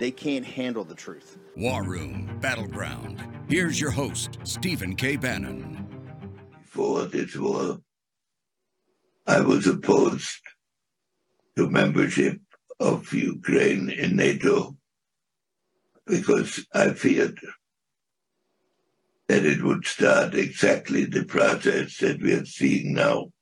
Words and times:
they 0.00 0.10
can't 0.10 0.46
handle 0.46 0.82
the 0.82 0.94
truth. 0.94 1.36
War 1.56 1.84
Room 1.84 2.38
Battleground. 2.40 3.22
Here's 3.48 3.78
your 3.78 3.90
host, 3.90 4.38
Stephen 4.44 4.96
K. 4.96 5.16
Bannon. 5.16 5.86
Before 6.62 7.04
this 7.04 7.36
war, 7.36 7.80
I 9.26 9.42
was 9.42 9.66
opposed 9.66 10.40
to 11.56 11.68
membership 11.68 12.40
of 12.80 13.12
Ukraine 13.12 13.90
in 13.90 14.16
NATO 14.16 14.74
because 16.06 16.66
I 16.72 16.94
feared 16.94 17.38
that 19.28 19.44
it 19.44 19.62
would 19.62 19.84
start 19.84 20.34
exactly 20.34 21.04
the 21.04 21.26
process 21.26 21.98
that 21.98 22.22
we 22.22 22.32
are 22.32 22.46
seeing 22.46 22.94
now. 22.94 23.32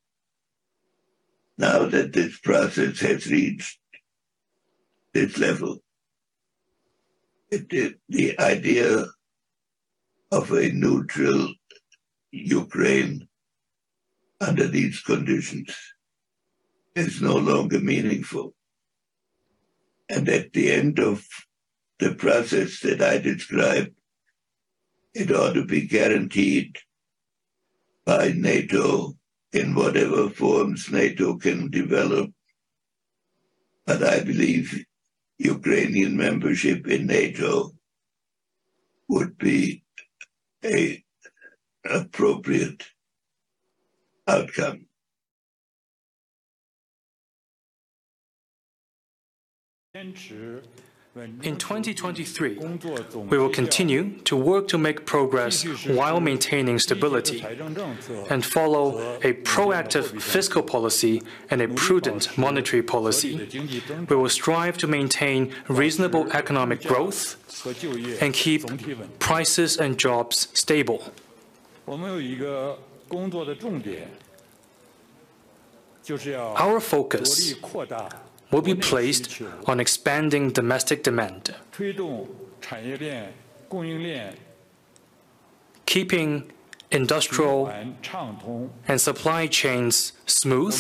Now 1.57 1.87
that 1.87 2.13
this 2.13 2.37
process 2.41 2.99
has 2.99 3.27
reached 3.29 3.79
this 5.15 5.39
level, 5.39 5.83
it, 7.51 7.99
the 8.09 8.39
idea 8.39 9.05
of 10.31 10.53
a 10.53 10.71
neutral 10.71 11.55
Ukraine 12.31 13.29
under 14.41 14.69
these 14.69 15.01
conditions 15.01 15.75
is 16.95 17.23
no 17.23 17.35
longer 17.37 17.81
meaningful. 17.81 18.55
And 20.09 20.29
at 20.29 20.53
the 20.53 20.73
end 20.73 20.99
of 20.99 21.27
the 21.99 22.15
process 22.15 22.81
that 22.81 23.03
I 23.03 23.19
described, 23.19 23.95
it 25.15 25.33
ought 25.33 25.55
to 25.55 25.65
be 25.65 25.87
guaranteed 25.87 26.77
by 28.05 28.33
NATO 28.33 29.17
in 29.53 29.75
whatever 29.75 30.31
forms 30.31 30.91
NATO 30.91 31.37
can 31.37 31.71
develop. 31.71 32.31
But 33.87 34.03
I 34.03 34.21
believe 34.21 34.85
Ukrainian 35.39 36.17
membership 36.17 36.87
in 36.89 37.07
NATO 37.07 37.73
would 39.09 39.39
be 39.39 39.85
a 40.65 41.03
appropriate 41.85 42.85
outcome. 44.27 44.87
In 51.43 51.57
2023, 51.57 52.59
we 53.15 53.39
will 53.39 53.49
continue 53.49 54.19
to 54.25 54.37
work 54.37 54.69
to 54.69 54.79
make 54.79 55.05
progress 55.05 55.65
while 55.87 56.21
maintaining 56.21 56.79
stability 56.79 57.45
and 58.31 58.45
follow 58.45 59.17
a 59.23 59.33
proactive 59.33 60.21
fiscal 60.21 60.63
policy 60.63 61.23
and 61.51 61.61
a 61.61 61.69
prudent 61.69 62.37
monetary 62.39 62.83
policy. 62.83 63.49
We 64.09 64.17
will 64.17 64.29
strive 64.29 64.79
to 64.79 64.87
maintain 64.87 65.53
reasonable 65.69 66.31
economic 66.33 66.85
growth 66.85 67.37
and 68.23 68.33
keep 68.33 68.63
prices 69.19 69.77
and 69.77 69.99
jobs 69.99 70.49
stable. 70.55 71.13
Our 76.65 76.81
focus 76.81 77.55
will 78.51 78.63
be 78.63 78.75
placed 78.75 79.43
on 79.67 79.81
expanding 79.81 80.51
domestic 80.51 81.03
demand, 81.03 81.55
keeping 85.87 86.53
industrial 86.91 87.69
and 88.89 89.01
supply 89.01 89.47
chains 89.47 90.13
smooth, 90.27 90.75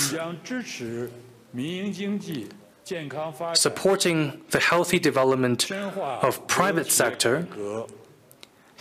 supporting 3.55 4.41
the 4.51 4.61
healthy 4.61 4.99
development 4.99 5.71
of 5.71 6.47
private 6.47 6.91
sector, 6.91 7.47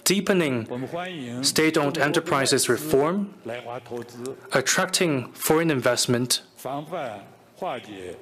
deepening 0.05 0.65
state-owned 1.43 1.97
enterprises 1.97 2.69
reform, 2.69 3.33
attracting 4.53 5.31
foreign 5.33 5.69
investment, 5.69 6.41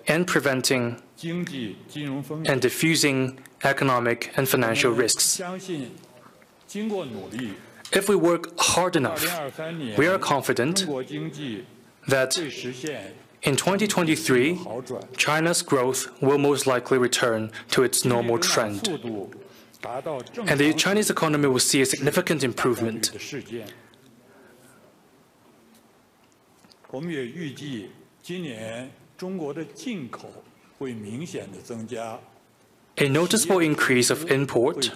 and 0.08 0.28
preventing 0.28 1.02
and 1.24 2.62
diffusing 2.62 3.40
economic 3.64 4.32
and 4.38 4.48
financial 4.48 4.92
risks. 4.92 5.42
If 7.94 8.10
we 8.10 8.16
work 8.16 8.60
hard 8.60 8.96
enough, 8.96 9.24
we 9.98 10.08
are 10.08 10.18
confident 10.18 10.86
that 12.08 12.38
in 13.44 13.56
2023, 13.56 14.60
China's 15.18 15.62
growth 15.62 16.08
will 16.22 16.38
most 16.38 16.66
likely 16.66 16.98
return 16.98 17.52
to 17.72 17.84
its 17.84 18.04
normal 18.04 18.40
trend, 18.40 18.88
and 18.88 20.60
the 20.60 20.74
Chinese 20.74 21.10
economy 21.10 21.48
will 21.48 21.60
see 21.60 21.82
a 21.82 21.86
significant 21.86 22.44
improvement. 22.44 23.12
A 32.98 33.10
noticeable 33.10 33.60
increase 33.60 34.10
of 34.10 34.32
import, 34.32 34.92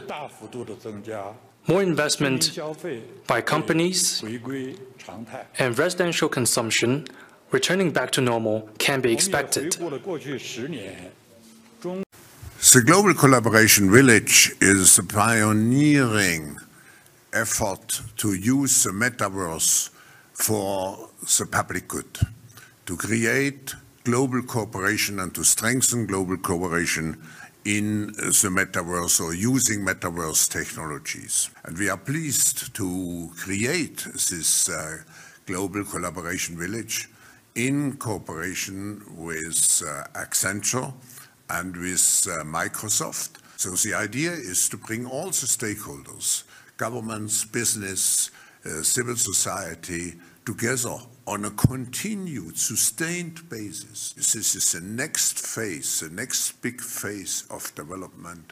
more 1.68 1.84
investment 1.84 2.60
by 3.28 3.42
companies, 3.42 4.24
and 5.60 5.78
residential 5.78 6.30
consumption 6.30 7.08
returning 7.52 7.92
back 7.92 8.12
to 8.12 8.22
normal 8.22 8.70
can 8.78 9.02
be 9.02 9.12
expected. 9.14 9.74
The 12.72 12.82
Global 12.86 13.14
Collaboration 13.14 13.90
Village 13.92 14.52
is 14.62 14.98
a 15.00 15.04
pioneering 15.04 16.58
effort 17.32 18.02
to 18.18 18.34
use 18.34 18.84
the 18.84 18.92
metaverse 18.92 19.90
for 20.34 21.10
the 21.38 21.46
public 21.46 21.88
good, 21.88 22.20
to 22.86 22.98
create 22.98 23.76
global 24.04 24.42
cooperation 24.42 25.20
and 25.20 25.34
to 25.36 25.44
strengthen 25.44 26.06
global 26.06 26.38
cooperation 26.38 27.22
in 27.66 28.08
the 28.08 28.50
metaverse 28.50 29.22
or 29.22 29.34
using 29.34 29.86
metaverse 29.86 30.50
technologies. 30.50 31.50
And 31.66 31.78
we 31.78 31.90
are 31.90 31.98
pleased 31.98 32.74
to 32.76 33.30
create 33.38 33.98
this 34.14 34.70
uh, 34.70 35.00
global 35.46 35.84
collaboration 35.84 36.58
village 36.58 37.10
in 37.56 37.98
cooperation 37.98 39.02
with 39.10 39.84
uh, 39.86 40.04
Accenture 40.18 40.94
and 41.50 41.76
with 41.76 42.28
uh, 42.30 42.44
Microsoft. 42.44 43.40
So 43.58 43.72
the 43.72 43.94
idea 43.94 44.32
is 44.32 44.70
to 44.70 44.78
bring 44.78 45.06
all 45.06 45.26
the 45.26 45.48
stakeholders, 45.58 46.44
governments, 46.78 47.44
business, 47.44 48.32
uh, 48.66 48.82
civil 48.84 49.16
society, 49.16 50.14
together 50.46 50.96
on 51.30 51.46
a 51.46 51.52
continued, 51.52 52.58
sustained 52.58 53.48
basis. 53.50 54.14
This 54.14 54.34
is 54.34 54.72
the 54.72 54.82
next 54.82 55.38
phase, 55.38 56.00
the 56.00 56.10
next 56.10 56.54
big 56.64 56.82
phase 56.82 57.46
of 57.52 57.74
development 57.76 58.52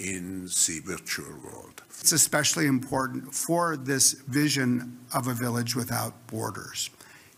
in 0.00 0.46
the 0.46 0.80
virtual 0.84 1.38
world. 1.44 1.82
It's 2.00 2.10
especially 2.10 2.66
important 2.66 3.32
for 3.32 3.76
this 3.76 4.14
vision 4.26 4.98
of 5.14 5.28
a 5.28 5.34
village 5.34 5.76
without 5.76 6.26
borders. 6.26 6.90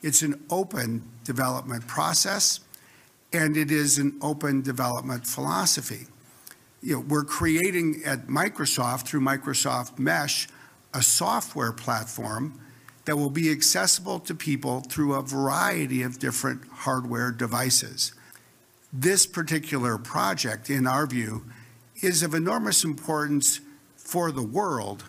It's 0.02 0.22
an 0.22 0.42
open 0.48 1.02
development 1.22 1.86
process, 1.86 2.60
and 3.30 3.58
it 3.58 3.70
is 3.70 3.98
an 3.98 4.16
open 4.22 4.62
development 4.62 5.26
philosophy. 5.26 6.06
You 6.82 6.94
know, 6.94 7.04
we're 7.06 7.24
creating 7.24 8.00
at 8.06 8.28
Microsoft, 8.28 9.06
through 9.06 9.20
Microsoft 9.20 9.98
Mesh, 9.98 10.48
a 10.94 11.02
software 11.02 11.72
platform 11.72 12.58
that 13.08 13.16
will 13.16 13.30
be 13.30 13.50
accessible 13.50 14.20
to 14.20 14.34
people 14.34 14.80
through 14.80 15.14
a 15.14 15.22
variety 15.22 16.02
of 16.02 16.18
different 16.18 16.60
hardware 16.70 17.30
devices. 17.30 18.12
This 18.92 19.24
particular 19.24 19.96
project, 19.96 20.68
in 20.68 20.86
our 20.86 21.06
view, 21.06 21.46
is 22.02 22.22
of 22.22 22.34
enormous 22.34 22.84
importance 22.84 23.60
for 23.96 24.30
the 24.30 24.42
world 24.42 25.04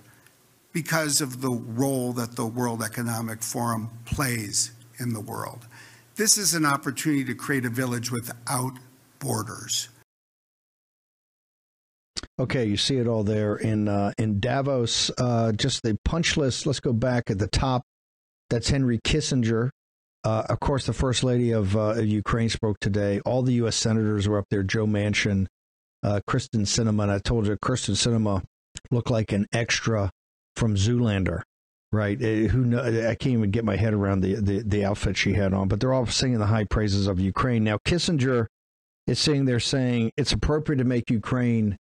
because 0.71 1.19
of 1.19 1.41
the 1.41 1.51
role 1.51 2.13
that 2.13 2.37
the 2.37 2.45
World 2.45 2.81
Economic 2.81 3.43
Forum 3.43 3.89
plays 4.05 4.71
in 4.97 5.11
the 5.11 5.19
world. 5.19 5.67
This 6.15 6.37
is 6.37 6.53
an 6.53 6.65
opportunity 6.65 7.25
to 7.25 7.35
create 7.35 7.65
a 7.65 7.69
village 7.69 8.13
without 8.13 8.79
borders. 9.19 9.89
Okay, 12.39 12.63
you 12.63 12.77
see 12.77 12.95
it 12.95 13.07
all 13.07 13.25
there 13.25 13.57
in 13.57 13.89
uh, 13.89 14.13
in 14.17 14.39
Davos. 14.39 15.11
Uh, 15.17 15.51
just 15.51 15.83
the 15.83 15.99
punch 16.05 16.37
list. 16.37 16.65
Let's 16.65 16.79
go 16.79 16.93
back 16.93 17.29
at 17.29 17.37
the 17.37 17.47
top. 17.47 17.83
That's 18.49 18.69
Henry 18.69 18.99
Kissinger. 18.99 19.69
Uh, 20.23 20.43
of 20.49 20.59
course, 20.59 20.85
the 20.85 20.93
first 20.93 21.23
lady 21.23 21.51
of 21.51 21.77
uh, 21.77 21.95
Ukraine 21.95 22.49
spoke 22.49 22.79
today. 22.79 23.21
All 23.21 23.41
the 23.41 23.53
U.S. 23.53 23.75
senators 23.75 24.27
were 24.27 24.37
up 24.37 24.45
there. 24.49 24.63
Joe 24.63 24.85
Manchin, 24.85 25.47
uh, 26.03 26.19
Kyrsten 26.27 26.61
Sinema. 26.61 27.03
And 27.03 27.11
I 27.11 27.19
told 27.19 27.47
you, 27.47 27.55
Kyrsten 27.55 27.95
Sinema 27.95 28.43
looked 28.91 29.09
like 29.09 29.31
an 29.31 29.45
extra 29.53 30.11
from 30.55 30.75
Zoolander, 30.75 31.41
right? 31.91 32.21
Uh, 32.21 32.49
who 32.49 32.65
know, 32.65 32.83
I 32.83 33.15
can't 33.15 33.33
even 33.33 33.51
get 33.51 33.63
my 33.63 33.77
head 33.77 33.93
around 33.93 34.21
the, 34.21 34.35
the 34.35 34.59
the 34.59 34.85
outfit 34.85 35.15
she 35.15 35.33
had 35.33 35.53
on. 35.53 35.69
But 35.69 35.79
they're 35.79 35.93
all 35.93 36.05
singing 36.05 36.39
the 36.39 36.47
high 36.47 36.65
praises 36.65 37.07
of 37.07 37.19
Ukraine. 37.19 37.63
Now, 37.63 37.77
Kissinger 37.77 38.47
is 39.07 39.19
sitting 39.19 39.45
there 39.45 39.59
saying 39.59 40.11
it's 40.17 40.33
appropriate 40.33 40.79
to 40.79 40.83
make 40.83 41.09
Ukraine 41.09 41.77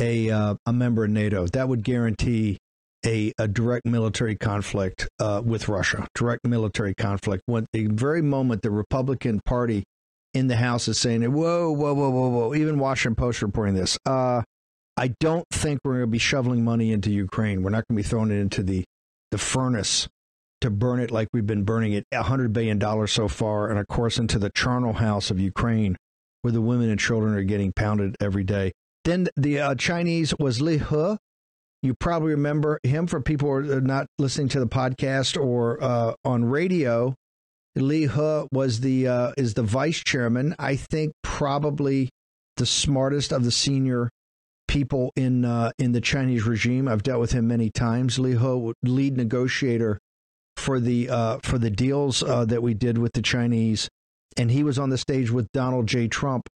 a 0.00 0.30
uh, 0.30 0.54
a 0.66 0.72
member 0.72 1.04
of 1.04 1.10
NATO. 1.10 1.46
That 1.46 1.68
would 1.68 1.84
guarantee 1.84 2.58
a, 3.04 3.32
a 3.38 3.48
direct 3.48 3.86
military 3.86 4.36
conflict 4.36 5.08
uh, 5.18 5.42
with 5.44 5.68
Russia, 5.68 6.06
direct 6.14 6.46
military 6.46 6.94
conflict. 6.94 7.42
When 7.46 7.66
the 7.72 7.86
very 7.86 8.22
moment 8.22 8.62
the 8.62 8.70
Republican 8.70 9.40
Party 9.44 9.84
in 10.34 10.48
the 10.48 10.56
House 10.56 10.88
is 10.88 10.98
saying, 10.98 11.22
"Whoa, 11.22 11.70
whoa, 11.70 11.94
whoa, 11.94 12.10
whoa, 12.10 12.28
whoa," 12.28 12.54
even 12.54 12.78
Washington 12.78 13.16
Post 13.16 13.42
reporting 13.42 13.74
this. 13.74 13.98
Uh, 14.06 14.42
I 14.96 15.08
don't 15.20 15.46
think 15.50 15.80
we're 15.84 15.94
going 15.94 16.04
to 16.04 16.06
be 16.08 16.18
shoveling 16.18 16.64
money 16.64 16.92
into 16.92 17.10
Ukraine. 17.10 17.62
We're 17.62 17.70
not 17.70 17.86
going 17.88 17.96
to 17.96 18.02
be 18.02 18.08
throwing 18.08 18.30
it 18.30 18.40
into 18.40 18.62
the 18.62 18.84
the 19.30 19.38
furnace 19.38 20.08
to 20.60 20.70
burn 20.70 21.00
it 21.00 21.10
like 21.10 21.28
we've 21.32 21.46
been 21.46 21.64
burning 21.64 21.92
it, 21.92 22.04
hundred 22.14 22.52
billion 22.52 22.78
dollars 22.78 23.12
so 23.12 23.28
far, 23.28 23.68
and 23.68 23.78
of 23.78 23.86
course 23.88 24.18
into 24.18 24.38
the 24.38 24.50
charnel 24.50 24.94
house 24.94 25.30
of 25.30 25.38
Ukraine, 25.38 25.96
where 26.42 26.52
the 26.52 26.62
women 26.62 26.88
and 26.90 26.98
children 26.98 27.34
are 27.34 27.42
getting 27.42 27.72
pounded 27.72 28.16
every 28.20 28.44
day. 28.44 28.72
Then 29.04 29.28
the 29.36 29.60
uh, 29.60 29.74
Chinese 29.74 30.34
was 30.38 30.60
Liu 30.60 30.78
He. 30.78 31.16
You 31.82 31.94
probably 31.94 32.30
remember 32.30 32.80
him 32.82 33.06
for 33.06 33.20
people 33.20 33.48
who 33.48 33.72
are 33.72 33.80
not 33.80 34.06
listening 34.18 34.48
to 34.48 34.60
the 34.60 34.66
podcast 34.66 35.40
or 35.40 35.82
uh, 35.82 36.14
on 36.24 36.44
radio. 36.44 37.14
Liu 37.74 38.08
He 38.08 38.48
was 38.50 38.80
the 38.80 39.06
uh, 39.06 39.32
is 39.36 39.54
the 39.54 39.62
vice 39.62 39.98
chairman. 39.98 40.54
I 40.58 40.76
think 40.76 41.12
probably 41.22 42.08
the 42.56 42.66
smartest 42.66 43.32
of 43.32 43.44
the 43.44 43.50
senior 43.50 44.08
people 44.66 45.12
in 45.14 45.44
uh, 45.44 45.72
in 45.78 45.92
the 45.92 46.00
Chinese 46.00 46.44
regime. 46.44 46.88
I've 46.88 47.02
dealt 47.02 47.20
with 47.20 47.32
him 47.32 47.46
many 47.46 47.70
times. 47.70 48.18
Liu 48.18 48.38
He, 48.38 48.72
lead 48.82 49.16
negotiator 49.16 49.98
for 50.56 50.80
the 50.80 51.10
uh, 51.10 51.38
for 51.42 51.58
the 51.58 51.70
deals 51.70 52.22
uh, 52.22 52.46
that 52.46 52.62
we 52.62 52.72
did 52.74 52.98
with 52.98 53.12
the 53.12 53.22
Chinese, 53.22 53.88
and 54.36 54.50
he 54.50 54.62
was 54.62 54.78
on 54.78 54.90
the 54.90 54.98
stage 54.98 55.30
with 55.30 55.52
Donald 55.52 55.86
J. 55.86 56.08
Trump 56.08 56.48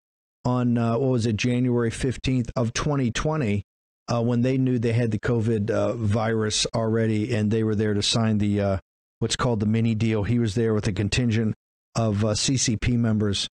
on 0.46 0.78
uh, 0.78 0.98
what 0.98 1.10
was 1.10 1.26
it 1.26 1.36
January 1.36 1.92
fifteenth 1.92 2.50
of 2.56 2.72
2020 2.74 3.64
uh, 4.12 4.22
when 4.22 4.42
they 4.42 4.58
knew 4.58 4.80
they 4.80 4.94
had 4.94 5.12
the 5.12 5.20
COVID 5.20 5.70
uh, 5.70 5.94
virus 5.94 6.66
already, 6.74 7.34
and 7.34 7.52
they 7.52 7.64
were 7.64 7.76
there 7.76 7.94
to 7.94 8.02
sign 8.02 8.40
the 8.40 8.60
uh, 8.60 8.78
what's 9.20 9.36
called 9.36 9.60
the 9.60 9.66
mini 9.66 9.96
deal. 9.96 10.24
He 10.24 10.40
was 10.40 10.56
there 10.56 10.74
with 10.74 10.88
a 10.88 10.92
contingent 10.92 11.56
of 11.96 12.24
uh, 12.26 12.30
CCP 12.30 12.98
members. 12.98 13.48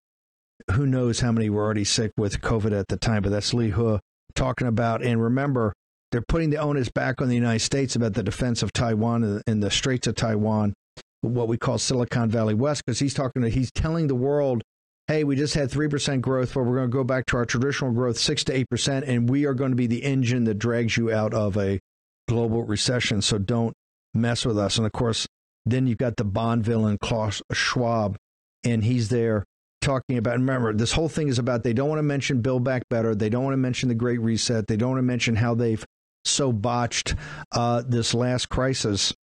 Who 0.71 0.85
knows 0.85 1.19
how 1.19 1.31
many 1.31 1.49
were 1.49 1.63
already 1.63 1.83
sick 1.83 2.11
with 2.17 2.41
COVID 2.41 2.77
at 2.77 2.87
the 2.87 2.97
time? 2.97 3.21
But 3.21 3.29
that's 3.29 3.53
Liu 3.53 3.71
He 3.71 3.99
talking 4.33 4.67
about. 4.67 5.03
And 5.03 5.21
remember, 5.21 5.73
they're 6.11 6.21
putting 6.21 6.49
the 6.49 6.57
onus 6.57 6.89
back 6.89 7.21
on 7.21 7.27
the 7.27 7.35
United 7.35 7.59
States 7.59 7.95
about 7.95 8.13
the 8.13 8.23
defense 8.23 8.63
of 8.63 8.71
Taiwan 8.71 9.41
and 9.45 9.61
the 9.61 9.69
Straits 9.69 10.07
of 10.07 10.15
Taiwan, 10.15 10.73
what 11.21 11.47
we 11.47 11.57
call 11.57 11.77
Silicon 11.77 12.29
Valley 12.29 12.53
West, 12.53 12.83
because 12.85 12.99
he's 12.99 13.13
talking. 13.13 13.41
To, 13.41 13.49
he's 13.49 13.71
telling 13.71 14.07
the 14.07 14.15
world 14.15 14.63
hey, 15.07 15.23
we 15.23 15.35
just 15.35 15.53
had 15.53 15.69
3% 15.69 16.21
growth, 16.21 16.53
but 16.53 16.63
we're 16.63 16.75
going 16.75 16.89
to 16.89 16.93
go 16.93 17.03
back 17.03 17.25
to 17.27 17.37
our 17.37 17.45
traditional 17.45 17.91
growth, 17.91 18.17
6 18.17 18.43
to 18.45 18.65
8%, 18.65 19.07
and 19.07 19.29
we 19.29 19.45
are 19.45 19.53
going 19.53 19.71
to 19.71 19.75
be 19.75 19.87
the 19.87 20.03
engine 20.03 20.45
that 20.45 20.55
drags 20.55 20.97
you 20.97 21.11
out 21.11 21.33
of 21.33 21.57
a 21.57 21.79
global 22.27 22.63
recession. 22.63 23.21
So 23.21 23.37
don't 23.37 23.73
mess 24.13 24.45
with 24.45 24.57
us. 24.57 24.77
And 24.77 24.85
of 24.85 24.93
course, 24.93 25.27
then 25.65 25.87
you've 25.87 25.99
got 25.99 26.15
the 26.15 26.23
Bond 26.23 26.63
villain, 26.63 26.97
Klaus 26.99 27.41
Schwab, 27.51 28.17
and 28.63 28.83
he's 28.83 29.09
there 29.09 29.45
talking 29.81 30.17
about. 30.17 30.33
Remember, 30.33 30.73
this 30.73 30.91
whole 30.91 31.09
thing 31.09 31.27
is 31.27 31.37
about 31.37 31.63
they 31.63 31.73
don't 31.73 31.89
want 31.89 31.99
to 31.99 32.03
mention 32.03 32.41
Build 32.41 32.63
Back 32.63 32.83
Better. 32.89 33.13
They 33.13 33.29
don't 33.29 33.43
want 33.43 33.53
to 33.53 33.57
mention 33.57 33.89
the 33.89 33.95
Great 33.95 34.21
Reset. 34.21 34.67
They 34.67 34.77
don't 34.77 34.91
want 34.91 34.99
to 34.99 35.03
mention 35.03 35.35
how 35.35 35.53
they've 35.53 35.85
so 36.23 36.51
botched 36.51 37.15
uh, 37.51 37.83
this 37.87 38.13
last 38.13 38.49
crisis. 38.49 39.13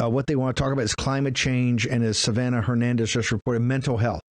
Uh, 0.00 0.08
what 0.08 0.26
they 0.26 0.36
want 0.36 0.56
to 0.56 0.62
talk 0.62 0.72
about 0.72 0.84
is 0.84 0.94
climate 0.94 1.34
change, 1.34 1.86
and 1.86 2.04
as 2.04 2.18
Savannah 2.18 2.62
Hernandez 2.62 3.12
just 3.12 3.32
reported, 3.32 3.60
mental 3.60 3.96
health 3.96 4.22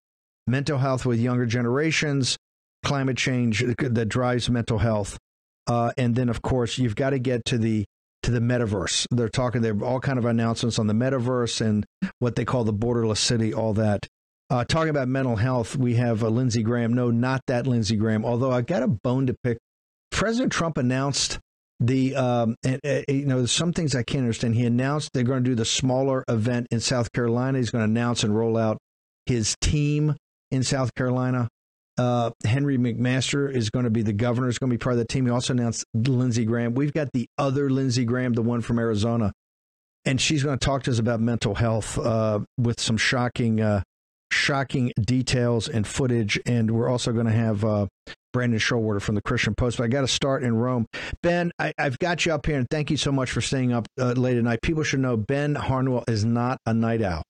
mental 0.46 0.78
health 0.78 1.04
with 1.04 1.18
younger 1.18 1.46
generations, 1.46 2.36
climate 2.84 3.16
change 3.16 3.64
that 3.78 4.08
drives 4.08 4.48
mental 4.48 4.78
health, 4.78 5.18
uh, 5.66 5.92
and 5.96 6.14
then 6.14 6.28
of 6.28 6.42
course 6.42 6.78
you've 6.78 6.96
got 6.96 7.10
to 7.10 7.18
get 7.18 7.44
to 7.46 7.58
the 7.58 7.84
to 8.22 8.30
the 8.30 8.40
metaverse. 8.40 9.06
They're 9.10 9.28
talking. 9.28 9.62
There 9.62 9.74
are 9.74 9.84
all 9.84 10.00
kind 10.00 10.18
of 10.18 10.24
announcements 10.24 10.78
on 10.78 10.86
the 10.86 10.94
metaverse 10.94 11.60
and 11.60 11.86
what 12.18 12.36
they 12.36 12.44
call 12.44 12.64
the 12.64 12.72
borderless 12.72 13.18
city. 13.18 13.54
All 13.54 13.72
that. 13.74 14.06
Uh, 14.48 14.64
talking 14.64 14.90
about 14.90 15.08
mental 15.08 15.36
health, 15.36 15.74
we 15.76 15.96
have 15.96 16.22
uh, 16.22 16.28
Lindsey 16.28 16.62
Graham. 16.62 16.92
No, 16.92 17.10
not 17.10 17.40
that 17.48 17.66
Lindsey 17.66 17.96
Graham. 17.96 18.24
Although 18.24 18.52
I 18.52 18.62
got 18.62 18.82
a 18.82 18.88
bone 18.88 19.26
to 19.26 19.36
pick. 19.42 19.58
President 20.12 20.52
Trump 20.52 20.78
announced 20.78 21.40
the 21.80 22.16
um, 22.16 22.56
and, 22.64 22.80
you 23.08 23.26
know 23.26 23.44
some 23.46 23.72
things 23.72 23.94
I 23.94 24.02
can't 24.02 24.22
understand. 24.22 24.54
He 24.54 24.64
announced 24.64 25.10
they're 25.12 25.24
going 25.24 25.44
to 25.44 25.50
do 25.50 25.54
the 25.54 25.64
smaller 25.64 26.24
event 26.28 26.68
in 26.70 26.80
South 26.80 27.12
Carolina. 27.12 27.58
He's 27.58 27.70
going 27.70 27.82
to 27.82 27.90
announce 27.90 28.24
and 28.24 28.36
roll 28.36 28.56
out 28.56 28.78
his 29.26 29.56
team 29.60 30.14
in 30.50 30.62
South 30.62 30.94
Carolina. 30.94 31.48
Uh, 31.98 32.30
Henry 32.44 32.76
McMaster 32.76 33.50
is 33.50 33.70
going 33.70 33.84
to 33.84 33.90
be 33.90 34.02
the 34.02 34.12
governor, 34.12 34.48
is 34.48 34.58
going 34.58 34.70
to 34.70 34.74
be 34.74 34.78
part 34.78 34.94
of 34.94 34.98
the 34.98 35.06
team. 35.06 35.24
He 35.24 35.32
also 35.32 35.54
announced 35.54 35.84
Lindsey 35.94 36.44
Graham. 36.44 36.74
We've 36.74 36.92
got 36.92 37.08
the 37.12 37.26
other 37.38 37.70
Lindsey 37.70 38.04
Graham, 38.04 38.34
the 38.34 38.42
one 38.42 38.60
from 38.60 38.78
Arizona, 38.78 39.32
and 40.04 40.20
she's 40.20 40.42
going 40.42 40.58
to 40.58 40.64
talk 40.64 40.82
to 40.84 40.90
us 40.90 40.98
about 40.98 41.20
mental 41.20 41.54
health 41.54 41.98
uh, 41.98 42.40
with 42.58 42.80
some 42.80 42.98
shocking, 42.98 43.62
uh, 43.62 43.82
shocking 44.30 44.92
details 45.00 45.68
and 45.68 45.86
footage. 45.86 46.38
And 46.44 46.70
we're 46.72 46.88
also 46.88 47.12
going 47.12 47.26
to 47.26 47.32
have 47.32 47.64
uh, 47.64 47.86
Brandon 48.34 48.60
Showalter 48.60 49.00
from 49.00 49.14
the 49.14 49.22
Christian 49.22 49.54
Post. 49.54 49.78
But 49.78 49.84
I 49.84 49.88
got 49.88 50.02
to 50.02 50.08
start 50.08 50.44
in 50.44 50.54
Rome. 50.54 50.84
Ben, 51.22 51.50
I, 51.58 51.72
have 51.78 51.98
got 51.98 52.26
you 52.26 52.34
up 52.34 52.44
here, 52.44 52.58
and 52.58 52.68
thank 52.70 52.90
you 52.90 52.98
so 52.98 53.10
much 53.10 53.30
for 53.30 53.40
staying 53.40 53.72
up 53.72 53.86
uh, 53.98 54.12
late 54.12 54.36
at 54.36 54.44
night. 54.44 54.60
People 54.60 54.82
should 54.82 55.00
know 55.00 55.16
Ben 55.16 55.54
Harnwell 55.54 56.04
is 56.06 56.26
not 56.26 56.58
a 56.66 56.74
night 56.74 57.00
owl. 57.00 57.22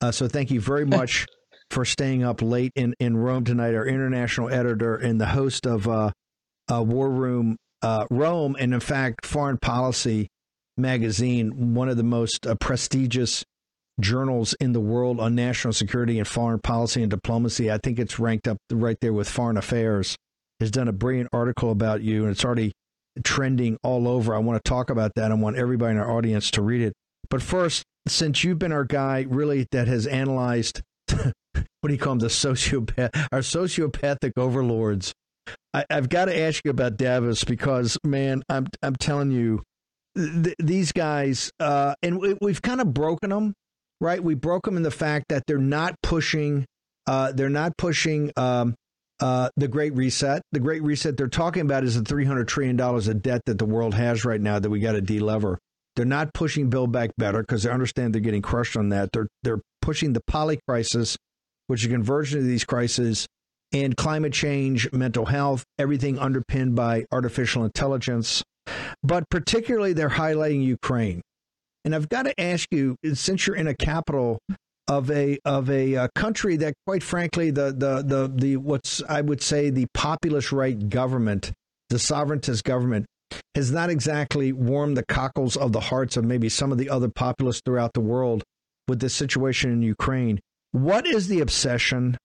Uh, 0.00 0.12
so 0.12 0.28
thank 0.28 0.52
you 0.52 0.60
very 0.60 0.86
much 0.86 1.26
for 1.70 1.84
staying 1.84 2.22
up 2.22 2.42
late 2.42 2.72
in, 2.74 2.94
in 2.98 3.16
Rome 3.16 3.44
tonight, 3.44 3.74
our 3.74 3.86
international 3.86 4.50
editor 4.50 4.96
and 4.96 5.20
the 5.20 5.26
host 5.26 5.66
of 5.66 5.88
uh, 5.88 6.12
uh, 6.70 6.82
War 6.82 7.10
Room 7.10 7.56
uh, 7.82 8.06
Rome, 8.10 8.56
and 8.58 8.74
in 8.74 8.80
fact, 8.80 9.26
Foreign 9.26 9.58
Policy 9.58 10.28
magazine, 10.76 11.74
one 11.74 11.88
of 11.88 11.96
the 11.96 12.02
most 12.02 12.46
uh, 12.46 12.54
prestigious 12.54 13.44
journals 14.00 14.54
in 14.60 14.72
the 14.72 14.80
world 14.80 15.20
on 15.20 15.34
national 15.34 15.72
security 15.72 16.18
and 16.18 16.28
foreign 16.28 16.60
policy 16.60 17.02
and 17.02 17.10
diplomacy. 17.10 17.70
I 17.70 17.78
think 17.78 17.98
it's 17.98 18.18
ranked 18.18 18.46
up 18.46 18.58
right 18.70 18.98
there 19.00 19.12
with 19.12 19.28
Foreign 19.28 19.56
Affairs. 19.56 20.16
Has 20.60 20.70
done 20.70 20.88
a 20.88 20.92
brilliant 20.92 21.30
article 21.32 21.70
about 21.70 22.02
you, 22.02 22.22
and 22.22 22.30
it's 22.30 22.44
already 22.44 22.72
trending 23.24 23.76
all 23.82 24.08
over. 24.08 24.34
I 24.34 24.38
want 24.38 24.62
to 24.62 24.68
talk 24.68 24.90
about 24.90 25.12
that. 25.16 25.30
I 25.30 25.34
want 25.34 25.56
everybody 25.56 25.92
in 25.92 25.98
our 25.98 26.10
audience 26.10 26.50
to 26.52 26.62
read 26.62 26.80
it. 26.80 26.94
But 27.28 27.42
first, 27.42 27.82
since 28.08 28.42
you've 28.42 28.58
been 28.58 28.72
our 28.72 28.84
guy, 28.84 29.26
really, 29.28 29.66
that 29.72 29.86
has 29.86 30.06
analyzed 30.06 30.82
what 31.80 31.88
do 31.88 31.94
you 31.94 31.98
call 31.98 32.12
them? 32.12 32.20
The 32.20 32.26
sociopath, 32.28 33.28
our 33.32 33.40
sociopathic 33.40 34.32
overlords. 34.36 35.12
I, 35.72 35.84
have 35.90 36.08
got 36.08 36.26
to 36.26 36.38
ask 36.38 36.62
you 36.64 36.70
about 36.70 36.96
Davos 36.96 37.44
because, 37.44 37.98
man, 38.04 38.42
I'm 38.48 38.66
I'm 38.82 38.96
telling 38.96 39.30
you, 39.30 39.62
th- 40.16 40.56
these 40.58 40.92
guys, 40.92 41.50
uh, 41.60 41.94
and 42.02 42.18
we, 42.18 42.36
we've 42.40 42.62
kind 42.62 42.80
of 42.80 42.92
broken 42.92 43.30
them, 43.30 43.54
right? 44.00 44.22
We 44.22 44.34
broke 44.34 44.64
them 44.64 44.76
in 44.76 44.82
the 44.82 44.90
fact 44.90 45.26
that 45.28 45.44
they're 45.46 45.58
not 45.58 45.94
pushing, 46.02 46.64
uh, 47.06 47.32
they're 47.32 47.48
not 47.48 47.76
pushing 47.76 48.32
um, 48.36 48.74
uh, 49.20 49.50
the 49.56 49.68
Great 49.68 49.94
Reset. 49.94 50.42
The 50.52 50.60
Great 50.60 50.82
Reset 50.82 51.16
they're 51.16 51.28
talking 51.28 51.62
about 51.62 51.84
is 51.84 51.94
the 51.94 52.02
300 52.02 52.48
trillion 52.48 52.76
dollars 52.76 53.08
of 53.08 53.22
debt 53.22 53.42
that 53.46 53.58
the 53.58 53.66
world 53.66 53.94
has 53.94 54.24
right 54.24 54.40
now 54.40 54.58
that 54.58 54.70
we 54.70 54.80
got 54.80 54.92
to 54.92 55.02
delever. 55.02 55.56
They're 55.94 56.04
not 56.04 56.34
pushing 56.34 56.68
Build 56.68 56.92
Back 56.92 57.10
Better 57.16 57.40
because 57.40 57.62
they 57.62 57.70
understand 57.70 58.14
they're 58.14 58.20
getting 58.20 58.42
crushed 58.42 58.76
on 58.76 58.90
that. 58.90 59.10
They're 59.12 59.28
they're 59.42 59.62
pushing 59.80 60.12
the 60.12 60.22
poly 60.26 60.58
crisis 60.68 61.16
which 61.66 61.82
is 61.82 61.86
a 61.86 61.90
conversion 61.90 62.38
of 62.38 62.46
these 62.46 62.64
crises, 62.64 63.26
and 63.72 63.96
climate 63.96 64.32
change, 64.32 64.90
mental 64.92 65.26
health, 65.26 65.64
everything 65.78 66.18
underpinned 66.18 66.74
by 66.74 67.04
artificial 67.10 67.64
intelligence. 67.64 68.42
But 69.02 69.28
particularly, 69.30 69.92
they're 69.92 70.08
highlighting 70.08 70.64
Ukraine. 70.64 71.22
And 71.84 71.94
I've 71.94 72.08
got 72.08 72.24
to 72.24 72.40
ask 72.40 72.66
you, 72.72 72.96
since 73.14 73.46
you're 73.46 73.56
in 73.56 73.68
a 73.68 73.74
capital 73.74 74.38
of 74.88 75.10
a 75.10 75.38
of 75.44 75.68
a 75.70 75.96
uh, 75.96 76.08
country 76.14 76.56
that, 76.56 76.74
quite 76.86 77.02
frankly, 77.02 77.50
the 77.50 77.72
the 77.72 78.02
the 78.02 78.32
the 78.32 78.56
what's 78.56 79.02
I 79.08 79.20
would 79.20 79.42
say 79.42 79.70
the 79.70 79.86
populist 79.94 80.52
right 80.52 80.88
government, 80.88 81.52
the 81.90 81.98
sovereigntist 81.98 82.64
government, 82.64 83.06
has 83.54 83.72
not 83.72 83.90
exactly 83.90 84.52
warmed 84.52 84.96
the 84.96 85.04
cockles 85.04 85.56
of 85.56 85.72
the 85.72 85.80
hearts 85.80 86.16
of 86.16 86.24
maybe 86.24 86.48
some 86.48 86.72
of 86.72 86.78
the 86.78 86.90
other 86.90 87.08
populists 87.08 87.62
throughout 87.64 87.92
the 87.94 88.00
world 88.00 88.42
with 88.88 89.00
the 89.00 89.08
situation 89.08 89.72
in 89.72 89.82
Ukraine. 89.82 90.40
What 90.76 91.06
is 91.06 91.28
the 91.28 91.40
obsession 91.40 92.18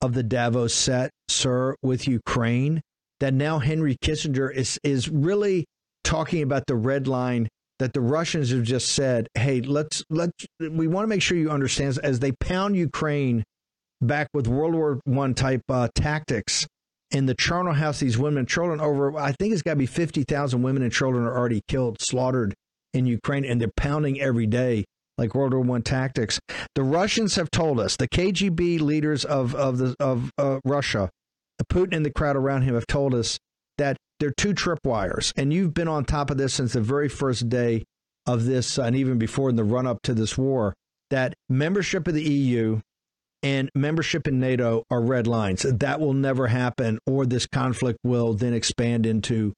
of 0.00 0.14
the 0.14 0.22
Davos 0.22 0.74
set, 0.74 1.10
sir, 1.28 1.76
with 1.82 2.08
Ukraine? 2.08 2.82
that 3.22 3.32
now 3.32 3.60
Henry 3.60 3.96
Kissinger 4.02 4.52
is 4.52 4.80
is 4.82 5.08
really 5.08 5.64
talking 6.02 6.42
about 6.42 6.66
the 6.66 6.74
red 6.74 7.06
line 7.06 7.48
that 7.78 7.92
the 7.92 8.00
Russians 8.00 8.50
have 8.50 8.64
just 8.64 8.88
said, 8.88 9.28
"Hey, 9.34 9.60
let's 9.60 10.02
let's 10.10 10.44
we 10.58 10.88
want 10.88 11.04
to 11.04 11.08
make 11.08 11.22
sure 11.22 11.38
you 11.38 11.48
understand 11.48 12.00
as 12.02 12.18
they 12.18 12.32
pound 12.32 12.76
Ukraine 12.76 13.44
back 14.00 14.26
with 14.34 14.48
World 14.48 14.74
War 14.74 15.00
One 15.04 15.34
type 15.34 15.62
uh, 15.68 15.86
tactics." 15.94 16.66
In 17.12 17.26
the 17.26 17.34
charnel 17.36 17.74
house, 17.74 18.00
these 18.00 18.18
women 18.18 18.38
and 18.38 18.48
children 18.48 18.80
over, 18.80 19.16
I 19.16 19.30
think 19.38 19.52
it's 19.52 19.62
got 19.62 19.74
to 19.74 19.78
be 19.78 19.86
50,000 19.86 20.62
women 20.62 20.82
and 20.82 20.90
children 20.90 21.24
are 21.24 21.36
already 21.36 21.60
killed, 21.68 22.00
slaughtered 22.00 22.54
in 22.92 23.06
Ukraine, 23.06 23.44
and 23.44 23.60
they're 23.60 23.70
pounding 23.76 24.18
every 24.20 24.46
day 24.46 24.84
like 25.22 25.34
World 25.34 25.54
War 25.54 25.62
One 25.62 25.82
tactics. 25.82 26.40
The 26.74 26.82
Russians 26.82 27.36
have 27.36 27.50
told 27.50 27.78
us, 27.78 27.96
the 27.96 28.08
KGB 28.08 28.80
leaders 28.80 29.24
of 29.24 29.54
of 29.54 29.78
the 29.78 29.94
of 30.00 30.30
uh, 30.36 30.58
Russia, 30.64 31.10
Putin 31.72 31.96
and 31.96 32.04
the 32.04 32.10
crowd 32.10 32.36
around 32.36 32.62
him 32.62 32.74
have 32.74 32.86
told 32.86 33.14
us 33.14 33.38
that 33.78 33.96
they're 34.20 34.34
two 34.36 34.54
tripwires, 34.54 35.32
and 35.36 35.52
you've 35.52 35.74
been 35.74 35.88
on 35.88 36.04
top 36.04 36.30
of 36.30 36.38
this 36.38 36.54
since 36.54 36.72
the 36.72 36.80
very 36.80 37.08
first 37.08 37.48
day 37.48 37.84
of 38.26 38.44
this, 38.44 38.78
uh, 38.78 38.82
and 38.82 38.96
even 38.96 39.18
before 39.18 39.50
in 39.50 39.56
the 39.56 39.64
run 39.64 39.86
up 39.86 39.98
to 40.02 40.14
this 40.14 40.36
war. 40.36 40.74
That 41.10 41.34
membership 41.48 42.08
of 42.08 42.14
the 42.14 42.22
EU 42.22 42.80
and 43.42 43.68
membership 43.74 44.26
in 44.26 44.40
NATO 44.40 44.84
are 44.90 45.02
red 45.02 45.26
lines. 45.26 45.62
That 45.62 46.00
will 46.00 46.14
never 46.14 46.46
happen, 46.46 46.98
or 47.06 47.26
this 47.26 47.46
conflict 47.46 47.98
will 48.02 48.34
then 48.34 48.54
expand 48.54 49.04
into 49.04 49.52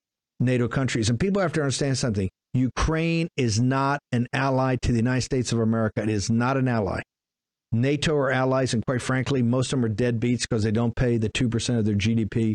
NATO 0.45 0.69
countries. 0.69 1.11
And 1.11 1.19
people 1.19 1.43
have 1.43 1.53
to 1.55 1.61
understand 1.61 1.99
something. 1.99 2.31
Ukraine 2.53 3.29
is 3.37 3.61
not 3.61 4.01
an 4.13 4.29
ally 4.33 4.77
to 4.83 4.93
the 4.93 4.99
United 4.99 5.23
States 5.23 5.53
of 5.53 5.59
America. 5.59 6.03
It 6.03 6.09
is 6.09 6.31
not 6.31 6.57
an 6.57 6.69
ally. 6.69 7.03
NATO 7.73 8.15
are 8.15 8.31
allies, 8.31 8.73
and 8.73 8.87
quite 8.87 9.03
frankly, 9.03 9.43
most 9.43 9.73
of 9.73 9.81
them 9.81 9.91
are 9.91 9.95
deadbeats 9.95 10.43
because 10.43 10.63
they 10.63 10.71
don't 10.71 10.95
pay 10.95 11.17
the 11.17 11.29
2% 11.29 11.79
of 11.79 11.85
their 11.85 11.97
GDP 11.97 12.55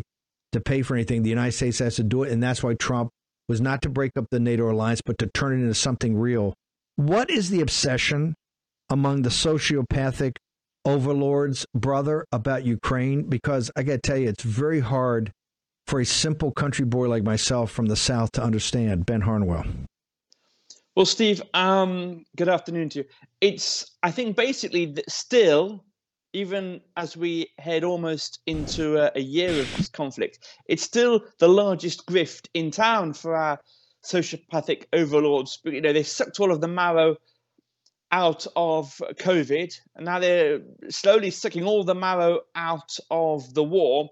to 0.52 0.60
pay 0.60 0.82
for 0.82 0.94
anything. 0.94 1.22
The 1.22 1.28
United 1.28 1.52
States 1.52 1.78
has 1.80 1.96
to 1.96 2.02
do 2.02 2.22
it, 2.22 2.32
and 2.32 2.42
that's 2.42 2.62
why 2.62 2.74
Trump 2.74 3.10
was 3.48 3.60
not 3.60 3.82
to 3.82 3.90
break 3.90 4.12
up 4.16 4.26
the 4.30 4.40
NATO 4.40 4.70
alliance, 4.70 5.02
but 5.04 5.18
to 5.18 5.26
turn 5.26 5.52
it 5.52 5.62
into 5.62 5.74
something 5.74 6.16
real. 6.16 6.54
What 6.96 7.30
is 7.30 7.50
the 7.50 7.60
obsession 7.60 8.34
among 8.88 9.22
the 9.22 9.30
sociopathic 9.30 10.36
overlords, 10.84 11.66
brother, 11.74 12.24
about 12.32 12.64
Ukraine? 12.64 13.24
Because 13.24 13.70
I 13.76 13.82
got 13.82 13.92
to 13.92 13.98
tell 13.98 14.16
you, 14.16 14.28
it's 14.28 14.42
very 14.42 14.80
hard 14.80 15.32
for 15.90 15.98
a 15.98 16.06
simple 16.06 16.52
country 16.52 16.84
boy 16.84 17.08
like 17.08 17.24
myself 17.24 17.72
from 17.72 17.86
the 17.86 17.96
South 17.96 18.30
to 18.30 18.40
understand. 18.40 19.04
Ben 19.06 19.20
Harnwell. 19.20 19.64
Well, 20.94 21.04
Steve, 21.04 21.42
um, 21.52 22.24
good 22.36 22.48
afternoon 22.48 22.90
to 22.90 23.00
you. 23.00 23.04
It's, 23.40 23.90
I 24.04 24.12
think, 24.12 24.36
basically 24.36 24.94
still, 25.08 25.84
even 26.32 26.80
as 26.96 27.16
we 27.16 27.48
head 27.58 27.82
almost 27.82 28.38
into 28.46 28.98
a, 28.98 29.10
a 29.16 29.20
year 29.20 29.50
of 29.50 29.76
this 29.76 29.88
conflict, 29.88 30.38
it's 30.66 30.84
still 30.84 31.24
the 31.40 31.48
largest 31.48 32.06
grift 32.06 32.46
in 32.54 32.70
town 32.70 33.12
for 33.12 33.34
our 33.34 33.58
sociopathic 34.04 34.84
overlords. 34.92 35.58
But, 35.64 35.72
You 35.72 35.80
know, 35.80 35.92
they 35.92 36.04
sucked 36.04 36.38
all 36.38 36.52
of 36.52 36.60
the 36.60 36.68
marrow 36.68 37.16
out 38.12 38.46
of 38.54 38.94
COVID, 39.18 39.74
and 39.96 40.04
now 40.04 40.20
they're 40.20 40.60
slowly 40.88 41.32
sucking 41.32 41.64
all 41.64 41.82
the 41.82 41.96
marrow 41.96 42.42
out 42.54 42.96
of 43.10 43.52
the 43.54 43.64
war. 43.64 44.08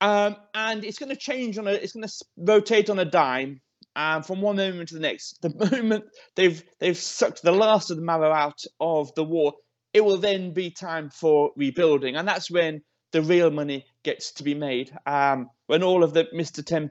Um, 0.00 0.36
and 0.54 0.84
it's 0.84 0.98
going 0.98 1.10
to 1.10 1.16
change 1.16 1.58
on 1.58 1.66
a, 1.66 1.72
it's 1.72 1.92
going 1.92 2.06
to 2.06 2.24
rotate 2.36 2.90
on 2.90 2.98
a 2.98 3.04
dime 3.04 3.60
um, 3.96 4.22
from 4.22 4.40
one 4.40 4.56
moment 4.56 4.88
to 4.90 4.94
the 4.94 5.00
next. 5.00 5.42
The 5.42 5.50
moment 5.72 6.04
they've 6.36 6.62
they've 6.78 6.96
sucked 6.96 7.42
the 7.42 7.52
last 7.52 7.90
of 7.90 7.96
the 7.96 8.04
marrow 8.04 8.32
out 8.32 8.62
of 8.80 9.14
the 9.14 9.24
war, 9.24 9.54
it 9.92 10.04
will 10.04 10.18
then 10.18 10.52
be 10.52 10.70
time 10.70 11.10
for 11.10 11.50
rebuilding, 11.56 12.16
and 12.16 12.26
that's 12.26 12.50
when 12.50 12.82
the 13.10 13.22
real 13.22 13.50
money 13.50 13.86
gets 14.04 14.32
to 14.32 14.44
be 14.44 14.54
made. 14.54 14.92
Um, 15.06 15.50
when 15.66 15.82
all 15.82 16.04
of 16.04 16.14
the 16.14 16.24
Mr. 16.34 16.64
Ten 16.64 16.88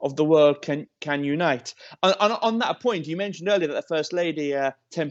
of 0.00 0.14
the 0.14 0.24
world 0.24 0.62
can 0.62 0.86
can 1.00 1.24
unite. 1.24 1.74
On, 2.02 2.12
on, 2.32 2.58
that 2.58 2.80
point, 2.80 3.06
you 3.06 3.16
mentioned 3.16 3.48
earlier 3.48 3.68
that 3.68 3.74
the 3.88 3.94
First 3.96 4.12
Lady 4.12 4.54
uh, 4.54 4.72
Ten 4.90 5.10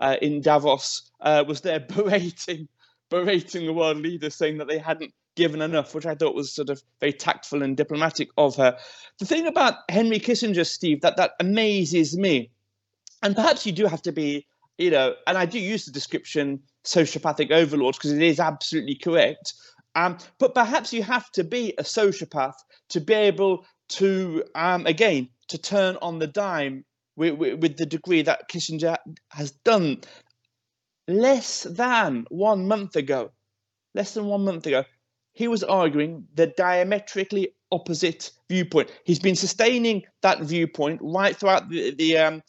uh, 0.00 0.16
in 0.20 0.40
Davos 0.40 1.10
uh, 1.20 1.44
was 1.46 1.60
there 1.60 1.80
berating 1.88 2.68
berating 3.10 3.66
the 3.66 3.72
world 3.72 3.98
leaders, 3.98 4.34
saying 4.34 4.58
that 4.58 4.68
they 4.68 4.78
hadn't 4.78 5.12
given 5.36 5.62
enough, 5.62 5.94
which 5.94 6.06
I 6.06 6.14
thought 6.14 6.34
was 6.34 6.52
sort 6.52 6.70
of 6.70 6.82
very 7.00 7.12
tactful 7.12 7.62
and 7.62 7.76
diplomatic 7.76 8.28
of 8.36 8.56
her. 8.56 8.76
The 9.18 9.26
thing 9.26 9.46
about 9.46 9.74
Henry 9.88 10.20
Kissinger, 10.20 10.66
Steve, 10.66 11.00
that 11.02 11.16
that 11.16 11.32
amazes 11.40 12.16
me, 12.16 12.50
and 13.22 13.34
perhaps 13.34 13.66
you 13.66 13.72
do 13.72 13.86
have 13.86 14.02
to 14.02 14.12
be, 14.12 14.46
you 14.78 14.90
know, 14.90 15.14
and 15.26 15.38
I 15.38 15.46
do 15.46 15.58
use 15.58 15.86
the 15.86 15.92
description 15.92 16.60
sociopathic 16.84 17.50
overlords 17.50 17.98
because 17.98 18.12
it 18.12 18.22
is 18.22 18.40
absolutely 18.40 18.96
correct. 18.96 19.54
Um, 19.96 20.18
but 20.38 20.54
perhaps 20.54 20.92
you 20.92 21.02
have 21.02 21.30
to 21.32 21.44
be 21.44 21.74
a 21.78 21.82
sociopath 21.82 22.56
to 22.90 23.00
be 23.00 23.14
able 23.14 23.64
to, 23.90 24.44
um, 24.54 24.86
again, 24.86 25.28
to 25.48 25.58
turn 25.58 25.96
on 26.02 26.18
the 26.18 26.26
dime 26.26 26.84
with, 27.16 27.34
with, 27.34 27.60
with 27.60 27.76
the 27.76 27.86
degree 27.86 28.22
that 28.22 28.48
Kissinger 28.48 28.96
has 29.30 29.52
done. 29.52 30.00
Less 31.06 31.62
than 31.62 32.26
one 32.30 32.66
month 32.66 32.96
ago, 32.96 33.30
less 33.94 34.14
than 34.14 34.26
one 34.26 34.44
month 34.44 34.66
ago, 34.66 34.84
he 35.34 35.48
was 35.48 35.62
arguing 35.64 36.26
the 36.34 36.46
diametrically 36.46 37.50
opposite 37.70 38.30
viewpoint. 38.48 38.90
He's 39.04 39.18
been 39.18 39.36
sustaining 39.36 40.04
that 40.22 40.40
viewpoint 40.40 41.00
right 41.02 41.36
throughout 41.36 41.68
the 41.68 41.94
the 41.94 42.16
um, 42.18 42.42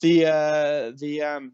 the 0.00 0.26
uh, 0.26 0.92
the, 0.98 1.22
um, 1.22 1.52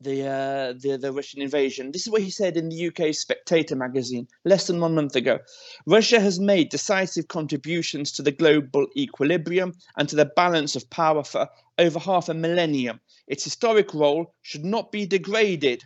the, 0.00 0.26
uh, 0.26 0.72
the 0.78 0.96
the 0.96 1.12
Russian 1.12 1.42
invasion. 1.42 1.90
This 1.90 2.06
is 2.06 2.12
what 2.12 2.22
he 2.22 2.30
said 2.30 2.56
in 2.56 2.68
the 2.68 2.86
UK 2.88 3.12
Spectator 3.12 3.74
magazine 3.74 4.28
less 4.44 4.68
than 4.68 4.80
one 4.80 4.94
month 4.94 5.16
ago. 5.16 5.40
Russia 5.86 6.20
has 6.20 6.38
made 6.38 6.68
decisive 6.70 7.26
contributions 7.26 8.12
to 8.12 8.22
the 8.22 8.32
global 8.32 8.86
equilibrium 8.96 9.74
and 9.96 10.08
to 10.08 10.16
the 10.16 10.30
balance 10.36 10.76
of 10.76 10.88
power 10.90 11.24
for 11.24 11.48
over 11.78 11.98
half 11.98 12.28
a 12.28 12.34
millennium. 12.34 13.00
Its 13.26 13.42
historic 13.42 13.92
role 13.92 14.32
should 14.42 14.64
not 14.64 14.92
be 14.92 15.06
degraded. 15.06 15.82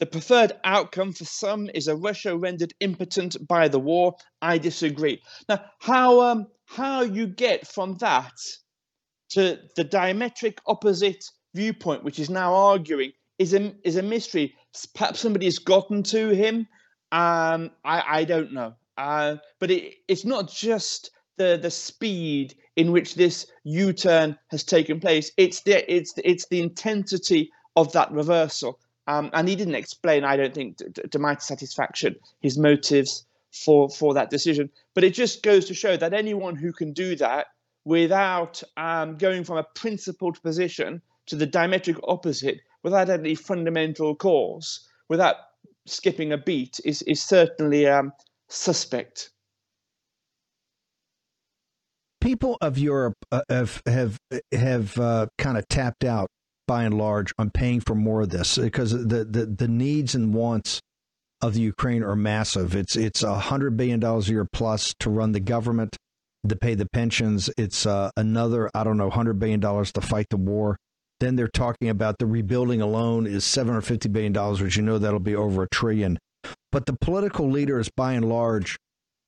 The 0.00 0.06
preferred 0.06 0.58
outcome 0.64 1.12
for 1.12 1.26
some 1.26 1.68
is 1.74 1.86
a 1.86 1.94
Russia 1.94 2.34
rendered 2.34 2.72
impotent 2.80 3.36
by 3.46 3.68
the 3.68 3.78
war. 3.78 4.16
I 4.40 4.56
disagree. 4.56 5.20
Now, 5.46 5.62
how 5.78 6.22
um, 6.22 6.46
how 6.64 7.02
you 7.02 7.26
get 7.26 7.66
from 7.66 7.98
that 7.98 8.32
to 9.32 9.60
the 9.76 9.84
diametric 9.84 10.56
opposite 10.66 11.22
viewpoint, 11.54 12.02
which 12.02 12.18
is 12.18 12.30
now 12.30 12.54
arguing, 12.54 13.12
is 13.38 13.52
a 13.52 13.74
is 13.84 13.96
a 13.96 14.02
mystery. 14.02 14.54
Perhaps 14.94 15.20
somebody 15.20 15.44
has 15.44 15.58
gotten 15.58 16.02
to 16.04 16.30
him. 16.30 16.66
Um, 17.12 17.70
I 17.84 18.20
I 18.20 18.24
don't 18.24 18.54
know. 18.54 18.72
Uh, 18.96 19.36
but 19.58 19.70
it, 19.70 19.96
it's 20.08 20.24
not 20.24 20.50
just 20.50 21.10
the 21.36 21.58
the 21.60 21.70
speed 21.70 22.54
in 22.74 22.90
which 22.90 23.16
this 23.16 23.46
U-turn 23.64 24.38
has 24.48 24.64
taken 24.64 24.98
place. 24.98 25.30
It's 25.36 25.60
the 25.60 25.94
it's 25.94 26.14
it's 26.24 26.46
the 26.48 26.62
intensity 26.62 27.50
of 27.76 27.92
that 27.92 28.10
reversal. 28.12 28.80
Um, 29.10 29.28
and 29.32 29.48
he 29.48 29.56
didn't 29.56 29.74
explain, 29.74 30.22
I 30.22 30.36
don't 30.36 30.54
think, 30.54 30.76
to, 30.76 31.08
to, 31.08 31.18
my 31.18 31.34
satisfaction, 31.36 32.14
his 32.40 32.56
motives 32.56 33.26
for 33.52 33.88
for 33.90 34.14
that 34.14 34.30
decision. 34.30 34.70
But 34.94 35.02
it 35.02 35.14
just 35.14 35.42
goes 35.42 35.64
to 35.64 35.74
show 35.74 35.96
that 35.96 36.14
anyone 36.14 36.54
who 36.54 36.72
can 36.72 36.92
do 36.92 37.16
that 37.16 37.48
without 37.84 38.62
um, 38.76 39.16
going 39.16 39.42
from 39.42 39.56
a 39.56 39.66
principled 39.74 40.40
position 40.42 41.02
to 41.26 41.34
the 41.34 41.46
diametric 41.46 41.98
opposite, 42.06 42.60
without 42.84 43.10
any 43.10 43.34
fundamental 43.34 44.14
cause, 44.14 44.88
without 45.08 45.36
skipping 45.86 46.32
a 46.32 46.38
beat, 46.38 46.78
is 46.84 47.02
is 47.02 47.20
certainly 47.20 47.88
um, 47.88 48.12
suspect. 48.48 49.30
People 52.20 52.58
of 52.60 52.78
Europe 52.78 53.16
uh, 53.32 53.42
have 53.48 53.82
have 53.86 54.18
have 54.52 54.96
uh, 54.98 55.26
kind 55.36 55.58
of 55.58 55.66
tapped 55.66 56.04
out 56.04 56.28
by 56.70 56.84
and 56.84 56.96
large 56.96 57.34
on 57.36 57.50
paying 57.50 57.80
for 57.80 57.96
more 57.96 58.20
of 58.20 58.28
this 58.28 58.56
because 58.56 58.92
the, 58.92 59.24
the, 59.24 59.44
the 59.44 59.66
needs 59.66 60.14
and 60.14 60.32
wants 60.32 60.80
of 61.42 61.54
the 61.54 61.60
Ukraine 61.60 62.04
are 62.04 62.14
massive. 62.14 62.76
It's 62.76 62.94
it's 62.94 63.24
a 63.24 63.40
hundred 63.40 63.76
billion 63.76 63.98
dollars 63.98 64.28
a 64.28 64.32
year 64.34 64.46
plus 64.52 64.94
to 65.00 65.10
run 65.10 65.32
the 65.32 65.40
government, 65.40 65.96
to 66.46 66.54
pay 66.54 66.76
the 66.76 66.86
pensions. 66.92 67.50
It's 67.58 67.86
uh, 67.86 68.12
another 68.16 68.70
I 68.72 68.84
don't 68.84 68.98
know 68.98 69.10
hundred 69.10 69.40
billion 69.40 69.58
dollars 69.58 69.90
to 69.94 70.00
fight 70.00 70.26
the 70.30 70.36
war. 70.36 70.76
Then 71.18 71.34
they're 71.34 71.48
talking 71.48 71.88
about 71.88 72.18
the 72.18 72.26
rebuilding 72.26 72.80
alone 72.80 73.26
is 73.26 73.44
seven 73.44 73.72
hundred 73.72 73.86
fifty 73.86 74.08
billion 74.08 74.32
dollars, 74.32 74.60
which 74.60 74.76
you 74.76 74.84
know 74.84 74.98
that'll 74.98 75.18
be 75.18 75.34
over 75.34 75.64
a 75.64 75.68
trillion. 75.70 76.20
But 76.70 76.86
the 76.86 76.96
political 77.00 77.50
leaders, 77.50 77.90
by 77.96 78.12
and 78.12 78.28
large, 78.28 78.76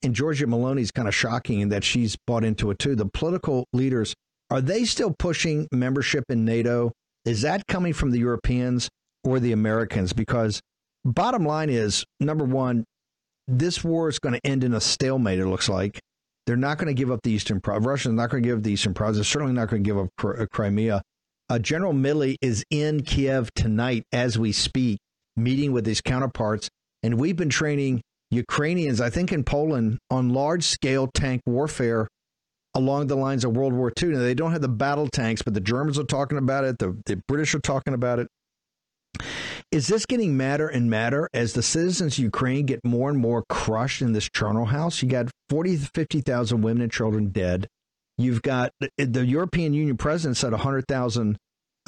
and 0.00 0.14
Giorgia 0.14 0.46
Meloni 0.46 0.82
is 0.82 0.92
kind 0.92 1.08
of 1.08 1.14
shocking 1.16 1.58
in 1.58 1.70
that 1.70 1.82
she's 1.82 2.16
bought 2.24 2.44
into 2.44 2.70
it 2.70 2.78
too. 2.78 2.94
The 2.94 3.06
political 3.06 3.66
leaders 3.72 4.14
are 4.48 4.60
they 4.60 4.84
still 4.84 5.12
pushing 5.18 5.66
membership 5.72 6.24
in 6.28 6.44
NATO? 6.44 6.92
Is 7.24 7.42
that 7.42 7.66
coming 7.66 7.92
from 7.92 8.10
the 8.10 8.18
Europeans 8.18 8.88
or 9.24 9.38
the 9.40 9.52
Americans? 9.52 10.12
Because 10.12 10.60
bottom 11.04 11.44
line 11.44 11.70
is 11.70 12.04
number 12.20 12.44
one, 12.44 12.84
this 13.48 13.84
war 13.84 14.08
is 14.08 14.18
going 14.18 14.34
to 14.34 14.46
end 14.46 14.64
in 14.64 14.74
a 14.74 14.80
stalemate, 14.80 15.38
it 15.38 15.46
looks 15.46 15.68
like. 15.68 16.00
They're 16.46 16.56
not 16.56 16.78
going 16.78 16.88
to 16.88 16.94
give 16.94 17.10
up 17.10 17.20
the 17.22 17.30
Eastern 17.30 17.60
Province. 17.60 17.86
Russia's 17.86 18.12
not 18.12 18.30
going 18.30 18.42
to 18.42 18.48
give 18.48 18.58
up 18.58 18.64
the 18.64 18.72
Eastern 18.72 18.94
Province. 18.94 19.18
They're 19.18 19.24
certainly 19.24 19.52
not 19.54 19.68
going 19.68 19.84
to 19.84 19.88
give 19.88 19.98
up 19.98 20.08
uh, 20.24 20.46
Crimea. 20.50 21.02
Uh, 21.48 21.58
General 21.58 21.92
Milley 21.92 22.36
is 22.40 22.64
in 22.70 23.02
Kiev 23.02 23.52
tonight 23.54 24.04
as 24.12 24.38
we 24.38 24.52
speak, 24.52 24.98
meeting 25.36 25.72
with 25.72 25.86
his 25.86 26.00
counterparts. 26.00 26.68
And 27.02 27.20
we've 27.20 27.36
been 27.36 27.50
training 27.50 28.00
Ukrainians, 28.30 29.00
I 29.00 29.10
think 29.10 29.32
in 29.32 29.44
Poland, 29.44 29.98
on 30.10 30.30
large 30.30 30.64
scale 30.64 31.08
tank 31.12 31.42
warfare 31.46 32.08
along 32.74 33.06
the 33.06 33.16
lines 33.16 33.44
of 33.44 33.56
World 33.56 33.72
War 33.72 33.92
II. 34.00 34.10
Now, 34.10 34.20
they 34.20 34.34
don't 34.34 34.52
have 34.52 34.62
the 34.62 34.68
battle 34.68 35.08
tanks, 35.08 35.42
but 35.42 35.54
the 35.54 35.60
Germans 35.60 35.98
are 35.98 36.04
talking 36.04 36.38
about 36.38 36.64
it, 36.64 36.78
the, 36.78 36.98
the 37.06 37.16
British 37.28 37.54
are 37.54 37.60
talking 37.60 37.94
about 37.94 38.18
it. 38.18 38.28
Is 39.70 39.86
this 39.86 40.04
getting 40.04 40.36
madder 40.36 40.68
and 40.68 40.90
madder 40.90 41.28
as 41.32 41.54
the 41.54 41.62
citizens 41.62 42.18
of 42.18 42.24
Ukraine 42.24 42.66
get 42.66 42.84
more 42.84 43.08
and 43.08 43.18
more 43.18 43.44
crushed 43.48 44.02
in 44.02 44.12
this 44.12 44.28
charnel 44.28 44.66
house? 44.66 45.02
You 45.02 45.08
got 45.08 45.30
40 45.48 45.78
to 45.78 45.90
50,000 45.94 46.60
women 46.60 46.82
and 46.82 46.92
children 46.92 47.30
dead. 47.30 47.68
You've 48.18 48.42
got 48.42 48.72
the 48.98 49.26
European 49.26 49.72
Union 49.72 49.96
president 49.96 50.36
said 50.36 50.52
100,000 50.52 51.38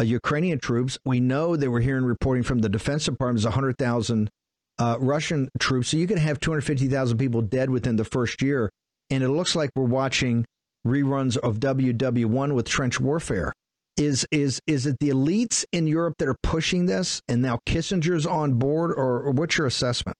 uh, 0.01 0.03
Ukrainian 0.03 0.59
troops. 0.59 0.99
We 1.05 1.21
know 1.21 1.57
they 1.57 1.69
were 1.69 1.81
hearing 1.81 2.05
reporting 2.05 2.43
from 2.43 2.61
the 2.61 2.69
Defense 2.69 3.05
Department 3.05 3.41
is 3.41 3.45
100,000 3.45 4.31
uh, 4.79 4.97
Russian 4.99 5.49
troops. 5.59 5.89
So 5.89 5.97
you 5.97 6.07
can 6.07 6.17
have 6.17 6.41
250,000 6.41 7.19
people 7.19 7.43
dead 7.43 7.71
within 7.71 7.97
the 7.97 8.05
first 8.05 8.43
year. 8.43 8.71
And 9.11 9.23
it 9.23 9.29
looks 9.29 9.55
like 9.55 9.71
we're 9.77 9.85
watching 9.85 10.47
reruns 10.87 11.37
of 11.37 11.61
WW1 11.61 12.55
with 12.55 12.69
trench 12.69 13.01
warfare. 13.01 13.53
Is 13.97 14.27
is 14.33 14.61
is 14.67 14.87
it 14.87 14.97
the 14.99 15.11
elites 15.11 15.65
in 15.71 15.87
Europe 15.87 16.15
that 16.19 16.29
are 16.29 16.37
pushing 16.43 16.87
this, 16.87 17.23
and 17.29 17.41
now 17.41 17.61
Kissinger's 17.65 18.27
on 18.27 18.55
board, 18.55 18.91
or, 18.91 19.23
or 19.23 19.31
what's 19.31 19.57
your 19.57 19.69
assessment? 19.69 20.17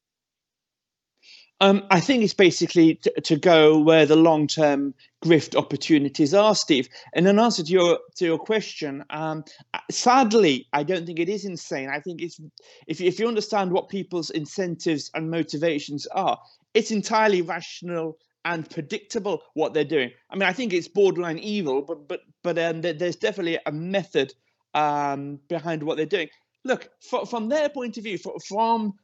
Um, 1.61 1.87
I 1.91 2.01
think 2.01 2.23
it's 2.23 2.35
basically 2.35 2.97
to, 2.97 3.21
to 3.23 3.37
go 3.37 3.79
where 3.79 4.07
the 4.07 4.17
long 4.17 4.47
term 4.47 4.95
grift 5.25 5.57
opportunities 5.57 6.35
are, 6.35 6.55
Steve. 6.55 6.89
And 7.15 7.27
in 7.27 7.39
answer 7.39 7.63
to 7.63 7.73
your 7.73 8.01
to 8.17 8.25
your 8.25 8.39
question, 8.39 9.05
um, 9.11 9.45
sadly, 9.91 10.67
I 10.73 10.83
don't 10.83 11.07
think 11.07 11.21
it 11.21 11.29
is 11.29 11.45
insane. 11.45 11.89
I 11.89 12.01
think 12.01 12.23
it's 12.23 12.41
if 12.87 13.01
if 13.01 13.19
you 13.19 13.29
understand 13.29 13.73
what 13.73 13.89
people's 13.89 14.31
incentives 14.31 15.11
and 15.15 15.31
motivations 15.31 16.07
are, 16.09 16.39
it's 16.75 16.91
entirely 16.91 17.41
rational 17.41 18.19
and 18.45 18.69
predictable 18.69 19.43
what 19.55 19.75
they're 19.75 19.85
doing. 19.85 20.11
I 20.31 20.37
mean, 20.37 20.49
I 20.49 20.53
think 20.53 20.73
it's 20.73 20.89
borderline 20.89 21.39
evil, 21.39 21.83
but 21.83 22.09
but 22.09 22.21
but 22.43 22.59
um, 22.59 22.81
there's 22.81 23.17
definitely 23.17 23.59
a 23.67 23.73
method 23.73 24.33
um, 24.75 25.39
behind 25.49 25.83
what 25.83 25.97
they're 25.97 26.07
doing. 26.07 26.29
Look, 26.65 26.89
for, 27.09 27.27
from 27.27 27.49
their 27.49 27.69
point 27.69 27.97
of 27.97 28.05
view, 28.05 28.19
for, 28.19 28.35
from 28.47 28.95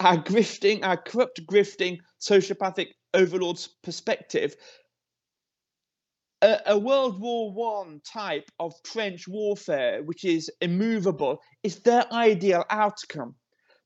our 0.00 0.16
grifting, 0.16 0.84
our 0.84 0.96
corrupt 0.96 1.40
grifting, 1.46 1.98
sociopathic 2.20 2.88
overlords' 3.14 3.68
perspective, 3.82 4.54
a, 6.42 6.60
a, 6.66 6.78
World 6.78 7.20
War 7.20 7.52
One 7.52 8.00
type 8.04 8.48
of 8.60 8.74
trench 8.84 9.26
warfare, 9.26 10.02
which 10.04 10.24
is 10.24 10.50
immovable, 10.60 11.40
is 11.62 11.80
their 11.80 12.10
ideal 12.12 12.64
outcome 12.70 13.34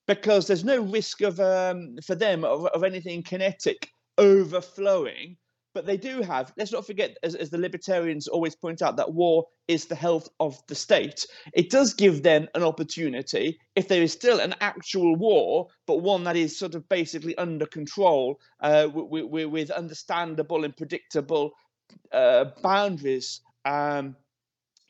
because 0.06 0.46
there's 0.46 0.64
no 0.64 0.82
risk 0.82 1.22
of 1.22 1.40
um, 1.40 1.96
for 2.04 2.14
them 2.14 2.44
of, 2.44 2.66
of 2.66 2.84
anything 2.84 3.22
kinetic 3.22 3.88
overflowing 4.22 5.36
but 5.74 5.86
they 5.86 5.96
do 5.96 6.20
have, 6.22 6.52
let's 6.56 6.72
not 6.72 6.86
forget, 6.86 7.16
as, 7.22 7.34
as, 7.34 7.50
the 7.50 7.58
libertarians 7.58 8.28
always 8.28 8.54
point 8.54 8.82
out, 8.82 8.96
that 8.96 9.14
war 9.14 9.46
is 9.68 9.86
the 9.86 9.94
health 9.94 10.28
of 10.38 10.60
the 10.66 10.74
state. 10.74 11.26
It 11.54 11.70
does 11.70 11.94
give 11.94 12.22
them 12.22 12.48
an 12.54 12.62
opportunity, 12.62 13.58
if 13.74 13.88
there 13.88 14.02
is 14.02 14.12
still 14.12 14.40
an 14.40 14.54
actual 14.60 15.16
war, 15.16 15.68
but 15.86 16.02
one 16.02 16.24
that 16.24 16.36
is 16.36 16.58
sort 16.58 16.74
of 16.74 16.88
basically 16.88 17.36
under 17.38 17.66
control 17.66 18.38
uh, 18.60 18.88
with, 18.92 19.30
with, 19.30 19.46
with, 19.46 19.70
understandable 19.70 20.64
and 20.64 20.76
predictable 20.76 21.52
uh, 22.12 22.46
boundaries. 22.62 23.40
Um, 23.64 24.16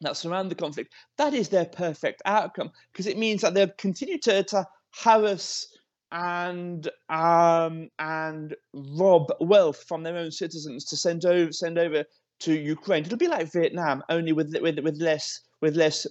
that 0.00 0.16
surround 0.16 0.50
the 0.50 0.56
conflict, 0.56 0.92
that 1.16 1.32
is 1.32 1.48
their 1.48 1.64
perfect 1.64 2.22
outcome 2.24 2.72
because 2.92 3.06
it 3.06 3.16
means 3.16 3.42
that 3.42 3.54
they'll 3.54 3.68
continue 3.78 4.18
to, 4.18 4.42
to 4.42 4.66
harass 4.90 5.68
and 6.12 6.88
um, 7.09 7.88
and 7.98 8.55
rob 8.75 9.33
wealth 9.40 9.83
from 9.88 10.03
their 10.03 10.16
own 10.16 10.31
citizens 10.31 10.85
to 10.85 10.96
send 10.96 11.25
over 11.25 11.51
send 11.51 11.79
over 11.79 12.05
to 12.40 12.53
Ukraine. 12.55 13.05
It'll 13.05 13.18
be 13.18 13.29
like 13.29 13.51
Vietnam, 13.51 14.05
only 14.09 14.33
with 14.33 14.55
with 14.61 14.79
with 14.81 15.01
less 15.01 15.40
with 15.61 15.75
less 15.75 16.07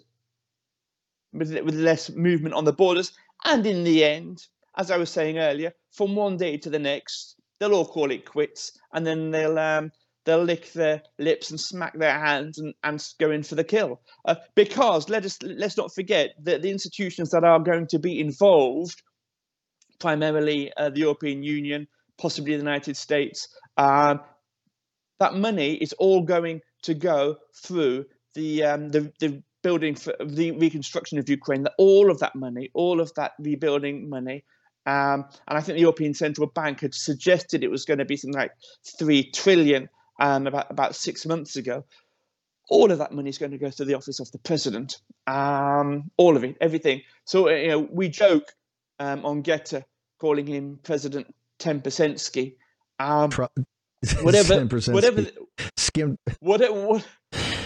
with, 1.33 1.53
with 1.63 1.75
less 1.75 2.09
movement 2.09 2.55
on 2.55 2.65
the 2.65 2.73
borders. 2.73 3.13
And 3.45 3.65
in 3.65 3.83
the 3.83 4.03
end, 4.03 4.47
as 4.77 4.91
I 4.91 4.97
was 4.97 5.09
saying 5.09 5.37
earlier, 5.37 5.73
from 5.91 6.15
one 6.15 6.37
day 6.37 6.57
to 6.57 6.69
the 6.69 6.79
next, 6.79 7.35
they'll 7.59 7.73
all 7.73 7.85
call 7.85 8.11
it 8.11 8.25
quits, 8.25 8.77
and 8.93 9.05
then 9.05 9.31
they'll 9.31 9.59
um, 9.59 9.91
they'll 10.25 10.43
lick 10.43 10.73
their 10.73 11.03
lips 11.19 11.51
and 11.51 11.59
smack 11.59 11.97
their 11.97 12.19
hands 12.19 12.57
and, 12.57 12.73
and 12.83 13.05
go 13.19 13.29
in 13.29 13.43
for 13.43 13.55
the 13.55 13.63
kill. 13.63 14.01
Uh, 14.25 14.35
because 14.55 15.09
let 15.09 15.25
us 15.25 15.37
let's 15.43 15.77
not 15.77 15.93
forget 15.93 16.31
that 16.41 16.63
the 16.63 16.71
institutions 16.71 17.29
that 17.29 17.43
are 17.43 17.59
going 17.59 17.85
to 17.87 17.99
be 17.99 18.19
involved 18.19 19.03
primarily 20.01 20.73
uh, 20.75 20.89
the 20.89 20.99
European 20.99 21.43
Union, 21.43 21.87
possibly 22.17 22.53
the 22.53 22.59
United 22.59 22.97
States. 22.97 23.47
Um, 23.77 24.19
that 25.19 25.35
money 25.35 25.75
is 25.75 25.93
all 25.93 26.21
going 26.23 26.61
to 26.83 26.93
go 26.93 27.37
through 27.63 28.05
the 28.33 28.63
um, 28.63 28.89
the, 28.89 29.13
the 29.19 29.41
building 29.63 29.95
for 29.95 30.13
the 30.19 30.51
reconstruction 30.51 31.19
of 31.19 31.29
Ukraine. 31.29 31.63
That 31.63 31.73
all 31.77 32.09
of 32.09 32.19
that 32.19 32.35
money, 32.35 32.71
all 32.73 32.99
of 32.99 33.13
that 33.15 33.33
rebuilding 33.39 34.09
money, 34.09 34.43
um, 34.85 35.25
and 35.47 35.57
I 35.57 35.61
think 35.61 35.75
the 35.75 35.81
European 35.81 36.13
Central 36.13 36.47
Bank 36.47 36.81
had 36.81 36.95
suggested 36.95 37.63
it 37.63 37.71
was 37.71 37.85
going 37.85 37.99
to 37.99 38.05
be 38.05 38.17
something 38.17 38.39
like 38.39 38.53
three 38.97 39.29
trillion 39.31 39.89
um, 40.19 40.47
about 40.47 40.71
about 40.71 40.95
six 40.95 41.25
months 41.25 41.55
ago. 41.55 41.85
All 42.69 42.91
of 42.91 42.99
that 42.99 43.11
money 43.11 43.29
is 43.29 43.37
going 43.37 43.51
to 43.51 43.57
go 43.57 43.69
to 43.69 43.85
the 43.85 43.95
office 43.95 44.19
of 44.19 44.31
the 44.31 44.39
president. 44.39 44.97
Um, 45.27 46.09
all 46.17 46.37
of 46.37 46.43
it, 46.43 46.57
everything. 46.61 47.01
So 47.25 47.49
you 47.49 47.67
know, 47.67 47.87
we 47.91 48.09
joke 48.09 48.53
um, 48.99 49.25
on 49.25 49.43
Gettr 49.43 49.83
calling 50.21 50.45
him 50.45 50.79
President 50.83 51.33
Ten 51.57 51.81
Percentski. 51.81 52.55
Um, 52.99 53.31
whatever, 54.21 54.63
whatever, 54.91 55.25
skim, 55.77 56.17
whatever, 56.39 57.03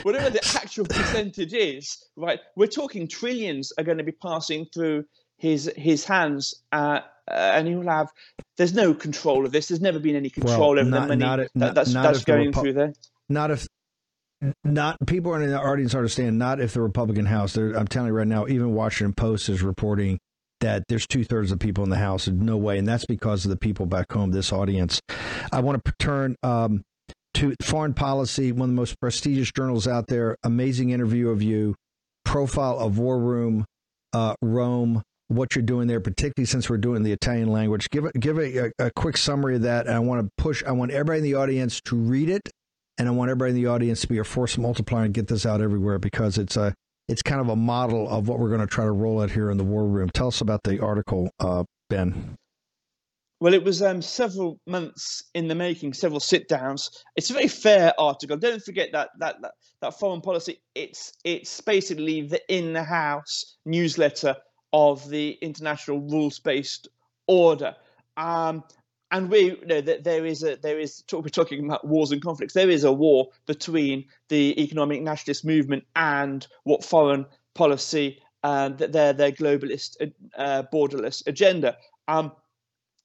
whatever 0.03 0.29
the 0.29 0.39
actual 0.55 0.85
percentage 0.85 1.53
is, 1.53 2.03
right? 2.15 2.39
We're 2.55 2.67
talking 2.67 3.07
trillions 3.07 3.73
are 3.77 3.83
going 3.83 3.97
to 3.97 4.03
be 4.05 4.13
passing 4.13 4.65
through 4.73 5.03
his 5.37 5.69
his 5.75 6.05
hands, 6.05 6.63
uh, 6.71 7.01
uh, 7.29 7.33
and 7.33 7.67
he'll 7.67 7.83
have. 7.83 8.09
There's 8.57 8.73
no 8.73 8.93
control 8.93 9.45
of 9.45 9.51
this. 9.51 9.67
There's 9.67 9.81
never 9.81 9.99
been 9.99 10.15
any 10.15 10.29
control 10.29 10.71
well, 10.71 10.79
over 10.79 10.89
not, 10.89 11.01
the 11.01 11.07
money 11.07 11.23
not, 11.25 11.39
that, 11.55 11.75
that's, 11.75 11.93
that's 11.93 12.23
going 12.23 12.53
Repu- 12.53 12.61
through 12.61 12.73
there. 12.73 12.93
Not 13.27 13.51
if 13.51 13.67
not 14.63 14.97
people 15.07 15.33
in 15.35 15.49
the 15.49 15.59
audience 15.59 15.93
understand. 15.93 16.37
Not 16.37 16.61
if 16.61 16.73
the 16.73 16.81
Republican 16.81 17.25
House. 17.25 17.57
I'm 17.57 17.87
telling 17.87 18.07
you 18.07 18.13
right 18.13 18.27
now. 18.27 18.47
Even 18.47 18.73
Washington 18.73 19.13
Post 19.13 19.49
is 19.49 19.61
reporting 19.61 20.19
that 20.65 20.83
there's 20.89 21.05
two 21.05 21.23
thirds 21.23 21.51
of 21.51 21.59
people 21.59 21.83
in 21.83 21.91
the 21.91 21.97
House. 21.97 22.27
No 22.27 22.57
way. 22.57 22.79
And 22.79 22.87
that's 22.87 23.05
because 23.05 23.45
of 23.45 23.51
the 23.51 23.57
people 23.57 23.85
back 23.85 24.11
home, 24.11 24.31
this 24.31 24.51
audience. 24.51 24.99
I 25.51 25.59
want 25.59 25.83
to 25.85 25.93
turn 25.99 26.35
um, 26.41 26.81
to 27.35 27.55
Foreign 27.61 27.93
Policy, 27.93 28.51
one 28.51 28.69
of 28.69 28.75
the 28.75 28.75
most 28.75 28.99
prestigious 28.99 29.51
journals 29.51 29.87
out 29.87 30.07
there. 30.07 30.37
Amazing 30.43 30.89
interview 30.89 31.29
of 31.29 31.43
you, 31.43 31.75
profile 32.23 32.79
of 32.79 32.97
War 32.97 33.19
Room, 33.19 33.65
uh, 34.11 34.33
Rome, 34.41 35.03
what 35.27 35.55
you're 35.55 35.63
doing 35.63 35.87
there, 35.87 35.99
particularly 35.99 36.47
since 36.47 36.67
we're 36.67 36.77
doing 36.77 37.03
the 37.03 37.11
Italian 37.11 37.51
language. 37.51 37.87
Give, 37.91 38.11
give 38.19 38.39
a, 38.39 38.71
a 38.79 38.89
quick 38.95 39.17
summary 39.17 39.55
of 39.57 39.61
that. 39.61 39.85
And 39.85 39.95
I 39.95 39.99
want 39.99 40.25
to 40.25 40.31
push, 40.41 40.63
I 40.63 40.71
want 40.71 40.91
everybody 40.91 41.19
in 41.19 41.23
the 41.23 41.35
audience 41.35 41.79
to 41.85 41.95
read 41.95 42.29
it. 42.29 42.49
And 42.97 43.07
I 43.07 43.11
want 43.11 43.29
everybody 43.29 43.51
in 43.51 43.63
the 43.63 43.67
audience 43.67 44.01
to 44.01 44.07
be 44.07 44.17
a 44.17 44.23
force 44.23 44.57
multiplier 44.57 45.03
and 45.03 45.13
get 45.13 45.27
this 45.27 45.45
out 45.45 45.61
everywhere 45.61 45.99
because 45.99 46.37
it's 46.39 46.57
a 46.57 46.73
it's 47.07 47.21
kind 47.21 47.41
of 47.41 47.49
a 47.49 47.55
model 47.55 48.09
of 48.09 48.27
what 48.27 48.39
we're 48.39 48.49
going 48.49 48.61
to 48.61 48.67
try 48.67 48.83
to 48.83 48.91
roll 48.91 49.21
out 49.21 49.31
here 49.31 49.49
in 49.51 49.57
the 49.57 49.63
war 49.63 49.85
room. 49.87 50.09
Tell 50.09 50.27
us 50.27 50.41
about 50.41 50.63
the 50.63 50.79
article, 50.79 51.29
uh, 51.39 51.63
Ben. 51.89 52.37
Well, 53.41 53.53
it 53.53 53.63
was 53.63 53.81
um, 53.81 54.01
several 54.01 54.59
months 54.65 55.23
in 55.33 55.47
the 55.47 55.55
making, 55.55 55.93
several 55.93 56.19
sit 56.19 56.47
downs. 56.47 56.89
It's 57.15 57.29
a 57.29 57.33
very 57.33 57.49
fair 57.49 57.93
article. 57.99 58.37
Don't 58.37 58.63
forget 58.63 58.91
that 58.93 59.09
that 59.19 59.35
that, 59.41 59.51
that 59.81 59.99
foreign 59.99 60.21
policy. 60.21 60.61
It's 60.73 61.11
it's 61.23 61.59
basically 61.61 62.21
the 62.21 62.41
in 62.47 62.73
the 62.73 62.83
house 62.83 63.57
newsletter 63.65 64.37
of 64.71 65.07
the 65.09 65.37
international 65.41 65.99
rules 65.99 66.39
based 66.39 66.87
order. 67.27 67.75
Um, 68.17 68.63
and 69.11 69.29
we 69.29 69.39
you 69.39 69.65
know 69.65 69.81
that 69.81 70.03
there 70.03 70.25
is 70.25 70.43
a 70.43 70.55
there 70.57 70.79
is 70.79 71.03
we're 71.11 71.29
talking 71.29 71.65
about 71.65 71.87
wars 71.87 72.11
and 72.11 72.21
conflicts. 72.21 72.53
There 72.53 72.69
is 72.69 72.83
a 72.83 72.91
war 72.91 73.29
between 73.45 74.05
the 74.29 74.59
economic 74.61 75.01
nationalist 75.01 75.45
movement 75.45 75.83
and 75.95 76.45
what 76.63 76.83
foreign 76.83 77.25
policy 77.53 78.19
and 78.43 78.81
um, 78.81 78.91
their 78.91 79.13
their 79.13 79.31
globalist 79.31 80.11
uh, 80.37 80.63
borderless 80.71 81.25
agenda. 81.27 81.77
Um, 82.07 82.31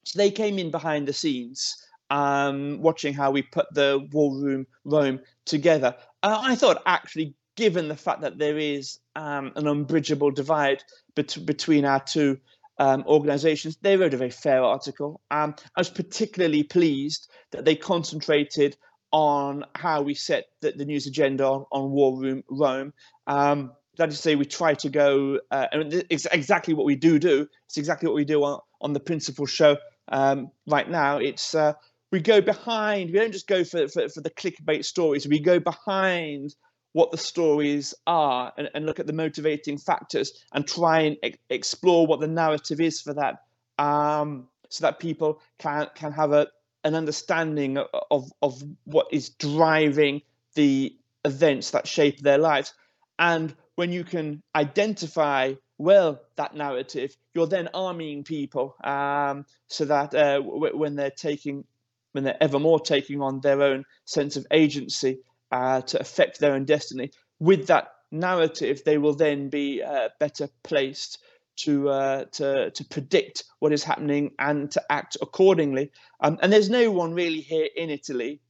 so 0.04 0.18
they 0.18 0.30
came 0.30 0.58
in 0.58 0.70
behind 0.70 1.06
the 1.06 1.12
scenes, 1.12 1.76
um, 2.10 2.80
watching 2.80 3.14
how 3.14 3.30
we 3.30 3.42
put 3.42 3.72
the 3.72 4.06
war 4.12 4.34
room 4.34 4.66
Rome 4.84 5.20
together. 5.44 5.94
Uh, 6.22 6.38
I 6.42 6.54
thought 6.56 6.82
actually, 6.86 7.34
given 7.56 7.88
the 7.88 7.96
fact 7.96 8.20
that 8.22 8.38
there 8.38 8.58
is 8.58 8.98
um, 9.16 9.52
an 9.56 9.66
unbridgeable 9.66 10.30
divide 10.30 10.82
bet- 11.14 11.44
between 11.46 11.84
our 11.84 12.00
two 12.00 12.38
um, 12.80 13.04
organizations. 13.06 13.76
They 13.76 13.96
wrote 13.96 14.14
a 14.14 14.16
very 14.16 14.30
fair 14.30 14.64
article. 14.64 15.20
Um, 15.30 15.54
I 15.76 15.80
was 15.80 15.90
particularly 15.90 16.64
pleased 16.64 17.30
that 17.52 17.64
they 17.64 17.76
concentrated 17.76 18.76
on 19.12 19.64
how 19.74 20.02
we 20.02 20.14
set 20.14 20.46
the, 20.62 20.72
the 20.72 20.86
news 20.86 21.06
agenda 21.06 21.44
on, 21.44 21.66
on, 21.70 21.90
War 21.90 22.18
Room 22.18 22.42
Rome. 22.48 22.92
Um, 23.26 23.72
that 23.98 24.08
is 24.08 24.16
to 24.16 24.22
say, 24.22 24.34
we 24.34 24.46
try 24.46 24.74
to 24.74 24.88
go, 24.88 25.40
uh, 25.50 25.66
and 25.72 26.04
it's 26.08 26.26
exactly 26.26 26.74
what 26.74 26.86
we 26.86 26.96
do 26.96 27.18
do. 27.18 27.46
It's 27.66 27.76
exactly 27.76 28.08
what 28.08 28.14
we 28.14 28.24
do 28.24 28.42
on, 28.44 28.60
on 28.80 28.92
the 28.94 29.00
principal 29.00 29.46
show 29.46 29.76
Um, 30.08 30.50
right 30.66 30.88
now, 30.88 31.18
it's 31.18 31.54
uh, 31.54 31.74
we 32.12 32.20
go 32.20 32.40
behind. 32.40 33.10
We 33.10 33.18
don't 33.18 33.32
just 33.32 33.46
go 33.46 33.62
for, 33.62 33.88
for, 33.88 34.08
for 34.08 34.22
the 34.22 34.30
clickbait 34.30 34.84
stories. 34.84 35.28
We 35.28 35.40
go 35.40 35.60
behind 35.60 36.54
what 36.92 37.10
the 37.10 37.18
stories 37.18 37.94
are 38.06 38.52
and, 38.56 38.68
and 38.74 38.86
look 38.86 38.98
at 38.98 39.06
the 39.06 39.12
motivating 39.12 39.78
factors 39.78 40.44
and 40.52 40.66
try 40.66 41.00
and 41.00 41.16
e- 41.24 41.34
explore 41.48 42.06
what 42.06 42.20
the 42.20 42.28
narrative 42.28 42.80
is 42.80 43.00
for 43.00 43.14
that, 43.14 43.42
um, 43.78 44.48
so 44.68 44.82
that 44.82 44.98
people 44.98 45.40
can 45.58 45.88
can 45.94 46.12
have 46.12 46.32
a 46.32 46.48
an 46.84 46.94
understanding 46.94 47.78
of 48.10 48.30
of 48.42 48.62
what 48.84 49.06
is 49.12 49.30
driving 49.30 50.22
the 50.54 50.96
events 51.24 51.70
that 51.70 51.86
shape 51.86 52.18
their 52.20 52.38
lives. 52.38 52.72
And 53.18 53.54
when 53.76 53.92
you 53.92 54.04
can 54.04 54.42
identify 54.54 55.54
well 55.78 56.20
that 56.36 56.54
narrative, 56.54 57.16
you're 57.34 57.46
then 57.46 57.68
arming 57.74 58.24
people 58.24 58.76
um, 58.82 59.46
so 59.68 59.84
that 59.84 60.14
uh, 60.14 60.38
w- 60.40 60.76
when 60.76 60.96
they're 60.96 61.10
taking, 61.10 61.64
when 62.12 62.24
they're 62.24 62.42
ever 62.42 62.58
more 62.58 62.80
taking 62.80 63.22
on 63.22 63.40
their 63.40 63.62
own 63.62 63.84
sense 64.04 64.36
of 64.36 64.46
agency 64.50 65.20
uh, 65.50 65.80
to 65.82 66.00
affect 66.00 66.40
their 66.40 66.54
own 66.54 66.64
destiny, 66.64 67.10
with 67.38 67.66
that 67.68 67.92
narrative, 68.10 68.82
they 68.84 68.98
will 68.98 69.14
then 69.14 69.48
be 69.48 69.82
uh, 69.82 70.08
better 70.18 70.48
placed 70.62 71.18
to 71.56 71.88
uh, 71.88 72.24
to 72.32 72.70
to 72.70 72.84
predict 72.84 73.44
what 73.58 73.72
is 73.72 73.84
happening 73.84 74.32
and 74.38 74.70
to 74.70 74.82
act 74.90 75.16
accordingly. 75.20 75.90
Um, 76.20 76.38
and 76.42 76.52
there's 76.52 76.70
no 76.70 76.90
one 76.90 77.12
really 77.14 77.40
here 77.40 77.68
in 77.76 77.90
Italy 77.90 78.40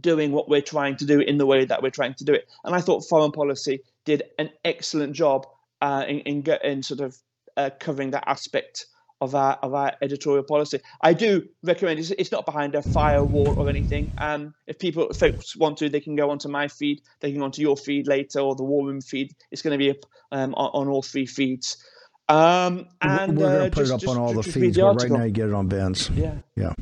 doing 0.00 0.32
what 0.32 0.48
we're 0.48 0.60
trying 0.60 0.96
to 0.96 1.06
do 1.06 1.20
in 1.20 1.38
the 1.38 1.46
way 1.46 1.64
that 1.64 1.82
we're 1.82 1.90
trying 1.90 2.14
to 2.14 2.24
do 2.24 2.32
it. 2.32 2.48
And 2.64 2.74
I 2.74 2.80
thought 2.80 3.04
foreign 3.08 3.32
policy 3.32 3.80
did 4.04 4.24
an 4.38 4.50
excellent 4.64 5.14
job 5.14 5.46
uh, 5.80 6.04
in, 6.08 6.20
in, 6.20 6.44
in 6.64 6.82
sort 6.82 7.00
of 7.00 7.16
uh, 7.56 7.70
covering 7.78 8.10
that 8.10 8.24
aspect 8.26 8.86
of 9.24 9.34
our 9.34 9.54
of 9.54 9.74
our 9.74 9.92
editorial 10.00 10.44
policy. 10.44 10.80
I 11.00 11.12
do 11.14 11.48
recommend 11.62 11.98
it's, 11.98 12.10
it's 12.10 12.30
not 12.30 12.46
behind 12.46 12.74
a 12.74 12.82
firewall 12.82 13.58
or 13.58 13.68
anything. 13.68 14.12
Um, 14.18 14.54
if 14.66 14.78
people 14.78 15.08
if 15.08 15.16
folks 15.16 15.56
want 15.56 15.78
to, 15.78 15.88
they 15.88 16.00
can 16.00 16.14
go 16.14 16.30
onto 16.30 16.48
my 16.48 16.68
feed, 16.68 17.00
they 17.20 17.30
can 17.30 17.40
go 17.40 17.44
onto 17.46 17.62
your 17.62 17.76
feed 17.76 18.06
later 18.06 18.40
or 18.40 18.54
the 18.54 18.62
War 18.62 18.86
Room 18.86 19.00
feed. 19.00 19.32
It's 19.50 19.62
going 19.62 19.78
to 19.78 19.84
be 19.84 19.98
um, 20.30 20.54
on, 20.54 20.70
on 20.72 20.88
all 20.88 21.02
three 21.02 21.26
feeds. 21.26 21.76
Um, 22.28 22.86
and 23.02 23.36
we're 23.36 23.48
going 23.48 23.58
to 23.58 23.66
uh, 23.66 23.70
put 23.70 23.86
just- 23.86 23.90
it 23.90 23.94
up 23.94 24.00
just- 24.00 24.10
on 24.12 24.18
all 24.18 24.32
the 24.32 24.42
just 24.42 24.56
read 24.56 24.62
feeds, 24.62 24.78
but 24.78 25.02
right 25.02 25.10
now 25.10 25.24
you 25.24 25.30
get 25.30 25.48
it 25.48 25.54
on 25.54 25.68
Ben's. 25.68 26.10
Yeah. 26.10 26.36
Yeah. 26.56 26.72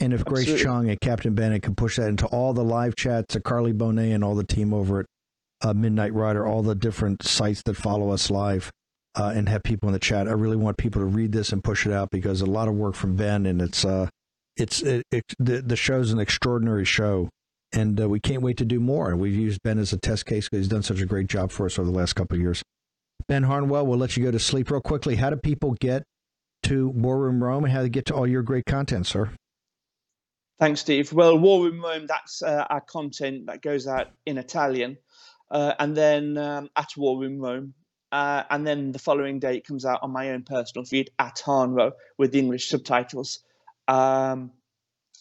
And 0.00 0.12
if 0.12 0.24
Grace 0.24 0.40
Absolutely. 0.48 0.64
Chung 0.64 0.88
and 0.90 1.00
Captain 1.00 1.34
Bennett 1.34 1.62
can 1.62 1.76
push 1.76 1.96
that 1.96 2.08
into 2.08 2.26
all 2.26 2.52
the 2.52 2.64
live 2.64 2.96
chats, 2.96 3.34
to 3.34 3.40
Carly 3.40 3.72
Bonet 3.72 4.12
and 4.12 4.24
all 4.24 4.34
the 4.34 4.42
team 4.42 4.74
over 4.74 5.00
at 5.00 5.06
uh, 5.62 5.72
Midnight 5.72 6.12
Rider, 6.12 6.44
all 6.44 6.62
the 6.62 6.74
different 6.74 7.22
sites 7.22 7.62
that 7.66 7.74
follow 7.74 8.10
us 8.10 8.28
live, 8.28 8.72
uh, 9.14 9.32
and 9.34 9.48
have 9.48 9.62
people 9.62 9.88
in 9.88 9.92
the 9.92 9.98
chat. 9.98 10.28
I 10.28 10.32
really 10.32 10.56
want 10.56 10.78
people 10.78 11.00
to 11.00 11.06
read 11.06 11.32
this 11.32 11.52
and 11.52 11.62
push 11.62 11.86
it 11.86 11.92
out 11.92 12.10
because 12.10 12.40
a 12.40 12.46
lot 12.46 12.68
of 12.68 12.74
work 12.74 12.94
from 12.94 13.16
Ben, 13.16 13.46
and 13.46 13.60
it's 13.60 13.84
uh, 13.84 14.08
it's 14.56 14.82
it, 14.82 15.04
it, 15.10 15.24
the 15.38 15.62
the 15.62 15.76
show's 15.76 16.12
an 16.12 16.18
extraordinary 16.18 16.84
show, 16.84 17.28
and 17.72 18.00
uh, 18.00 18.08
we 18.08 18.20
can't 18.20 18.42
wait 18.42 18.56
to 18.58 18.64
do 18.64 18.80
more. 18.80 19.10
And 19.10 19.20
we've 19.20 19.34
used 19.34 19.62
Ben 19.62 19.78
as 19.78 19.92
a 19.92 19.98
test 19.98 20.26
case 20.26 20.48
because 20.48 20.60
he's 20.60 20.68
done 20.68 20.82
such 20.82 21.00
a 21.00 21.06
great 21.06 21.26
job 21.26 21.50
for 21.50 21.66
us 21.66 21.78
over 21.78 21.90
the 21.90 21.96
last 21.96 22.14
couple 22.14 22.36
of 22.36 22.40
years. 22.40 22.62
Ben 23.28 23.44
Harnwell, 23.44 23.86
we'll 23.86 23.98
let 23.98 24.16
you 24.16 24.24
go 24.24 24.30
to 24.30 24.38
sleep 24.38 24.70
real 24.70 24.80
quickly. 24.80 25.16
How 25.16 25.30
do 25.30 25.36
people 25.36 25.74
get 25.80 26.02
to 26.64 26.88
War 26.88 27.18
Room 27.18 27.42
Rome 27.42 27.64
and 27.64 27.72
how 27.72 27.82
to 27.82 27.88
get 27.88 28.06
to 28.06 28.14
all 28.14 28.26
your 28.26 28.42
great 28.42 28.66
content, 28.66 29.06
sir? 29.06 29.30
Thanks, 30.58 30.80
Steve. 30.80 31.12
Well, 31.12 31.38
War 31.38 31.64
Room 31.64 31.82
Rome, 31.82 32.06
that's 32.06 32.42
uh, 32.42 32.66
our 32.70 32.80
content 32.80 33.46
that 33.46 33.62
goes 33.62 33.86
out 33.86 34.08
in 34.26 34.38
Italian. 34.38 34.96
Uh, 35.50 35.74
and 35.78 35.96
then 35.96 36.38
um, 36.38 36.70
at 36.76 36.96
War 36.96 37.20
Room 37.20 37.38
Rome. 37.38 37.74
Uh, 38.12 38.44
and 38.50 38.66
then 38.66 38.92
the 38.92 38.98
following 38.98 39.38
day, 39.40 39.56
it 39.56 39.66
comes 39.66 39.84
out 39.86 40.00
on 40.02 40.10
my 40.10 40.30
own 40.30 40.42
personal 40.42 40.84
feed 40.84 41.10
at 41.18 41.36
Harnrow 41.36 41.92
with 42.18 42.30
the 42.32 42.38
English 42.38 42.68
subtitles. 42.68 43.40
Um, 43.88 44.52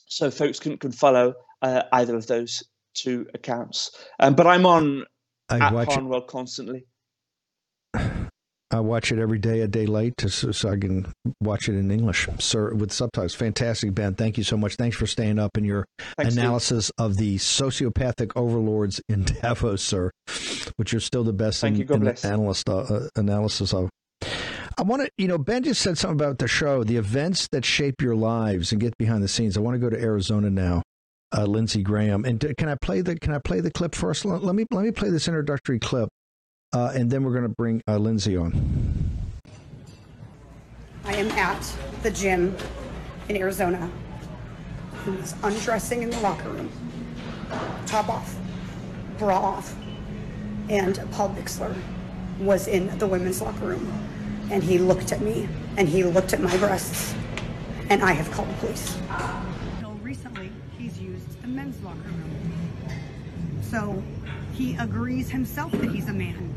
so 0.07 0.29
folks 0.29 0.59
can, 0.59 0.77
can 0.77 0.91
follow 0.91 1.35
uh, 1.61 1.83
either 1.93 2.15
of 2.17 2.27
those 2.27 2.63
two 2.93 3.27
accounts. 3.33 3.91
Um, 4.19 4.35
but 4.35 4.45
I'm 4.45 4.65
on 4.65 5.05
I 5.49 5.67
at 5.67 5.73
watch. 5.73 5.93
Harnwell 5.93 6.21
constantly. 6.21 6.85
I 8.73 8.79
watch 8.79 9.11
it 9.11 9.19
every 9.19 9.39
day, 9.39 9.59
a 9.59 9.67
day 9.67 9.85
late, 9.85 10.15
to, 10.17 10.29
so, 10.29 10.69
I 10.69 10.77
can 10.77 11.11
watch 11.41 11.67
it 11.67 11.75
in 11.75 11.91
English, 11.91 12.29
sir, 12.39 12.73
with 12.73 12.93
subtitles. 12.93 13.35
Fantastic, 13.35 13.93
Ben. 13.93 14.15
Thank 14.15 14.37
you 14.37 14.45
so 14.45 14.55
much. 14.55 14.75
Thanks 14.75 14.95
for 14.95 15.05
staying 15.05 15.39
up 15.39 15.57
in 15.57 15.65
your 15.65 15.85
Thanks, 16.15 16.33
Steve. 16.33 16.43
analysis 16.43 16.89
of 16.97 17.17
the 17.17 17.35
sociopathic 17.35 18.31
overlords 18.37 19.01
in 19.09 19.25
Davos, 19.25 19.81
sir, 19.81 20.09
which 20.77 20.91
you're 20.91 21.01
still 21.01 21.23
the 21.23 21.33
best 21.33 21.61
Thank 21.61 21.75
in, 21.75 21.79
you. 21.81 21.85
God 21.85 21.95
in 21.95 22.01
bless. 22.01 22.25
analyst 22.25 22.69
uh, 22.69 22.77
uh, 22.79 23.07
analysis 23.15 23.73
of. 23.73 23.89
I 24.77 24.83
want 24.83 25.03
to, 25.03 25.09
you 25.17 25.27
know, 25.27 25.37
Ben 25.37 25.63
just 25.63 25.81
said 25.81 25.97
something 25.97 26.19
about 26.19 26.37
the 26.37 26.47
show, 26.47 26.83
the 26.83 26.97
events 26.97 27.47
that 27.51 27.65
shape 27.65 28.01
your 28.01 28.15
lives, 28.15 28.71
and 28.71 28.79
get 28.79 28.97
behind 28.97 29.21
the 29.21 29.27
scenes. 29.27 29.57
I 29.57 29.59
want 29.59 29.75
to 29.75 29.79
go 29.79 29.89
to 29.89 30.01
Arizona 30.01 30.49
now. 30.49 30.81
Uh, 31.33 31.45
Lindsey 31.45 31.81
Graham, 31.81 32.25
and 32.25 32.41
can 32.57 32.67
I 32.67 32.75
play 32.75 32.99
the 32.99 33.17
can 33.17 33.33
I 33.33 33.39
play 33.39 33.61
the 33.61 33.71
clip 33.71 33.95
first? 33.95 34.25
Let, 34.25 34.43
let 34.43 34.53
me 34.53 34.65
let 34.69 34.83
me 34.83 34.91
play 34.91 35.09
this 35.09 35.29
introductory 35.29 35.79
clip, 35.79 36.09
uh, 36.73 36.91
and 36.93 37.09
then 37.09 37.23
we're 37.23 37.31
going 37.31 37.43
to 37.43 37.55
bring 37.57 37.81
uh, 37.87 37.95
Lindsay 37.97 38.35
on. 38.35 38.51
I 41.05 41.15
am 41.15 41.31
at 41.31 41.73
the 42.03 42.11
gym 42.11 42.53
in 43.29 43.37
Arizona. 43.37 43.89
He 45.05 45.11
was 45.11 45.33
undressing 45.43 46.03
in 46.03 46.09
the 46.09 46.19
locker 46.19 46.49
room, 46.49 46.69
top 47.85 48.09
off, 48.09 48.35
bra 49.17 49.37
off, 49.37 49.73
and 50.69 50.99
Paul 51.11 51.29
Bixler 51.29 51.75
was 52.39 52.67
in 52.67 52.97
the 52.97 53.07
women's 53.07 53.41
locker 53.41 53.65
room, 53.65 53.91
and 54.49 54.63
he 54.63 54.77
looked 54.77 55.11
at 55.11 55.21
me 55.21 55.47
and 55.77 55.87
he 55.87 56.03
looked 56.03 56.33
at 56.33 56.41
my 56.41 56.55
breasts, 56.57 57.13
and 57.89 58.03
I 58.03 58.11
have 58.11 58.29
called 58.31 58.49
the 58.49 58.53
police. 58.55 58.97
Until 59.77 59.93
recently, 60.01 60.51
he's 60.77 60.99
used 60.99 61.41
the 61.41 61.47
men's 61.47 61.81
locker 61.81 61.97
room. 61.97 62.91
So 63.61 64.03
he 64.53 64.75
agrees 64.75 65.29
himself 65.29 65.71
that 65.71 65.91
he's 65.91 66.09
a 66.09 66.13
man. 66.13 66.53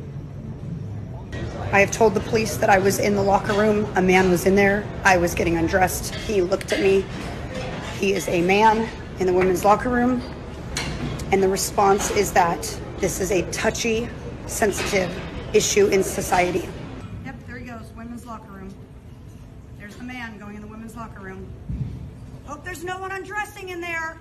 I 1.72 1.80
have 1.80 1.90
told 1.90 2.14
the 2.14 2.20
police 2.20 2.56
that 2.58 2.70
I 2.70 2.78
was 2.78 2.98
in 2.98 3.16
the 3.16 3.22
locker 3.22 3.52
room. 3.52 3.90
A 3.96 4.02
man 4.02 4.30
was 4.30 4.46
in 4.46 4.54
there. 4.54 4.86
I 5.04 5.16
was 5.16 5.34
getting 5.34 5.56
undressed. 5.56 6.14
He 6.14 6.42
looked 6.42 6.72
at 6.72 6.80
me. 6.80 7.04
He 7.98 8.12
is 8.12 8.28
a 8.28 8.42
man 8.42 8.88
in 9.18 9.26
the 9.26 9.32
women's 9.32 9.64
locker 9.64 9.88
room. 9.88 10.22
And 11.32 11.42
the 11.42 11.48
response 11.48 12.10
is 12.12 12.32
that 12.32 12.80
this 12.98 13.20
is 13.20 13.30
a 13.30 13.42
touchy, 13.50 14.08
sensitive 14.46 15.10
issue 15.52 15.86
in 15.88 16.02
society. 16.02 16.68
Yep, 17.24 17.36
there 17.46 17.58
he 17.58 17.66
goes, 17.66 17.92
women's 17.96 18.26
locker 18.26 18.50
room. 18.50 18.74
There's 19.78 19.96
the 19.96 20.04
man 20.04 20.38
going 20.38 20.56
in 20.56 20.62
the 20.62 20.68
women's 20.68 20.96
locker 20.96 21.20
room. 21.20 21.48
Hope 22.46 22.64
there's 22.64 22.84
no 22.84 22.98
one 22.98 23.12
undressing 23.12 23.70
in 23.70 23.80
there. 23.80 24.18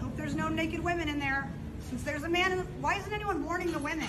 Hope 0.00 0.16
there's 0.16 0.34
no 0.34 0.48
naked 0.48 0.82
women 0.82 1.08
in 1.08 1.18
there. 1.18 1.50
Since 1.88 2.02
there's 2.02 2.22
a 2.24 2.28
man, 2.28 2.52
in 2.52 2.58
the, 2.58 2.64
why 2.80 2.96
isn't 2.98 3.12
anyone 3.12 3.44
warning 3.44 3.70
the 3.72 3.78
women? 3.78 4.08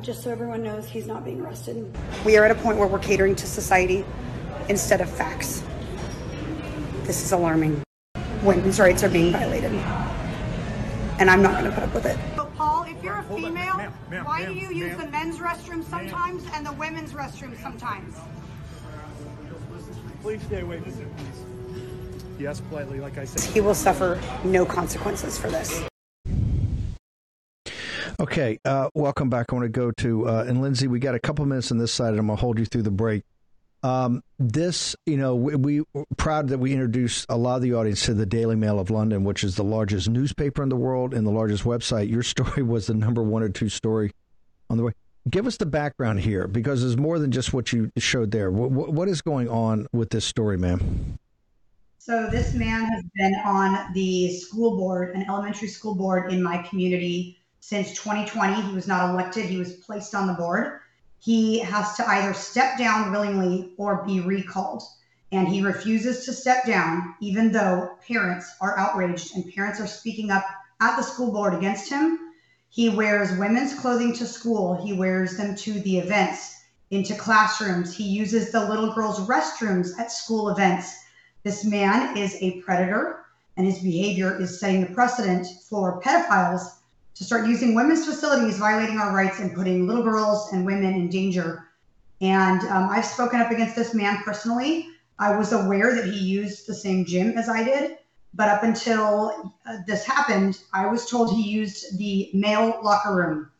Just 0.00 0.22
so 0.22 0.30
everyone 0.30 0.62
knows, 0.62 0.88
he's 0.88 1.06
not 1.06 1.24
being 1.24 1.40
arrested. 1.40 1.94
We 2.24 2.36
are 2.38 2.44
at 2.44 2.50
a 2.50 2.54
point 2.54 2.78
where 2.78 2.88
we're 2.88 2.98
catering 2.98 3.36
to 3.36 3.46
society 3.46 4.04
instead 4.68 5.00
of 5.00 5.10
facts. 5.10 5.62
This 7.04 7.22
is 7.24 7.32
alarming. 7.32 7.82
Women's 8.42 8.80
rights 8.80 9.04
are 9.04 9.08
being 9.08 9.32
violated. 9.32 9.72
And 11.18 11.30
I'm 11.30 11.42
not 11.42 11.52
going 11.52 11.66
to 11.66 11.70
put 11.70 11.84
up 11.84 11.94
with 11.94 12.06
it. 12.06 12.18
So, 12.34 12.46
Paul, 12.56 12.84
if 12.84 13.02
you're 13.02 13.18
a 13.18 13.22
female, 13.24 13.74
why 14.24 14.44
do 14.44 14.52
you 14.52 14.70
use 14.70 14.96
the 14.96 15.06
men's 15.06 15.38
restroom 15.38 15.84
sometimes 15.84 16.44
and 16.54 16.66
the 16.66 16.72
women's 16.72 17.12
restroom 17.12 17.60
sometimes? 17.62 18.16
Please 20.22 20.42
stay 20.42 20.60
away 20.60 20.80
from 20.80 20.92
it, 20.92 21.16
please. 21.16 21.44
Yes, 22.38 22.60
politely, 22.60 22.98
like 22.98 23.18
I 23.18 23.24
said. 23.24 23.52
He 23.52 23.60
will 23.60 23.74
suffer 23.74 24.20
no 24.44 24.64
consequences 24.64 25.38
for 25.38 25.48
this. 25.48 25.82
Okay, 28.18 28.58
uh, 28.64 28.88
welcome 28.94 29.30
back. 29.30 29.46
I 29.52 29.54
want 29.54 29.64
to 29.64 29.68
go 29.68 29.90
to 29.90 30.28
uh, 30.28 30.44
and 30.46 30.62
Lindsay. 30.62 30.86
We 30.86 30.98
got 30.98 31.14
a 31.14 31.20
couple 31.20 31.44
minutes 31.46 31.70
on 31.70 31.78
this 31.78 31.92
side, 31.92 32.10
and 32.10 32.20
I'm 32.20 32.26
gonna 32.26 32.40
hold 32.40 32.58
you 32.58 32.64
through 32.64 32.82
the 32.82 32.90
break. 32.90 33.24
Um, 33.82 34.22
this, 34.38 34.94
you 35.06 35.16
know, 35.16 35.34
we, 35.34 35.56
we 35.56 35.82
we're 35.92 36.04
proud 36.16 36.48
that 36.48 36.58
we 36.58 36.72
introduced 36.72 37.26
a 37.28 37.36
lot 37.36 37.56
of 37.56 37.62
the 37.62 37.74
audience 37.74 38.04
to 38.06 38.14
the 38.14 38.26
Daily 38.26 38.54
Mail 38.54 38.78
of 38.78 38.90
London, 38.90 39.24
which 39.24 39.42
is 39.42 39.56
the 39.56 39.64
largest 39.64 40.08
newspaper 40.08 40.62
in 40.62 40.68
the 40.68 40.76
world 40.76 41.14
and 41.14 41.26
the 41.26 41.32
largest 41.32 41.64
website. 41.64 42.08
Your 42.08 42.22
story 42.22 42.62
was 42.62 42.86
the 42.86 42.94
number 42.94 43.22
one 43.22 43.42
or 43.42 43.48
two 43.48 43.68
story 43.68 44.12
on 44.70 44.76
the 44.76 44.84
way. 44.84 44.92
Give 45.28 45.46
us 45.46 45.56
the 45.56 45.66
background 45.66 46.20
here, 46.20 46.48
because 46.48 46.80
there's 46.80 46.96
more 46.96 47.18
than 47.20 47.30
just 47.30 47.52
what 47.52 47.72
you 47.72 47.92
showed 47.96 48.32
there. 48.32 48.50
What, 48.50 48.72
what, 48.72 48.92
what 48.92 49.08
is 49.08 49.22
going 49.22 49.48
on 49.48 49.86
with 49.92 50.10
this 50.10 50.24
story, 50.24 50.58
ma'am? 50.58 51.18
So 51.98 52.26
this 52.26 52.54
man 52.54 52.86
has 52.86 53.04
been 53.14 53.34
on 53.44 53.92
the 53.94 54.36
school 54.36 54.76
board, 54.76 55.14
an 55.14 55.24
elementary 55.28 55.68
school 55.68 55.94
board 55.94 56.32
in 56.32 56.42
my 56.42 56.58
community 56.58 57.38
since 57.60 57.92
2020. 57.92 58.60
He 58.62 58.74
was 58.74 58.88
not 58.88 59.10
elected, 59.10 59.44
he 59.44 59.58
was 59.58 59.74
placed 59.74 60.12
on 60.12 60.26
the 60.26 60.32
board. 60.32 60.80
He 61.22 61.60
has 61.60 61.94
to 61.94 62.08
either 62.08 62.34
step 62.34 62.76
down 62.78 63.12
willingly 63.12 63.74
or 63.76 64.04
be 64.04 64.18
recalled. 64.18 64.82
And 65.30 65.46
he 65.46 65.62
refuses 65.62 66.24
to 66.24 66.32
step 66.32 66.66
down, 66.66 67.14
even 67.20 67.52
though 67.52 67.90
parents 68.08 68.50
are 68.60 68.76
outraged 68.76 69.36
and 69.36 69.54
parents 69.54 69.80
are 69.80 69.86
speaking 69.86 70.32
up 70.32 70.44
at 70.80 70.96
the 70.96 71.02
school 71.02 71.30
board 71.30 71.54
against 71.54 71.88
him. 71.88 72.18
He 72.68 72.88
wears 72.88 73.38
women's 73.38 73.72
clothing 73.72 74.12
to 74.14 74.26
school, 74.26 74.74
he 74.84 74.92
wears 74.94 75.36
them 75.36 75.54
to 75.54 75.80
the 75.82 75.98
events. 75.98 76.56
into 76.90 77.14
classrooms. 77.14 77.94
He 77.94 78.04
uses 78.04 78.50
the 78.50 78.68
little 78.68 78.92
girls' 78.92 79.20
restrooms 79.28 79.98
at 79.98 80.10
school 80.10 80.50
events. 80.50 80.92
This 81.44 81.64
man 81.64 82.16
is 82.16 82.36
a 82.40 82.60
predator, 82.62 83.24
and 83.56 83.64
his 83.64 83.78
behavior 83.78 84.38
is 84.40 84.58
setting 84.58 84.80
the 84.80 84.92
precedent 84.92 85.46
for 85.70 86.00
pedophiles 86.02 86.81
to 87.14 87.24
start 87.24 87.46
using 87.46 87.74
women's 87.74 88.06
facilities, 88.06 88.58
violating 88.58 88.98
our 88.98 89.14
rights, 89.14 89.38
and 89.40 89.54
putting 89.54 89.86
little 89.86 90.02
girls 90.02 90.52
and 90.52 90.64
women 90.64 90.94
in 90.94 91.08
danger. 91.08 91.68
And 92.20 92.60
um, 92.62 92.88
I've 92.88 93.04
spoken 93.04 93.40
up 93.40 93.50
against 93.50 93.76
this 93.76 93.94
man 93.94 94.18
personally. 94.24 94.88
I 95.18 95.36
was 95.36 95.52
aware 95.52 95.94
that 95.94 96.06
he 96.06 96.18
used 96.18 96.66
the 96.66 96.74
same 96.74 97.04
gym 97.04 97.36
as 97.36 97.48
I 97.48 97.62
did, 97.62 97.98
but 98.34 98.48
up 98.48 98.62
until 98.62 99.52
uh, 99.66 99.78
this 99.86 100.04
happened, 100.04 100.60
I 100.72 100.86
was 100.86 101.08
told 101.08 101.34
he 101.34 101.42
used 101.42 101.98
the 101.98 102.30
male 102.32 102.80
locker 102.82 103.14
room. 103.14 103.50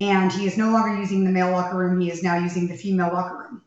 And 0.00 0.30
he 0.32 0.46
is 0.46 0.56
no 0.56 0.70
longer 0.70 0.96
using 0.96 1.24
the 1.24 1.30
male 1.30 1.50
locker 1.50 1.76
room, 1.76 2.00
he 2.00 2.10
is 2.10 2.22
now 2.22 2.36
using 2.36 2.68
the 2.68 2.76
female 2.76 3.08
locker 3.08 3.36
room. 3.36 3.62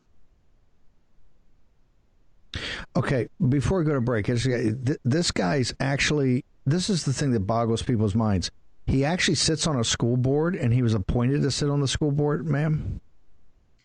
Okay, 2.94 3.28
before 3.48 3.78
we 3.78 3.84
go 3.84 3.94
to 3.94 4.00
break, 4.00 4.26
this 4.26 5.30
guy's 5.30 5.74
actually, 5.80 6.44
this 6.66 6.90
is 6.90 7.04
the 7.04 7.12
thing 7.12 7.32
that 7.32 7.40
boggles 7.40 7.82
people's 7.82 8.14
minds. 8.14 8.50
He 8.86 9.04
actually 9.04 9.36
sits 9.36 9.66
on 9.66 9.78
a 9.78 9.84
school 9.84 10.16
board 10.16 10.56
and 10.56 10.72
he 10.72 10.82
was 10.82 10.94
appointed 10.94 11.42
to 11.42 11.50
sit 11.50 11.70
on 11.70 11.80
the 11.80 11.88
school 11.88 12.10
board, 12.10 12.46
ma'am? 12.46 13.00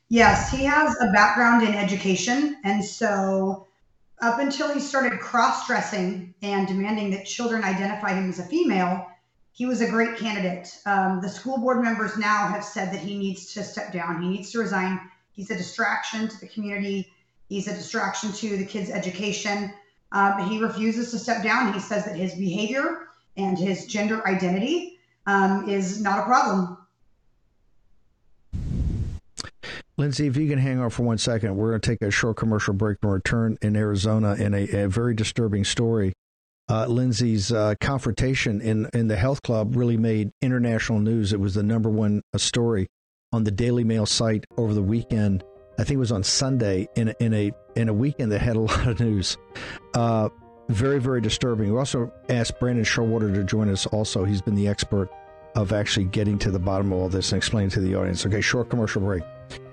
Yes, 0.10 0.52
he 0.52 0.64
has 0.64 0.96
a 1.02 1.12
background 1.12 1.68
in 1.68 1.74
education. 1.74 2.58
And 2.64 2.84
so, 2.84 3.68
up 4.20 4.40
until 4.40 4.74
he 4.74 4.80
started 4.80 5.20
cross 5.20 5.68
dressing 5.68 6.34
and 6.42 6.68
demanding 6.68 7.12
that 7.12 7.26
children 7.26 7.64
identify 7.64 8.14
him 8.14 8.30
as 8.30 8.40
a 8.40 8.44
female, 8.44 9.06
he 9.52 9.66
was 9.66 9.82
a 9.82 9.90
great 9.90 10.18
candidate. 10.18 10.76
Um, 10.86 11.20
the 11.22 11.30
school 11.30 11.58
board 11.58 11.84
members 11.84 12.18
now 12.18 12.48
have 12.48 12.64
said 12.64 12.92
that 12.94 13.00
he 13.00 13.18
needs 13.18 13.54
to 13.54 13.64
step 13.64 13.94
down, 13.94 14.22
he 14.22 14.30
needs 14.30 14.52
to 14.52 14.60
resign. 14.60 15.00
He's 15.32 15.52
a 15.52 15.58
distraction 15.58 16.28
to 16.28 16.40
the 16.40 16.48
community, 16.48 17.12
he's 17.48 17.68
a 17.68 17.74
distraction 17.74 18.32
to 18.34 18.58
the 18.58 18.66
kids' 18.66 18.90
education. 18.90 19.72
Um, 20.12 20.50
he 20.50 20.58
refuses 20.60 21.12
to 21.12 21.20
step 21.20 21.44
down. 21.44 21.74
He 21.74 21.80
says 21.80 22.06
that 22.06 22.16
his 22.16 22.34
behavior 22.36 23.07
and 23.38 23.58
his 23.58 23.86
gender 23.86 24.26
identity 24.28 25.00
um, 25.26 25.69
is 25.69 26.02
not 26.02 26.19
a 26.19 26.23
problem. 26.23 26.78
Lindsay, 29.97 30.28
if 30.28 30.38
you 30.38 30.47
can 30.47 30.60
hang 30.60 30.80
on 30.80 30.91
for 30.91 31.04
one 31.04 31.17
second, 31.17 31.56
we're 31.56 31.69
going 31.69 31.82
to 31.82 31.89
take 31.89 32.02
a 32.02 32.12
short 32.12 32.38
commercial 32.38 32.73
break 32.73 33.00
and 33.02 33.12
return 33.12 33.58
in 33.63 33.76
Arizona 33.76 34.36
in 34.36 34.54
a, 34.54 34.84
a 34.84 34.88
very 34.88 35.15
disturbing 35.15 35.63
story. 35.63 36.13
Uh, 36.69 36.86
Lindsay's 36.86 37.52
uh, 37.52 37.73
confrontation 37.80 38.62
in, 38.62 38.89
in 38.93 39.08
the 39.08 39.15
health 39.15 39.41
club 39.41 39.76
really 39.76 39.97
made 39.97 40.32
international 40.41 41.00
news. 41.00 41.34
It 41.34 41.39
was 41.39 41.56
the 41.56 41.63
number 41.63 41.89
one 41.89 42.21
uh, 42.34 42.38
story 42.38 42.88
on 43.34 43.43
the 43.43 43.52
Daily 43.52 43.84
Mail 43.84 44.06
site 44.06 44.45
over 44.58 44.73
the 44.73 44.84
weekend. 44.84 45.43
I 45.80 45.84
think 45.84 45.95
it 45.95 46.00
was 46.00 46.12
on 46.12 46.23
Sunday 46.23 46.88
in 46.95 47.10
a, 47.10 47.13
in 47.19 47.34
a 47.34 47.52
in 47.76 47.89
a 47.89 47.93
weekend 47.93 48.32
that 48.32 48.39
had 48.39 48.56
a 48.56 48.60
lot 48.60 48.88
of 48.88 49.00
news. 49.00 49.38
Uh, 49.93 50.30
very 50.70 51.00
very 51.00 51.22
disturbing. 51.22 51.72
We 51.72 51.78
also 51.78 52.12
asked 52.30 52.60
Brandon 52.60 52.86
Showalter 52.86 53.34
to 53.34 53.44
join 53.44 53.70
us. 53.70 53.86
Also, 53.88 54.24
he's 54.24 54.42
been 54.42 54.56
the 54.56 54.68
expert 54.68 55.10
of 55.56 55.72
actually 55.72 56.06
getting 56.06 56.38
to 56.40 56.52
the 56.52 56.60
bottom 56.60 56.92
of 56.92 57.00
all 57.00 57.10
this 57.10 57.32
and 57.32 57.38
explaining 57.38 57.72
to 57.72 57.80
the 57.80 57.96
audience. 57.96 58.26
Okay, 58.26 58.42
short 58.42 58.70
commercial 58.70 59.02
break. 59.02 59.24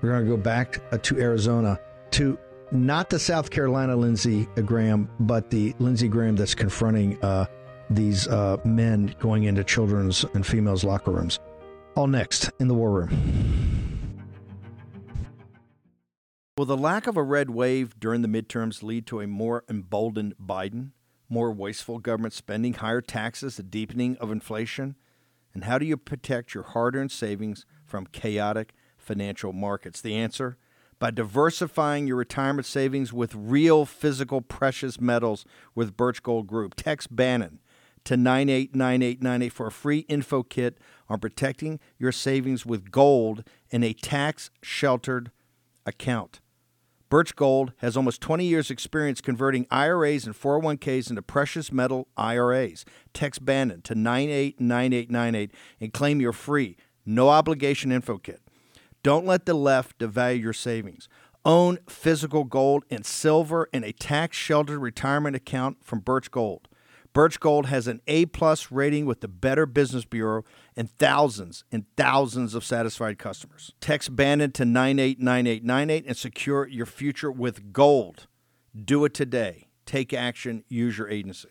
We're 0.01 0.09
going 0.09 0.23
to 0.23 0.29
go 0.29 0.37
back 0.37 0.81
uh, 0.91 0.97
to 0.99 1.19
Arizona 1.19 1.79
to 2.11 2.37
not 2.71 3.09
the 3.09 3.19
South 3.19 3.51
Carolina 3.51 3.95
Lindsey 3.95 4.47
Graham, 4.65 5.09
but 5.19 5.49
the 5.49 5.75
Lindsey 5.79 6.07
Graham 6.07 6.35
that's 6.35 6.55
confronting 6.55 7.21
uh, 7.23 7.45
these 7.89 8.27
uh, 8.27 8.57
men 8.65 9.13
going 9.19 9.43
into 9.43 9.63
children's 9.63 10.23
and 10.33 10.45
females' 10.45 10.83
locker 10.83 11.11
rooms. 11.11 11.39
All 11.95 12.07
next 12.07 12.51
in 12.59 12.67
the 12.67 12.73
War 12.73 12.91
Room. 12.91 13.84
Will 16.57 16.65
the 16.65 16.77
lack 16.77 17.05
of 17.05 17.17
a 17.17 17.23
red 17.23 17.49
wave 17.49 17.99
during 17.99 18.21
the 18.21 18.29
midterms 18.29 18.81
lead 18.81 19.05
to 19.07 19.19
a 19.19 19.27
more 19.27 19.65
emboldened 19.69 20.35
Biden? 20.41 20.91
More 21.27 21.51
wasteful 21.51 21.99
government 21.99 22.33
spending, 22.33 22.75
higher 22.75 23.01
taxes, 23.01 23.59
a 23.59 23.63
deepening 23.63 24.15
of 24.21 24.31
inflation? 24.31 24.95
And 25.53 25.65
how 25.65 25.77
do 25.77 25.85
you 25.85 25.97
protect 25.97 26.53
your 26.53 26.63
hard 26.63 26.95
earned 26.95 27.11
savings 27.11 27.65
from 27.85 28.07
chaotic 28.07 28.73
financial 28.97 29.51
markets? 29.51 29.99
The 29.99 30.15
answer 30.15 30.57
by 30.97 31.11
diversifying 31.11 32.07
your 32.07 32.15
retirement 32.15 32.65
savings 32.65 33.11
with 33.11 33.35
real 33.35 33.85
physical 33.85 34.39
precious 34.39 34.97
metals 35.01 35.43
with 35.75 35.97
Birch 35.97 36.23
Gold 36.23 36.47
Group. 36.47 36.75
Text 36.75 37.13
Bannon 37.13 37.59
to 38.05 38.15
989898 38.15 39.49
for 39.51 39.67
a 39.67 39.71
free 39.73 40.05
info 40.07 40.41
kit 40.41 40.77
on 41.09 41.19
protecting 41.19 41.81
your 41.97 42.13
savings 42.13 42.65
with 42.65 42.91
gold 42.91 43.43
in 43.71 43.83
a 43.83 43.91
tax 43.91 44.51
sheltered 44.63 45.31
account. 45.85 46.39
Birch 47.07 47.35
Gold 47.35 47.73
has 47.77 47.95
almost 47.95 48.21
20 48.21 48.45
years' 48.45 48.71
experience 48.71 49.21
converting 49.21 49.67
IRAs 49.69 50.25
and 50.25 50.35
401ks 50.35 51.09
into 51.09 51.21
precious 51.21 51.71
metal 51.71 52.07
IRAs. 52.17 52.83
Text 53.13 53.45
Bannon 53.45 53.81
to 53.83 53.93
989898 53.93 55.51
and 55.79 55.93
claim 55.93 56.19
your 56.19 56.33
free, 56.33 56.77
no 57.05 57.29
obligation 57.29 57.91
info 57.91 58.17
kit. 58.17 58.41
Don't 59.03 59.25
let 59.27 59.45
the 59.45 59.53
left 59.53 59.99
devalue 59.99 60.41
your 60.41 60.53
savings. 60.53 61.07
Own 61.45 61.77
physical 61.87 62.43
gold 62.43 62.85
and 62.89 63.05
silver 63.05 63.69
in 63.71 63.83
a 63.83 63.91
tax 63.91 64.35
sheltered 64.35 64.79
retirement 64.79 65.35
account 65.35 65.77
from 65.83 65.99
Birch 65.99 66.31
Gold. 66.31 66.67
Birch 67.13 67.39
Gold 67.39 67.67
has 67.67 67.87
an 67.87 68.01
A 68.07 68.25
plus 68.25 68.71
rating 68.71 69.05
with 69.05 69.21
the 69.21 69.27
Better 69.27 69.67
Business 69.67 70.05
Bureau 70.05 70.43
and 70.75 70.89
thousands 70.97 71.63
and 71.71 71.85
thousands 71.95 72.53
of 72.53 72.63
satisfied 72.63 73.17
customers. 73.17 73.71
Text 73.79 74.15
Bannon 74.15 74.51
to 74.53 74.65
989898 74.65 76.05
and 76.05 76.17
secure 76.17 76.67
your 76.67 76.85
future 76.85 77.31
with 77.31 77.71
gold. 77.71 78.27
Do 78.83 79.05
it 79.05 79.13
today. 79.13 79.67
Take 79.85 80.13
action. 80.13 80.63
Use 80.67 80.97
your 80.97 81.09
agency. 81.09 81.49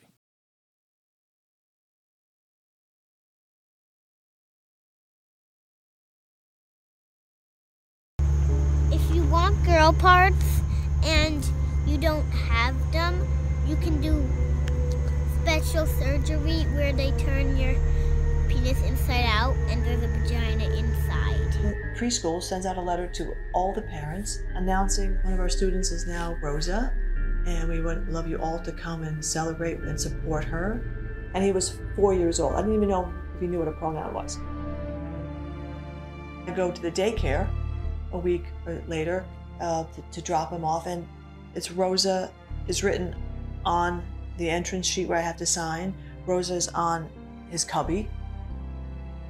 If 8.91 9.15
you 9.15 9.25
want 9.25 9.65
girl 9.65 9.93
parts 9.93 10.61
and 11.05 11.45
you 11.87 11.99
don't 11.99 12.29
have 12.31 12.75
them, 12.93 13.27
you 13.67 13.77
can 13.77 14.01
do 14.01 14.27
special 15.43 15.87
surgery 15.87 16.63
where 16.75 16.93
they 16.93 17.11
turn 17.13 17.57
your 17.57 17.75
penis 18.65 18.83
inside 18.85 19.27
out 19.27 19.55
and 19.69 19.85
there's 19.85 20.03
a 20.03 20.09
vagina 20.09 20.65
inside. 20.75 21.35
Preschool 21.97 22.43
sends 22.43 22.65
out 22.65 22.79
a 22.79 22.81
letter 22.81 23.07
to 23.07 23.35
all 23.53 23.75
the 23.75 23.83
parents 23.83 24.43
announcing 24.55 25.19
one 25.23 25.35
of 25.35 25.41
our 25.41 25.51
students 25.51 25.91
is 25.91 26.07
now 26.07 26.35
Rosa, 26.43 26.93
and 27.47 27.69
we 27.69 27.81
would 27.81 28.09
love 28.09 28.27
you 28.27 28.39
all 28.39 28.59
to 28.61 28.73
come 28.73 29.03
and 29.03 29.23
celebrate 29.23 29.81
and 29.81 30.01
support 30.01 30.45
her. 30.45 30.83
And 31.35 31.45
he 31.45 31.53
was 31.53 31.79
four 31.95 32.15
years 32.15 32.41
old. 32.41 32.55
I 32.55 32.63
didn't 32.63 32.77
even 32.77 32.89
know 32.89 33.13
if 33.35 33.41
he 33.41 33.47
knew 33.47 33.59
what 33.59 33.69
a 33.69 33.73
pronoun 33.73 34.15
was. 34.15 34.39
I 36.47 36.55
go 36.57 36.71
to 36.71 36.81
the 36.81 36.91
daycare 36.91 37.47
a 38.13 38.19
week 38.19 38.47
later 38.87 39.27
uh, 39.61 39.85
to, 39.85 40.03
to, 40.13 40.23
drop 40.23 40.51
him 40.51 40.65
off, 40.65 40.87
and 40.87 41.07
it's 41.55 41.71
Rosa 41.71 42.31
is 42.67 42.83
written 42.83 43.15
on 43.67 44.03
the 44.39 44.49
entrance 44.49 44.87
sheet 44.87 45.07
where 45.07 45.19
I 45.19 45.23
have 45.23 45.37
to 45.37 45.47
sign. 45.47 45.95
Rosa's 46.27 46.69
on 46.69 47.11
his 47.51 47.63
cubby. 47.63 48.09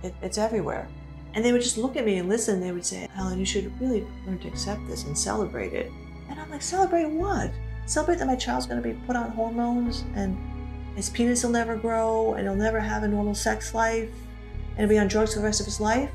It, 0.05 0.15
it's 0.23 0.39
everywhere. 0.39 0.87
And 1.33 1.45
they 1.45 1.51
would 1.51 1.63
just 1.63 1.79
look 1.79 1.97
at 1.97 2.05
me 2.05 2.19
and 2.19 2.29
listen. 2.29 2.61
They 2.61 2.71
would 2.71 2.85
say, 2.85 3.09
Helen, 3.15 3.39
you 3.39 3.45
should 3.45 3.73
really 3.81 4.07
learn 4.27 4.39
to 4.41 4.49
accept 4.49 4.87
this 4.87 5.05
and 5.05 5.19
celebrate 5.19 5.73
it. 5.73 5.91
And 6.29 6.39
I'm 6.39 6.51
like, 6.51 6.63
celebrate 6.63 7.09
what? 7.09 7.51
Celebrate 7.87 8.19
that 8.19 8.27
my 8.27 8.37
child's 8.37 8.67
going 8.67 8.81
to 8.81 8.89
be 8.89 8.95
put 9.07 9.17
on 9.17 9.31
hormones 9.31 10.05
and 10.15 10.37
his 10.95 11.11
penis 11.11 11.43
will 11.43 11.51
never 11.51 11.75
grow 11.75 12.35
and 12.35 12.47
he'll 12.47 12.55
never 12.55 12.79
have 12.79 13.03
a 13.03 13.09
normal 13.09 13.35
sex 13.35 13.75
life 13.75 14.09
and 14.71 14.79
he'll 14.79 14.89
be 14.89 14.99
on 14.99 15.09
drugs 15.09 15.33
for 15.33 15.41
the 15.41 15.45
rest 15.45 15.61
of 15.61 15.67
his 15.67 15.81
life? 15.81 16.11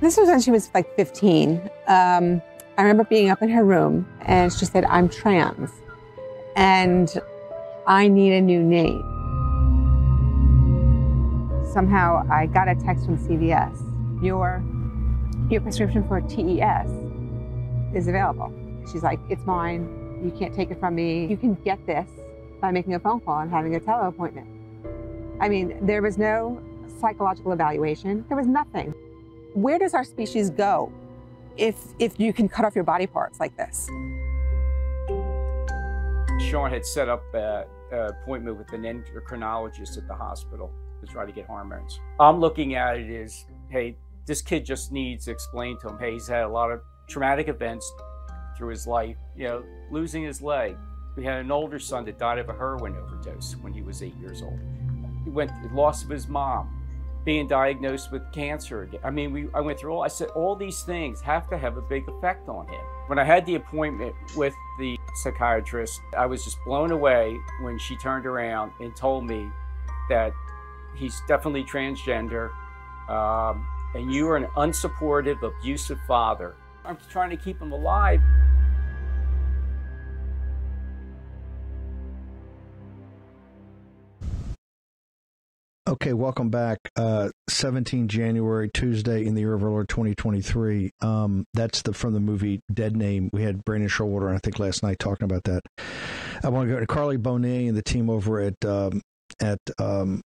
This 0.00 0.16
was 0.16 0.28
when 0.28 0.40
she 0.40 0.50
was 0.50 0.70
like 0.74 0.94
15. 0.96 1.70
Um, 1.86 2.42
I 2.76 2.82
remember 2.82 3.04
being 3.04 3.30
up 3.30 3.42
in 3.42 3.48
her 3.50 3.64
room 3.64 4.06
and 4.22 4.52
she 4.52 4.64
said, 4.64 4.84
I'm 4.86 5.08
trans 5.08 5.70
and 6.56 7.20
I 7.86 8.08
need 8.08 8.32
a 8.32 8.40
new 8.40 8.62
name. 8.62 9.15
Somehow 11.76 12.26
I 12.30 12.46
got 12.46 12.68
a 12.68 12.74
text 12.74 13.04
from 13.04 13.18
CVS. 13.18 14.24
Your, 14.24 14.64
your 15.50 15.60
prescription 15.60 16.08
for 16.08 16.22
TES 16.22 16.88
is 17.94 18.08
available. 18.08 18.50
She's 18.90 19.02
like, 19.02 19.20
it's 19.28 19.44
mine. 19.44 20.22
You 20.24 20.30
can't 20.30 20.54
take 20.54 20.70
it 20.70 20.80
from 20.80 20.94
me. 20.94 21.26
You 21.26 21.36
can 21.36 21.52
get 21.66 21.84
this 21.84 22.08
by 22.62 22.70
making 22.70 22.94
a 22.94 22.98
phone 22.98 23.20
call 23.20 23.40
and 23.40 23.50
having 23.50 23.74
a 23.74 23.80
tele 23.80 24.08
appointment. 24.08 24.48
I 25.38 25.50
mean, 25.50 25.76
there 25.84 26.00
was 26.00 26.16
no 26.16 26.62
psychological 26.98 27.52
evaluation. 27.52 28.24
There 28.28 28.38
was 28.38 28.46
nothing. 28.46 28.94
Where 29.52 29.78
does 29.78 29.92
our 29.92 30.04
species 30.04 30.48
go 30.48 30.90
if, 31.58 31.76
if 31.98 32.18
you 32.18 32.32
can 32.32 32.48
cut 32.48 32.64
off 32.64 32.74
your 32.74 32.84
body 32.84 33.06
parts 33.06 33.38
like 33.38 33.54
this. 33.58 33.86
Sean 36.48 36.70
had 36.70 36.86
set 36.86 37.10
up 37.10 37.22
an 37.34 37.66
appointment 37.92 38.56
with 38.56 38.72
an 38.72 38.84
endocrinologist 38.84 39.98
at 39.98 40.08
the 40.08 40.14
hospital 40.14 40.72
to 41.06 41.12
try 41.12 41.24
to 41.24 41.32
get 41.32 41.46
hormones. 41.46 42.00
I'm 42.18 42.40
looking 42.40 42.74
at 42.74 42.96
it 42.98 43.22
as, 43.22 43.44
hey, 43.68 43.96
this 44.26 44.42
kid 44.42 44.64
just 44.64 44.92
needs 44.92 45.26
to 45.26 45.30
explain 45.30 45.78
to 45.80 45.88
him, 45.88 45.98
hey, 45.98 46.12
he's 46.12 46.26
had 46.28 46.42
a 46.42 46.48
lot 46.48 46.70
of 46.70 46.80
traumatic 47.08 47.48
events 47.48 47.90
through 48.56 48.68
his 48.68 48.86
life, 48.86 49.16
you 49.36 49.44
know, 49.44 49.62
losing 49.90 50.24
his 50.24 50.42
leg. 50.42 50.76
We 51.16 51.24
had 51.24 51.38
an 51.38 51.50
older 51.50 51.78
son 51.78 52.04
that 52.06 52.18
died 52.18 52.38
of 52.38 52.48
a 52.48 52.52
heroin 52.52 52.96
overdose 52.96 53.56
when 53.62 53.72
he 53.72 53.82
was 53.82 54.02
eight 54.02 54.16
years 54.16 54.42
old. 54.42 54.58
He 55.24 55.30
went 55.30 55.50
the 55.62 55.74
loss 55.74 56.04
of 56.04 56.10
his 56.10 56.28
mom, 56.28 56.72
being 57.24 57.48
diagnosed 57.48 58.12
with 58.12 58.30
cancer 58.32 58.82
again. 58.82 59.00
I 59.02 59.10
mean, 59.10 59.32
we 59.32 59.48
I 59.54 59.60
went 59.60 59.78
through 59.78 59.92
all. 59.92 60.02
I 60.02 60.08
said 60.08 60.28
all 60.28 60.54
these 60.54 60.82
things 60.82 61.20
have 61.22 61.48
to 61.50 61.58
have 61.58 61.76
a 61.76 61.82
big 61.82 62.08
effect 62.08 62.48
on 62.48 62.68
him. 62.68 62.80
When 63.08 63.18
I 63.18 63.24
had 63.24 63.46
the 63.46 63.56
appointment 63.56 64.14
with 64.36 64.54
the 64.78 64.96
psychiatrist, 65.22 66.00
I 66.16 66.26
was 66.26 66.44
just 66.44 66.58
blown 66.64 66.90
away 66.92 67.36
when 67.62 67.78
she 67.78 67.96
turned 67.96 68.26
around 68.26 68.72
and 68.80 68.94
told 68.94 69.24
me 69.24 69.48
that 70.08 70.32
he's 70.96 71.20
definitely 71.28 71.64
transgender, 71.64 72.50
um, 73.08 73.66
and 73.94 74.12
you 74.12 74.28
are 74.28 74.36
an 74.36 74.46
unsupportive, 74.56 75.42
abusive 75.42 75.98
father. 76.06 76.54
I'm 76.84 76.98
trying 77.10 77.30
to 77.30 77.36
keep 77.36 77.60
him 77.60 77.72
alive. 77.72 78.20
Okay, 85.88 86.12
welcome 86.12 86.50
back. 86.50 86.78
Uh, 86.96 87.30
17 87.48 88.08
January, 88.08 88.68
Tuesday 88.68 89.24
in 89.24 89.34
the 89.34 89.42
year 89.42 89.54
of 89.54 89.62
our 89.62 89.70
Lord 89.70 89.88
2023. 89.88 90.90
Um, 91.00 91.44
that's 91.54 91.82
the 91.82 91.92
from 91.92 92.12
the 92.12 92.18
movie 92.18 92.60
Dead 92.74 92.96
Name. 92.96 93.30
We 93.32 93.42
had 93.42 93.64
Brandon 93.64 93.88
Showalter, 93.88 94.34
I 94.34 94.38
think, 94.38 94.58
last 94.58 94.82
night 94.82 94.98
talking 94.98 95.26
about 95.26 95.44
that. 95.44 95.62
I 96.42 96.48
want 96.48 96.68
to 96.68 96.74
go 96.74 96.80
to 96.80 96.88
Carly 96.88 97.18
Bonet 97.18 97.68
and 97.68 97.76
the 97.76 97.84
team 97.84 98.10
over 98.10 98.40
at 98.40 98.64
um, 98.64 99.00
at 99.40 99.60
um, 99.78 100.22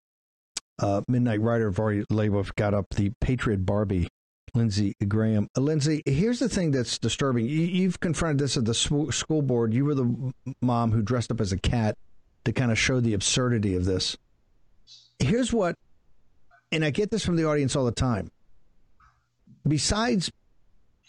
uh, 0.80 1.02
Midnight 1.08 1.40
Rider 1.40 1.66
have 1.66 1.78
already 1.78 2.04
labeled, 2.10 2.54
got 2.56 2.74
up 2.74 2.86
the 2.90 3.12
Patriot 3.20 3.64
Barbie 3.64 4.08
Lindsey 4.54 4.94
Graham. 5.06 5.48
Uh, 5.56 5.60
Lindsey, 5.60 6.02
here's 6.06 6.38
the 6.38 6.48
thing 6.48 6.70
that's 6.72 6.98
disturbing. 6.98 7.46
You, 7.46 7.84
have 7.84 8.00
confronted 8.00 8.38
this 8.38 8.56
at 8.56 8.64
the 8.64 8.74
sw- 8.74 9.14
school 9.14 9.42
board. 9.42 9.72
You 9.72 9.84
were 9.84 9.94
the 9.94 10.32
mom 10.60 10.90
who 10.92 11.02
dressed 11.02 11.30
up 11.30 11.40
as 11.40 11.52
a 11.52 11.58
cat 11.58 11.96
to 12.44 12.52
kind 12.52 12.72
of 12.72 12.78
show 12.78 13.00
the 13.00 13.14
absurdity 13.14 13.76
of 13.76 13.84
this 13.84 14.16
here's 15.20 15.52
what, 15.52 15.76
and 16.72 16.84
I 16.84 16.90
get 16.90 17.10
this 17.10 17.24
from 17.24 17.36
the 17.36 17.46
audience 17.46 17.76
all 17.76 17.84
the 17.84 17.92
time. 17.92 18.30
Besides 19.66 20.32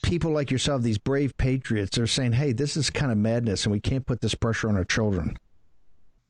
people 0.03 0.31
like 0.31 0.51
yourself, 0.51 0.81
these 0.81 0.97
brave 0.97 1.35
patriots, 1.37 1.97
are 1.97 2.07
saying, 2.07 2.33
hey, 2.33 2.51
this 2.51 2.75
is 2.77 2.89
kind 2.89 3.11
of 3.11 3.17
madness 3.17 3.65
and 3.65 3.71
we 3.71 3.79
can't 3.79 4.05
put 4.05 4.21
this 4.21 4.35
pressure 4.35 4.67
on 4.67 4.75
our 4.75 4.83
children. 4.83 5.37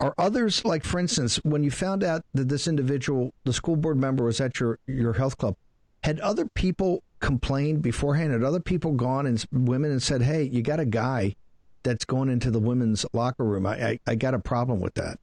Are 0.02 0.16
others, 0.18 0.66
like 0.66 0.84
for 0.84 1.00
instance, 1.00 1.38
when 1.44 1.64
you 1.64 1.70
found 1.70 2.04
out 2.04 2.24
that 2.34 2.50
this 2.50 2.68
individual, 2.68 3.36
the 3.44 3.54
school 3.54 3.76
board 3.76 3.98
member, 3.98 4.24
was 4.24 4.42
at 4.42 4.60
your, 4.60 4.80
your 4.88 5.14
health 5.14 5.38
club, 5.38 5.56
had 6.04 6.20
other 6.22 6.48
people 6.56 7.04
complained 7.20 7.84
beforehand? 7.84 8.34
Had 8.34 8.44
other 8.44 8.60
people 8.60 8.94
gone 8.94 9.28
and 9.28 9.46
women 9.52 9.92
and 9.92 10.02
said, 10.02 10.24
hey, 10.24 10.42
you 10.42 10.64
got 10.64 10.80
a 10.80 10.86
guy 10.86 11.36
that's 11.84 12.04
going 12.04 12.30
into 12.30 12.50
the 12.50 12.60
women's 12.60 13.06
locker 13.14 13.44
room? 13.46 13.68
I, 13.68 13.90
I, 13.90 14.00
I 14.08 14.16
got 14.16 14.34
a 14.34 14.40
problem 14.40 14.80
with 14.80 14.96
that, 14.96 15.20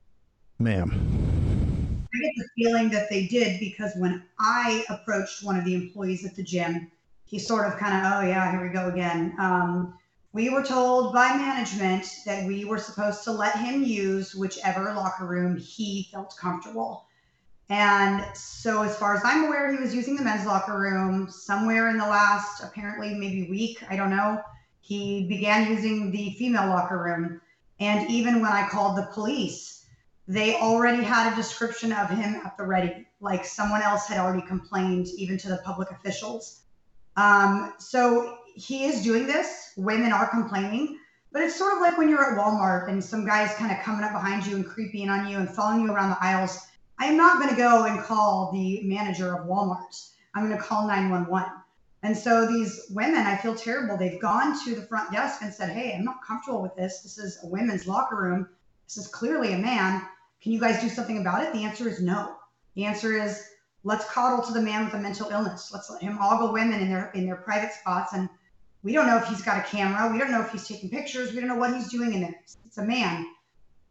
ma'am. 0.60 0.92
I 2.14 2.18
get 2.18 2.32
the 2.36 2.48
feeling 2.56 2.88
that 2.90 3.10
they 3.10 3.26
did 3.26 3.58
because 3.58 3.92
when 3.96 4.22
I 4.38 4.84
approached 4.88 5.44
one 5.44 5.58
of 5.58 5.64
the 5.64 5.74
employees 5.74 6.24
at 6.24 6.36
the 6.36 6.44
gym, 6.44 6.88
he 7.24 7.40
sort 7.40 7.66
of 7.66 7.76
kind 7.78 8.06
of, 8.06 8.12
oh 8.12 8.26
yeah, 8.28 8.52
here 8.52 8.62
we 8.62 8.68
go 8.68 8.88
again. 8.88 9.34
Um, 9.40 9.98
we 10.38 10.50
were 10.50 10.62
told 10.62 11.12
by 11.12 11.36
management 11.36 12.20
that 12.24 12.46
we 12.46 12.64
were 12.64 12.78
supposed 12.78 13.24
to 13.24 13.32
let 13.32 13.58
him 13.58 13.82
use 13.82 14.36
whichever 14.36 14.94
locker 14.94 15.26
room 15.26 15.56
he 15.56 16.08
felt 16.12 16.32
comfortable. 16.38 17.08
And 17.70 18.24
so, 18.36 18.82
as 18.82 18.96
far 18.96 19.16
as 19.16 19.22
I'm 19.24 19.46
aware, 19.46 19.72
he 19.72 19.82
was 19.82 19.92
using 19.92 20.14
the 20.14 20.22
men's 20.22 20.46
locker 20.46 20.78
room 20.78 21.28
somewhere 21.28 21.88
in 21.88 21.98
the 21.98 22.06
last, 22.06 22.62
apparently, 22.62 23.14
maybe 23.14 23.50
week. 23.50 23.82
I 23.90 23.96
don't 23.96 24.10
know. 24.10 24.40
He 24.80 25.26
began 25.26 25.68
using 25.68 26.12
the 26.12 26.30
female 26.38 26.68
locker 26.68 27.02
room. 27.02 27.40
And 27.80 28.08
even 28.08 28.40
when 28.40 28.52
I 28.52 28.68
called 28.68 28.96
the 28.96 29.08
police, 29.12 29.86
they 30.28 30.54
already 30.54 31.02
had 31.02 31.32
a 31.32 31.36
description 31.36 31.92
of 31.92 32.10
him 32.10 32.40
at 32.46 32.56
the 32.56 32.62
ready, 32.62 33.08
like 33.20 33.44
someone 33.44 33.82
else 33.82 34.06
had 34.06 34.18
already 34.18 34.46
complained, 34.46 35.08
even 35.16 35.36
to 35.38 35.48
the 35.48 35.60
public 35.64 35.90
officials. 35.90 36.60
Um, 37.18 37.74
so 37.78 38.38
he 38.54 38.84
is 38.84 39.02
doing 39.02 39.26
this. 39.26 39.72
Women 39.76 40.12
are 40.12 40.28
complaining, 40.28 41.00
but 41.32 41.42
it's 41.42 41.58
sort 41.58 41.74
of 41.74 41.80
like 41.80 41.98
when 41.98 42.08
you're 42.08 42.22
at 42.22 42.38
Walmart 42.38 42.88
and 42.88 43.02
some 43.02 43.26
guy's 43.26 43.52
kind 43.56 43.72
of 43.72 43.78
coming 43.80 44.04
up 44.04 44.12
behind 44.12 44.46
you 44.46 44.54
and 44.54 44.64
creeping 44.64 45.10
on 45.10 45.28
you 45.28 45.36
and 45.36 45.50
following 45.50 45.82
you 45.82 45.92
around 45.92 46.10
the 46.10 46.24
aisles. 46.24 46.56
I 46.96 47.06
am 47.06 47.16
not 47.16 47.40
going 47.40 47.50
to 47.50 47.56
go 47.56 47.86
and 47.86 47.98
call 48.00 48.52
the 48.52 48.82
manager 48.84 49.34
of 49.34 49.48
Walmart. 49.48 50.10
I'm 50.32 50.46
going 50.46 50.56
to 50.56 50.62
call 50.62 50.86
911. 50.86 51.50
And 52.04 52.16
so 52.16 52.46
these 52.46 52.86
women, 52.90 53.26
I 53.26 53.36
feel 53.36 53.56
terrible. 53.56 53.96
They've 53.96 54.20
gone 54.20 54.56
to 54.64 54.76
the 54.76 54.82
front 54.82 55.10
desk 55.10 55.42
and 55.42 55.52
said, 55.52 55.70
Hey, 55.70 55.96
I'm 55.98 56.04
not 56.04 56.24
comfortable 56.24 56.62
with 56.62 56.76
this. 56.76 57.00
This 57.00 57.18
is 57.18 57.40
a 57.42 57.48
women's 57.48 57.88
locker 57.88 58.16
room. 58.16 58.48
This 58.86 58.96
is 58.96 59.08
clearly 59.08 59.54
a 59.54 59.58
man. 59.58 60.02
Can 60.40 60.52
you 60.52 60.60
guys 60.60 60.80
do 60.80 60.88
something 60.88 61.18
about 61.18 61.42
it? 61.42 61.52
The 61.52 61.64
answer 61.64 61.88
is 61.88 62.00
no. 62.00 62.36
The 62.76 62.84
answer 62.84 63.20
is 63.20 63.42
let's 63.88 64.04
coddle 64.04 64.44
to 64.44 64.52
the 64.52 64.60
man 64.60 64.84
with 64.84 64.92
a 64.92 64.98
mental 64.98 65.30
illness. 65.30 65.70
Let's 65.72 65.88
let 65.90 66.02
him 66.02 66.18
ogle 66.20 66.52
women 66.52 66.80
in 66.80 66.90
their 66.90 67.10
in 67.12 67.24
their 67.24 67.36
private 67.36 67.72
spots. 67.72 68.12
And 68.12 68.28
we 68.82 68.92
don't 68.92 69.06
know 69.06 69.16
if 69.16 69.26
he's 69.26 69.40
got 69.40 69.56
a 69.58 69.62
camera. 69.62 70.12
We 70.12 70.18
don't 70.18 70.30
know 70.30 70.42
if 70.42 70.52
he's 70.52 70.68
taking 70.68 70.90
pictures. 70.90 71.32
We 71.32 71.40
don't 71.40 71.48
know 71.48 71.56
what 71.56 71.74
he's 71.74 71.88
doing 71.88 72.12
in 72.12 72.20
there. 72.20 72.34
It's 72.66 72.76
a 72.76 72.84
man. 72.84 73.26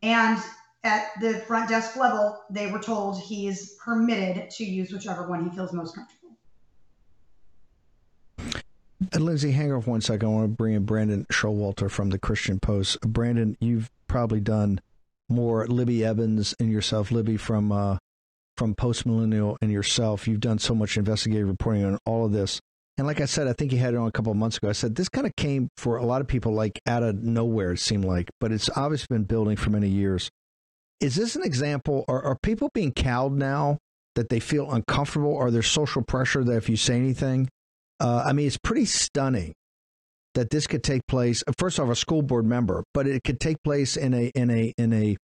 And 0.04 0.38
at 0.84 1.08
the 1.20 1.40
front 1.48 1.70
desk 1.70 1.96
level, 1.96 2.44
they 2.52 2.68
were 2.68 2.80
told 2.80 3.20
he 3.20 3.48
is 3.48 3.76
permitted 3.84 4.52
to 4.52 4.64
use 4.64 4.92
whichever 4.92 5.28
one 5.28 5.50
he 5.50 5.56
feels 5.56 5.74
most 5.74 5.96
comfortable. 5.96 6.38
And 9.14 9.26
Lindsey, 9.26 9.52
hang 9.52 9.74
off 9.74 9.88
one 9.88 10.02
second. 10.02 10.30
I 10.30 10.32
want 10.32 10.44
to 10.46 10.56
bring 10.56 10.76
in 10.76 10.86
Brandon 10.86 11.26
Showalter 11.32 11.90
from 11.90 12.12
the 12.12 12.20
Christian 12.20 12.60
Post. 12.60 13.02
Brandon, 13.02 13.58
you've 13.60 13.90
probably 14.08 14.42
done 14.42 14.80
more 15.28 15.66
Libby 15.68 16.06
Evans 16.06 16.54
and 16.60 16.72
yourself, 16.72 17.12
Libby 17.12 17.38
from 17.38 17.72
uh, 17.72 17.98
from 18.58 18.76
Post 18.76 19.06
Millennial 19.06 19.58
and 19.62 19.72
yourself. 19.72 20.28
You've 20.28 20.40
done 20.40 20.60
so 20.60 20.76
much 20.76 20.98
investigative 20.98 21.48
reporting 21.48 21.86
on 21.86 22.00
all 22.06 22.26
of 22.26 22.32
this. 22.32 22.60
And 22.98 23.06
like 23.06 23.22
I 23.22 23.26
said, 23.26 23.48
I 23.48 23.54
think 23.54 23.72
you 23.72 23.78
had 23.78 23.94
it 23.94 23.98
on 23.98 24.08
a 24.08 24.12
couple 24.12 24.32
of 24.32 24.38
months 24.38 24.58
ago. 24.58 24.70
I 24.70 24.72
said 24.72 24.96
this 24.96 25.10
kind 25.10 25.28
of 25.28 25.36
came 25.36 25.70
for 25.78 25.98
a 25.98 26.06
lot 26.06 26.22
of 26.22 26.28
people 26.28 26.54
like 26.54 26.82
out 26.88 27.04
of 27.04 27.22
nowhere, 27.24 27.74
it 27.74 27.80
seemed 27.80 28.06
like, 28.06 28.30
but 28.40 28.52
it's 28.52 28.70
obviously 28.76 29.08
been 29.10 29.26
building 29.26 29.56
for 29.56 29.70
many 29.70 29.88
years. 29.88 30.30
Is 31.00 31.16
this 31.16 31.36
an 31.36 31.44
example? 31.44 32.06
Are, 32.08 32.24
are 32.24 32.38
people 32.42 32.72
being 32.74 32.92
cowed 32.92 33.34
now 33.34 33.78
that 34.16 34.30
they 34.30 34.40
feel 34.40 34.72
uncomfortable? 34.72 35.38
Are 35.38 35.52
there 35.52 35.62
social 35.62 36.02
pressure 36.02 36.44
that 36.44 36.56
if 36.56 36.70
you 36.70 36.76
say 36.76 36.96
anything? 36.96 37.50
Uh, 38.00 38.24
I 38.26 38.34
mean, 38.34 38.48
it's 38.48 38.58
pretty 38.58 38.86
stunning 38.86 39.54
that 40.34 40.50
this 40.50 40.66
could 40.66 40.84
take 40.84 41.06
place. 41.08 41.44
First 41.58 41.80
off, 41.80 41.90
a 41.90 41.96
school 41.96 42.24
board 42.24 42.46
member, 42.46 42.84
but 42.96 43.06
it 43.06 43.24
could 43.24 43.40
take 43.40 43.58
place 43.64 43.96
in 43.96 44.14
a 44.16 44.32
in 44.34 44.50
a 44.50 44.74
in 44.78 44.94
a 44.94 45.18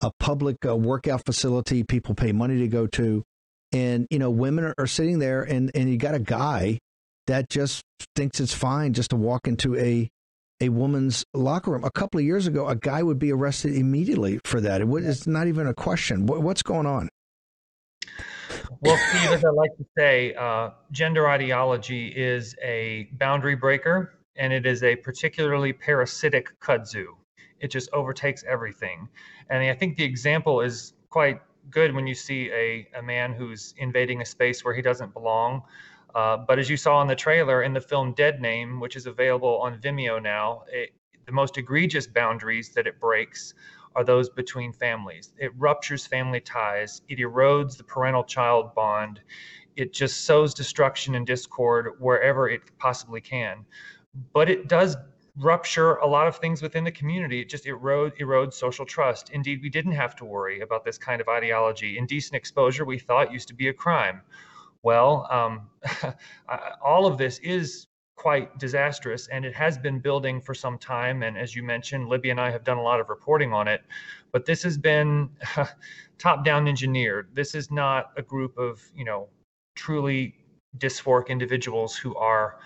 a 0.00 0.10
public 0.20 0.64
uh, 0.66 0.76
workout 0.76 1.24
facility. 1.24 1.82
People 1.82 2.14
pay 2.14 2.32
money 2.32 2.58
to 2.58 2.68
go 2.68 2.86
to, 2.88 3.22
and 3.72 4.06
you 4.10 4.18
know, 4.18 4.30
women 4.30 4.64
are, 4.64 4.74
are 4.78 4.86
sitting 4.86 5.18
there, 5.18 5.42
and 5.42 5.70
and 5.74 5.90
you 5.90 5.96
got 5.96 6.14
a 6.14 6.20
guy 6.20 6.78
that 7.26 7.48
just 7.50 7.82
thinks 8.14 8.40
it's 8.40 8.54
fine 8.54 8.92
just 8.92 9.10
to 9.10 9.16
walk 9.16 9.46
into 9.46 9.76
a 9.76 10.08
a 10.60 10.68
woman's 10.70 11.24
locker 11.34 11.72
room. 11.72 11.84
A 11.84 11.90
couple 11.90 12.18
of 12.18 12.24
years 12.24 12.46
ago, 12.46 12.66
a 12.68 12.76
guy 12.76 13.02
would 13.02 13.18
be 13.18 13.32
arrested 13.32 13.74
immediately 13.74 14.40
for 14.44 14.60
that. 14.60 14.80
It 14.80 14.88
it's 14.88 15.26
not 15.26 15.48
even 15.48 15.66
a 15.66 15.74
question. 15.74 16.26
What, 16.26 16.42
what's 16.42 16.62
going 16.62 16.86
on? 16.86 17.08
Well, 18.80 18.96
Steve, 19.08 19.30
as 19.30 19.44
I 19.44 19.50
like 19.50 19.76
to 19.76 19.84
say, 19.96 20.34
uh, 20.34 20.70
gender 20.92 21.28
ideology 21.28 22.08
is 22.08 22.54
a 22.62 23.08
boundary 23.12 23.56
breaker 23.56 24.14
and 24.36 24.52
it 24.52 24.66
is 24.66 24.82
a 24.82 24.96
particularly 24.96 25.72
parasitic 25.72 26.58
kudzu. 26.60 27.06
It 27.60 27.70
just 27.70 27.90
overtakes 27.92 28.44
everything. 28.46 29.08
And 29.50 29.62
I 29.62 29.74
think 29.74 29.96
the 29.96 30.04
example 30.04 30.60
is 30.60 30.94
quite 31.10 31.40
good 31.70 31.94
when 31.94 32.06
you 32.06 32.14
see 32.14 32.50
a, 32.50 32.88
a 32.96 33.02
man 33.02 33.32
who's 33.32 33.74
invading 33.78 34.20
a 34.20 34.24
space 34.24 34.64
where 34.64 34.74
he 34.74 34.82
doesn't 34.82 35.12
belong. 35.12 35.62
Uh, 36.14 36.36
but 36.36 36.58
as 36.58 36.70
you 36.70 36.76
saw 36.76 37.02
in 37.02 37.08
the 37.08 37.16
trailer 37.16 37.62
in 37.62 37.72
the 37.72 37.80
film 37.80 38.12
Dead 38.12 38.40
Name, 38.40 38.80
which 38.80 38.96
is 38.96 39.06
available 39.06 39.58
on 39.60 39.78
Vimeo 39.78 40.22
now, 40.22 40.62
it, 40.68 40.90
the 41.26 41.32
most 41.32 41.58
egregious 41.58 42.06
boundaries 42.06 42.70
that 42.70 42.86
it 42.86 43.00
breaks 43.00 43.54
are 43.94 44.04
those 44.04 44.28
between 44.28 44.72
families. 44.72 45.32
It 45.38 45.52
ruptures 45.56 46.06
family 46.06 46.40
ties, 46.40 47.02
it 47.08 47.18
erodes 47.18 47.76
the 47.76 47.84
parental 47.84 48.24
child 48.24 48.74
bond, 48.74 49.20
it 49.74 49.92
just 49.92 50.24
sows 50.24 50.54
destruction 50.54 51.14
and 51.14 51.26
discord 51.26 51.96
wherever 51.98 52.48
it 52.48 52.62
possibly 52.78 53.20
can 53.20 53.64
but 54.32 54.48
it 54.48 54.68
does 54.68 54.96
rupture 55.38 55.96
a 55.96 56.06
lot 56.06 56.26
of 56.26 56.36
things 56.36 56.62
within 56.62 56.84
the 56.84 56.90
community. 56.90 57.40
It 57.40 57.48
just 57.48 57.66
erode, 57.66 58.14
erodes 58.18 58.54
social 58.54 58.86
trust. 58.86 59.30
Indeed, 59.30 59.60
we 59.62 59.68
didn't 59.68 59.92
have 59.92 60.16
to 60.16 60.24
worry 60.24 60.60
about 60.60 60.84
this 60.84 60.98
kind 60.98 61.20
of 61.20 61.28
ideology. 61.28 61.98
Indecent 61.98 62.34
exposure, 62.34 62.84
we 62.84 62.98
thought, 62.98 63.32
used 63.32 63.48
to 63.48 63.54
be 63.54 63.68
a 63.68 63.72
crime. 63.72 64.22
Well, 64.82 65.26
um, 65.30 65.68
all 66.84 67.06
of 67.06 67.18
this 67.18 67.38
is 67.40 67.86
quite 68.16 68.58
disastrous, 68.58 69.28
and 69.28 69.44
it 69.44 69.54
has 69.54 69.76
been 69.76 69.98
building 69.98 70.40
for 70.40 70.54
some 70.54 70.78
time. 70.78 71.22
And 71.22 71.36
as 71.36 71.54
you 71.54 71.62
mentioned, 71.62 72.08
Libby 72.08 72.30
and 72.30 72.40
I 72.40 72.50
have 72.50 72.64
done 72.64 72.78
a 72.78 72.82
lot 72.82 72.98
of 72.98 73.10
reporting 73.10 73.52
on 73.52 73.68
it. 73.68 73.82
But 74.32 74.46
this 74.46 74.62
has 74.62 74.78
been 74.78 75.28
top-down 76.18 76.66
engineered. 76.66 77.28
This 77.34 77.54
is 77.54 77.70
not 77.70 78.12
a 78.16 78.22
group 78.22 78.56
of, 78.56 78.82
you 78.94 79.04
know, 79.04 79.28
truly 79.74 80.34
dysphoric 80.78 81.28
individuals 81.28 81.96
who 81.96 82.16
are 82.16 82.58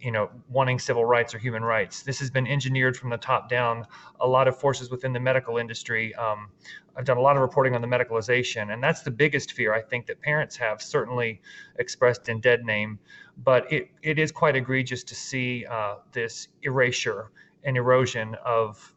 you 0.00 0.12
know, 0.12 0.30
wanting 0.48 0.78
civil 0.78 1.04
rights 1.04 1.34
or 1.34 1.38
human 1.38 1.62
rights. 1.64 2.02
This 2.02 2.18
has 2.20 2.30
been 2.30 2.46
engineered 2.46 2.96
from 2.96 3.10
the 3.10 3.16
top 3.16 3.48
down. 3.48 3.86
A 4.20 4.26
lot 4.26 4.48
of 4.48 4.56
forces 4.56 4.90
within 4.90 5.12
the 5.12 5.20
medical 5.20 5.58
industry. 5.58 6.14
Um, 6.14 6.50
I've 6.96 7.04
done 7.04 7.16
a 7.16 7.20
lot 7.20 7.36
of 7.36 7.42
reporting 7.42 7.74
on 7.74 7.80
the 7.80 7.86
medicalization, 7.86 8.72
and 8.72 8.82
that's 8.82 9.02
the 9.02 9.10
biggest 9.10 9.52
fear 9.52 9.72
I 9.72 9.80
think 9.80 10.06
that 10.06 10.20
parents 10.20 10.56
have, 10.56 10.82
certainly 10.82 11.40
expressed 11.78 12.28
in 12.28 12.40
Dead 12.40 12.64
Name. 12.64 12.98
But 13.44 13.72
it, 13.72 13.90
it 14.02 14.18
is 14.18 14.32
quite 14.32 14.56
egregious 14.56 15.04
to 15.04 15.14
see 15.14 15.64
uh, 15.66 15.96
this 16.12 16.48
erasure 16.62 17.30
and 17.64 17.76
erosion 17.76 18.36
of 18.44 18.94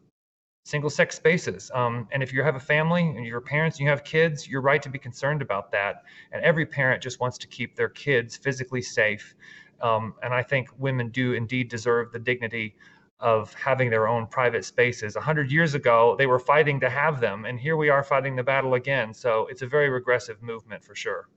single 0.64 0.90
sex 0.90 1.16
spaces. 1.16 1.70
Um, 1.74 2.08
and 2.12 2.22
if 2.22 2.32
you 2.32 2.42
have 2.42 2.56
a 2.56 2.60
family 2.60 3.02
and 3.02 3.26
you're 3.26 3.40
parents 3.40 3.78
and 3.78 3.84
you 3.84 3.90
have 3.90 4.04
kids, 4.04 4.48
you're 4.48 4.60
right 4.60 4.80
to 4.82 4.88
be 4.88 4.98
concerned 4.98 5.42
about 5.42 5.72
that. 5.72 6.04
And 6.30 6.42
every 6.44 6.66
parent 6.66 7.02
just 7.02 7.20
wants 7.20 7.38
to 7.38 7.46
keep 7.48 7.74
their 7.74 7.88
kids 7.88 8.36
physically 8.36 8.82
safe. 8.82 9.34
Um, 9.82 10.14
and 10.22 10.32
I 10.32 10.42
think 10.42 10.68
women 10.78 11.08
do 11.10 11.32
indeed 11.32 11.68
deserve 11.68 12.12
the 12.12 12.18
dignity 12.18 12.76
of 13.20 13.54
having 13.54 13.90
their 13.90 14.08
own 14.08 14.26
private 14.26 14.64
spaces. 14.64 15.16
A 15.16 15.20
hundred 15.20 15.50
years 15.50 15.74
ago, 15.74 16.16
they 16.16 16.26
were 16.26 16.38
fighting 16.38 16.80
to 16.80 16.90
have 16.90 17.20
them, 17.20 17.44
and 17.44 17.58
here 17.58 17.76
we 17.76 17.88
are 17.88 18.02
fighting 18.02 18.36
the 18.36 18.42
battle 18.42 18.74
again. 18.74 19.14
So 19.14 19.46
it's 19.46 19.62
a 19.62 19.66
very 19.66 19.88
regressive 19.88 20.42
movement 20.42 20.84
for 20.84 20.94
sure. 20.94 21.28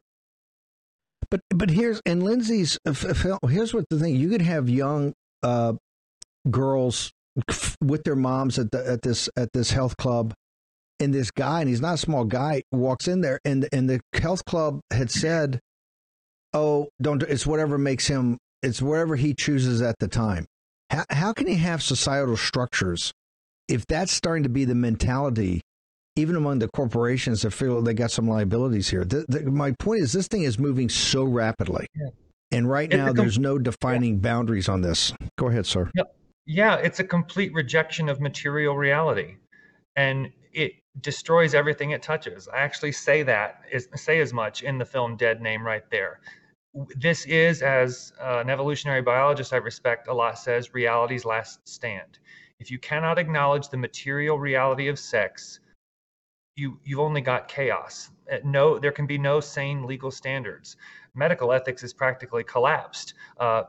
But 1.30 1.42
but 1.50 1.70
here's 1.70 2.02
and 2.06 2.24
Lindsey's 2.24 2.78
here's 2.86 3.74
what 3.74 3.86
the 3.90 4.00
thing 4.00 4.16
you 4.16 4.30
could 4.30 4.42
have 4.42 4.70
young 4.70 5.14
uh, 5.44 5.74
girls 6.50 7.12
with 7.82 8.04
their 8.04 8.16
moms 8.16 8.58
at 8.58 8.72
the 8.72 8.88
at 8.88 9.02
this 9.02 9.30
at 9.36 9.50
this 9.54 9.72
health 9.72 9.98
club 9.98 10.34
and 11.00 11.14
this 11.14 11.32
guy 11.32 11.60
and 11.60 11.70
he's 11.70 11.82
not 11.82 11.96
a 11.96 11.98
small 11.98 12.24
guy 12.24 12.64
walks 12.72 13.08
in 13.08 13.22
there 13.22 13.40
and 13.44 13.68
and 13.74 13.90
the 13.90 14.00
health 14.14 14.46
club 14.46 14.80
had 14.92 15.12
said 15.12 15.60
oh 16.56 16.88
don't 17.02 17.22
it's 17.24 17.46
whatever 17.46 17.78
makes 17.78 18.08
him 18.08 18.38
it's 18.64 18.82
whatever 18.82 19.16
he 19.16 19.34
chooses 19.34 19.82
at 19.82 19.96
the 20.00 20.08
time 20.08 20.46
how, 20.90 21.06
how 21.10 21.34
can 21.34 21.48
he 21.48 21.56
have 21.56 21.84
societal 21.84 22.38
structures 22.38 23.12
if 23.68 23.86
that's 23.88 24.12
starting 24.12 24.44
to 24.44 24.50
be 24.50 24.66
the 24.66 24.76
mentality 24.76 25.62
even 26.16 26.36
among 26.36 26.60
the 26.60 26.70
corporations 26.70 27.42
that 27.42 27.52
feel 27.52 27.82
they 27.82 27.94
got 27.94 28.10
some 28.10 28.28
liabilities 28.28 28.90
here 28.90 29.06
the, 29.06 29.26
the, 29.28 29.44
my 29.52 29.72
point 29.80 30.02
is 30.02 30.14
this 30.14 30.28
thing 30.28 30.44
is 30.44 30.58
moving 30.58 30.90
so 30.90 31.24
rapidly 31.24 31.86
yeah. 31.96 32.08
and 32.52 32.70
right 32.70 32.90
now 32.90 33.14
there's 33.14 33.38
no 33.38 33.60
defining 33.60 34.16
yeah. 34.16 34.22
boundaries 34.22 34.68
on 34.68 34.82
this 34.82 35.14
go 35.38 35.50
ahead 35.50 35.66
sir 35.66 35.92
yep 35.94 36.16
yeah, 36.46 36.76
it's 36.76 37.00
a 37.00 37.04
complete 37.04 37.54
rejection 37.54 38.08
of 38.08 38.22
material 38.22 38.78
reality, 38.78 39.36
and 39.96 40.32
it 40.54 40.74
destroys 41.02 41.56
everything 41.56 41.92
it 41.92 42.04
touches. 42.04 42.48
I 42.48 42.60
actually 42.60 42.92
say 42.92 43.24
that 43.24 43.62
is 43.72 43.90
say 43.96 44.20
as 44.20 44.32
much 44.32 44.62
in 44.62 44.78
the 44.78 44.86
film 44.86 45.18
Dead 45.18 45.42
Name 45.42 45.66
right 45.66 45.90
there. 45.90 46.20
This 46.98 47.26
is, 47.26 47.62
as 47.62 48.12
uh, 48.22 48.40
an 48.40 48.50
evolutionary 48.50 49.02
biologist 49.02 49.54
I 49.54 49.58
respect 49.58 50.08
a 50.08 50.14
lot 50.14 50.38
says, 50.38 50.74
reality's 50.74 51.24
last 51.24 51.66
stand. 51.68 52.20
If 52.60 52.70
you 52.70 52.80
cannot 52.80 53.18
acknowledge 53.18 53.70
the 53.70 53.78
material 53.78 54.38
reality 54.38 54.88
of 54.88 55.00
sex, 55.00 55.60
you 56.56 56.80
you've 56.84 57.00
only 57.00 57.22
got 57.22 57.48
chaos. 57.48 58.10
No, 58.44 58.80
there 58.80 58.92
can 58.92 59.06
be 59.06 59.18
no 59.18 59.40
sane 59.40 59.86
legal 59.86 60.12
standards. 60.12 60.78
Medical 61.14 61.52
ethics 61.52 61.84
is 61.84 61.94
practically 61.94 62.44
collapsed. 62.44 63.14
Uh, 63.40 63.64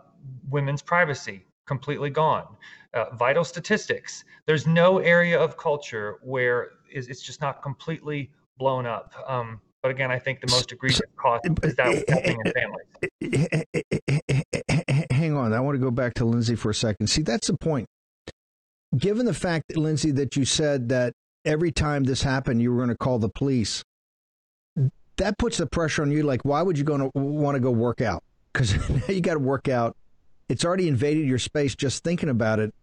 women's 0.48 0.82
privacy 0.82 1.46
completely 1.66 2.10
gone. 2.10 2.56
Uh, 2.94 3.14
vital 3.14 3.44
statistics. 3.44 4.24
There's 4.46 4.66
no 4.66 4.98
area 4.98 5.38
of 5.38 5.56
culture 5.56 6.18
where 6.22 6.70
it's 6.88 7.22
just 7.22 7.40
not 7.40 7.62
completely 7.62 8.30
blown 8.58 8.86
up. 8.86 9.12
Um, 9.26 9.60
but 9.82 9.90
again, 9.90 10.10
I 10.10 10.18
think 10.18 10.40
the 10.40 10.50
most 10.50 10.72
egregious 10.72 11.02
cost 11.16 11.44
is 11.62 11.74
that 11.76 11.88
what's 11.88 12.10
happening 12.10 12.38
in 12.44 12.52
families. 13.20 15.06
Hang 15.10 15.36
on, 15.36 15.52
I 15.52 15.60
want 15.60 15.76
to 15.76 15.80
go 15.80 15.90
back 15.90 16.14
to 16.14 16.24
Lindsey 16.24 16.54
for 16.54 16.70
a 16.70 16.74
second. 16.74 17.08
See, 17.08 17.22
that's 17.22 17.46
the 17.48 17.56
point. 17.56 17.86
Given 18.96 19.26
the 19.26 19.34
fact, 19.34 19.76
Lindsey, 19.76 20.10
that 20.12 20.36
you 20.36 20.44
said 20.44 20.88
that 20.88 21.12
every 21.44 21.72
time 21.72 22.04
this 22.04 22.22
happened, 22.22 22.62
you 22.62 22.70
were 22.72 22.78
going 22.78 22.88
to 22.88 22.96
call 22.96 23.18
the 23.18 23.28
police. 23.28 23.82
That 25.16 25.38
puts 25.38 25.58
the 25.58 25.66
pressure 25.66 26.02
on 26.02 26.10
you. 26.10 26.22
Like, 26.22 26.44
why 26.44 26.62
would 26.62 26.78
you 26.78 26.84
go 26.84 26.96
to 26.98 27.10
want 27.14 27.56
to 27.56 27.60
go 27.60 27.70
work 27.70 28.00
out? 28.00 28.22
Because 28.52 28.76
now 28.88 29.06
you 29.08 29.20
got 29.20 29.34
to 29.34 29.40
work 29.40 29.68
out 29.68 29.96
it's 30.48 30.64
already 30.64 30.88
invaded 30.88 31.26
your 31.26 31.38
space 31.38 31.74
just 31.74 32.04
thinking 32.04 32.28
about 32.28 32.58
it. 32.58 32.74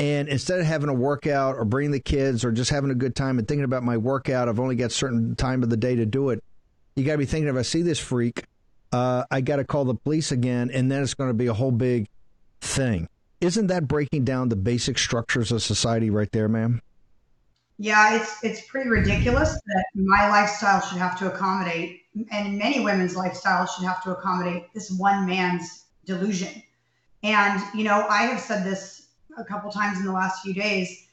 And 0.00 0.28
instead 0.28 0.60
of 0.60 0.66
having 0.66 0.88
a 0.88 0.94
workout 0.94 1.56
or 1.56 1.64
bringing 1.64 1.90
the 1.90 2.00
kids 2.00 2.44
or 2.44 2.52
just 2.52 2.70
having 2.70 2.90
a 2.90 2.94
good 2.94 3.16
time 3.16 3.38
and 3.38 3.48
thinking 3.48 3.64
about 3.64 3.82
my 3.82 3.96
workout, 3.96 4.48
I've 4.48 4.60
only 4.60 4.76
got 4.76 4.92
certain 4.92 5.34
time 5.34 5.62
of 5.62 5.70
the 5.70 5.76
day 5.76 5.96
to 5.96 6.06
do 6.06 6.30
it. 6.30 6.42
You 6.94 7.04
got 7.04 7.12
to 7.12 7.18
be 7.18 7.26
thinking 7.26 7.48
if 7.48 7.56
I 7.56 7.62
see 7.62 7.82
this 7.82 7.98
freak, 7.98 8.44
uh, 8.92 9.24
I 9.30 9.40
got 9.40 9.56
to 9.56 9.64
call 9.64 9.84
the 9.84 9.94
police 9.94 10.30
again, 10.30 10.70
and 10.72 10.90
then 10.90 11.02
it's 11.02 11.14
going 11.14 11.30
to 11.30 11.34
be 11.34 11.46
a 11.46 11.54
whole 11.54 11.72
big 11.72 12.08
thing. 12.60 13.08
Isn't 13.40 13.68
that 13.68 13.86
breaking 13.86 14.24
down 14.24 14.48
the 14.48 14.56
basic 14.56 14.98
structures 14.98 15.52
of 15.52 15.62
society 15.62 16.10
right 16.10 16.30
there, 16.32 16.48
ma'am? 16.48 16.80
Yeah, 17.78 18.16
it's 18.16 18.42
it's 18.42 18.60
pretty 18.62 18.90
ridiculous 18.90 19.54
that 19.54 19.84
my 19.94 20.28
lifestyle 20.28 20.80
should 20.80 20.98
have 20.98 21.16
to 21.20 21.32
accommodate, 21.32 22.02
and 22.32 22.58
many 22.58 22.80
women's 22.80 23.14
lifestyles 23.14 23.68
should 23.68 23.84
have 23.84 24.02
to 24.02 24.16
accommodate 24.16 24.72
this 24.74 24.90
one 24.90 25.26
man's 25.26 25.84
delusion. 26.04 26.62
And, 27.22 27.62
you 27.74 27.84
know, 27.84 28.06
I 28.08 28.22
have 28.22 28.40
said 28.40 28.64
this 28.64 29.07
a 29.38 29.44
couple 29.44 29.70
times 29.70 29.98
in 29.98 30.04
the 30.04 30.12
last 30.12 30.42
few 30.42 30.54
days. 30.54 31.06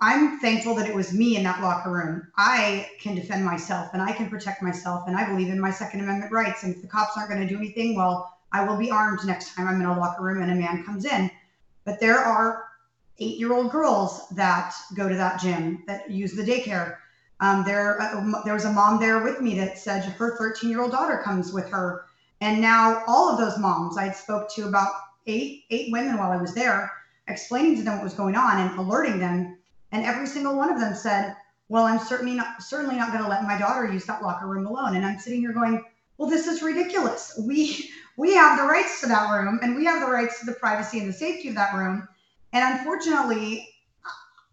I'm 0.00 0.38
thankful 0.38 0.76
that 0.76 0.88
it 0.88 0.94
was 0.94 1.12
me 1.12 1.36
in 1.36 1.42
that 1.42 1.60
locker 1.60 1.90
room. 1.90 2.28
I 2.36 2.88
can 3.00 3.16
defend 3.16 3.44
myself 3.44 3.90
and 3.92 4.00
I 4.00 4.12
can 4.12 4.30
protect 4.30 4.62
myself. 4.62 5.08
And 5.08 5.16
I 5.16 5.26
believe 5.28 5.48
in 5.48 5.60
my 5.60 5.72
Second 5.72 6.00
Amendment 6.00 6.30
rights. 6.30 6.62
And 6.62 6.74
if 6.74 6.82
the 6.82 6.88
cops 6.88 7.16
aren't 7.16 7.30
going 7.30 7.40
to 7.40 7.48
do 7.48 7.58
anything, 7.58 7.96
well, 7.96 8.32
I 8.52 8.64
will 8.64 8.76
be 8.76 8.90
armed 8.90 9.26
next 9.26 9.54
time 9.54 9.66
I'm 9.66 9.80
in 9.80 9.86
a 9.86 9.98
locker 9.98 10.22
room 10.22 10.40
and 10.40 10.52
a 10.52 10.54
man 10.54 10.84
comes 10.84 11.04
in. 11.04 11.30
But 11.84 11.98
there 11.98 12.18
are 12.18 12.64
eight 13.18 13.38
year 13.38 13.52
old 13.52 13.72
girls 13.72 14.28
that 14.30 14.72
go 14.94 15.08
to 15.08 15.16
that 15.16 15.40
gym 15.40 15.82
that 15.88 16.10
use 16.10 16.34
the 16.34 16.44
daycare. 16.44 16.98
Um, 17.40 17.64
there, 17.64 18.00
uh, 18.00 18.42
there 18.44 18.54
was 18.54 18.64
a 18.64 18.72
mom 18.72 19.00
there 19.00 19.22
with 19.22 19.40
me 19.40 19.54
that 19.56 19.78
said 19.78 20.04
her 20.04 20.36
13 20.36 20.70
year 20.70 20.82
old 20.82 20.92
daughter 20.92 21.20
comes 21.24 21.52
with 21.52 21.68
her. 21.70 22.04
And 22.40 22.60
now 22.60 23.02
all 23.06 23.30
of 23.30 23.38
those 23.38 23.58
moms 23.58 23.98
I 23.98 24.12
spoke 24.12 24.48
to 24.54 24.68
about 24.68 24.92
eight 25.26 25.64
eight 25.70 25.92
women 25.92 26.16
while 26.16 26.30
I 26.30 26.36
was 26.36 26.54
there, 26.54 26.90
explaining 27.28 27.76
to 27.76 27.82
them 27.82 27.94
what 27.96 28.04
was 28.04 28.14
going 28.14 28.36
on 28.36 28.58
and 28.58 28.78
alerting 28.78 29.18
them. 29.18 29.58
And 29.92 30.04
every 30.04 30.26
single 30.26 30.56
one 30.56 30.70
of 30.70 30.80
them 30.80 30.94
said, 30.94 31.34
"Well, 31.68 31.84
I'm 31.84 31.98
certainly 31.98 32.34
not 32.34 32.62
certainly 32.62 32.96
not 32.96 33.12
going 33.12 33.22
to 33.22 33.28
let 33.28 33.44
my 33.44 33.58
daughter 33.58 33.90
use 33.90 34.06
that 34.06 34.22
locker 34.22 34.46
room 34.46 34.66
alone." 34.66 34.96
And 34.96 35.04
I'm 35.04 35.18
sitting 35.18 35.40
here 35.40 35.52
going, 35.52 35.82
"Well, 36.16 36.28
this 36.28 36.46
is 36.46 36.62
ridiculous. 36.62 37.40
We 37.46 37.90
we 38.16 38.34
have 38.34 38.58
the 38.58 38.64
rights 38.64 39.00
to 39.00 39.06
that 39.06 39.30
room, 39.30 39.60
and 39.62 39.76
we 39.76 39.84
have 39.84 40.00
the 40.00 40.10
rights 40.10 40.40
to 40.40 40.46
the 40.46 40.54
privacy 40.54 40.98
and 40.98 41.08
the 41.08 41.12
safety 41.12 41.48
of 41.48 41.54
that 41.54 41.74
room. 41.74 42.06
And 42.52 42.78
unfortunately, 42.78 43.68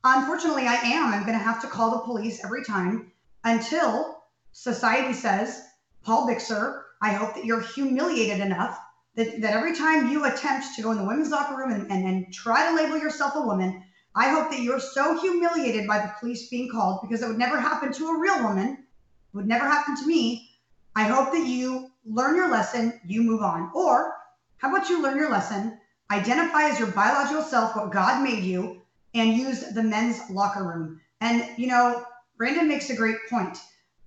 unfortunately, 0.03 0.67
I 0.67 0.75
am. 0.75 1.13
I'm 1.13 1.25
going 1.25 1.37
to 1.37 1.43
have 1.43 1.61
to 1.61 1.67
call 1.67 1.91
the 1.91 2.03
police 2.05 2.43
every 2.43 2.63
time 2.63 3.11
until 3.43 4.23
society 4.51 5.13
says, 5.13 5.61
Paul 6.03 6.27
Bixer, 6.27 6.83
I 7.01 7.11
hope 7.11 7.33
that 7.35 7.45
you're 7.45 7.61
humiliated 7.61 8.39
enough 8.39 8.79
that, 9.15 9.41
that 9.41 9.53
every 9.53 9.75
time 9.75 10.11
you 10.11 10.25
attempt 10.25 10.75
to 10.75 10.81
go 10.81 10.91
in 10.91 10.97
the 10.97 11.05
women's 11.05 11.29
locker 11.29 11.57
room 11.57 11.71
and, 11.71 11.91
and, 11.91 12.07
and 12.07 12.33
try 12.33 12.69
to 12.69 12.75
label 12.75 12.97
yourself 12.97 13.33
a 13.35 13.41
woman, 13.41 13.83
I 14.15 14.29
hope 14.29 14.51
that 14.51 14.61
you're 14.61 14.79
so 14.79 15.19
humiliated 15.19 15.87
by 15.87 15.99
the 15.99 16.13
police 16.19 16.49
being 16.49 16.69
called 16.69 17.01
because 17.01 17.21
it 17.21 17.27
would 17.27 17.37
never 17.37 17.59
happen 17.59 17.91
to 17.93 18.07
a 18.07 18.19
real 18.19 18.43
woman. 18.43 18.85
It 19.33 19.37
would 19.37 19.47
never 19.47 19.65
happen 19.65 19.97
to 19.97 20.07
me. 20.07 20.49
I 20.95 21.03
hope 21.03 21.33
that 21.33 21.45
you 21.45 21.89
learn 22.05 22.35
your 22.35 22.49
lesson, 22.49 22.99
you 23.05 23.23
move 23.23 23.41
on. 23.41 23.71
Or 23.73 24.15
how 24.57 24.69
about 24.69 24.89
you 24.89 25.01
learn 25.01 25.17
your 25.17 25.29
lesson, 25.29 25.77
identify 26.09 26.69
as 26.69 26.79
your 26.79 26.91
biological 26.91 27.41
self, 27.41 27.75
what 27.75 27.91
God 27.91 28.23
made 28.23 28.43
you, 28.43 28.81
and 29.13 29.33
use 29.33 29.61
the 29.73 29.83
men's 29.83 30.19
locker 30.29 30.63
room. 30.63 31.01
And, 31.21 31.57
you 31.57 31.67
know, 31.67 32.05
Brandon 32.37 32.67
makes 32.67 32.89
a 32.89 32.95
great 32.95 33.17
point. 33.29 33.57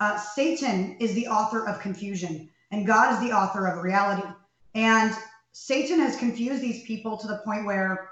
Uh, 0.01 0.19
Satan 0.19 0.97
is 1.01 1.15
the 1.15 1.27
author 1.27 1.67
of 1.67 1.81
confusion, 1.81 2.49
and 2.71 2.87
God 2.87 3.15
is 3.15 3.21
the 3.21 3.35
author 3.35 3.67
of 3.67 3.83
reality. 3.83 4.27
And 4.79 5.13
Satan 5.51 5.99
has 5.99 6.17
confused 6.17 6.63
these 6.63 6.85
people 6.85 7.17
to 7.17 7.27
the 7.27 7.39
point 7.39 7.67
where, 7.67 8.11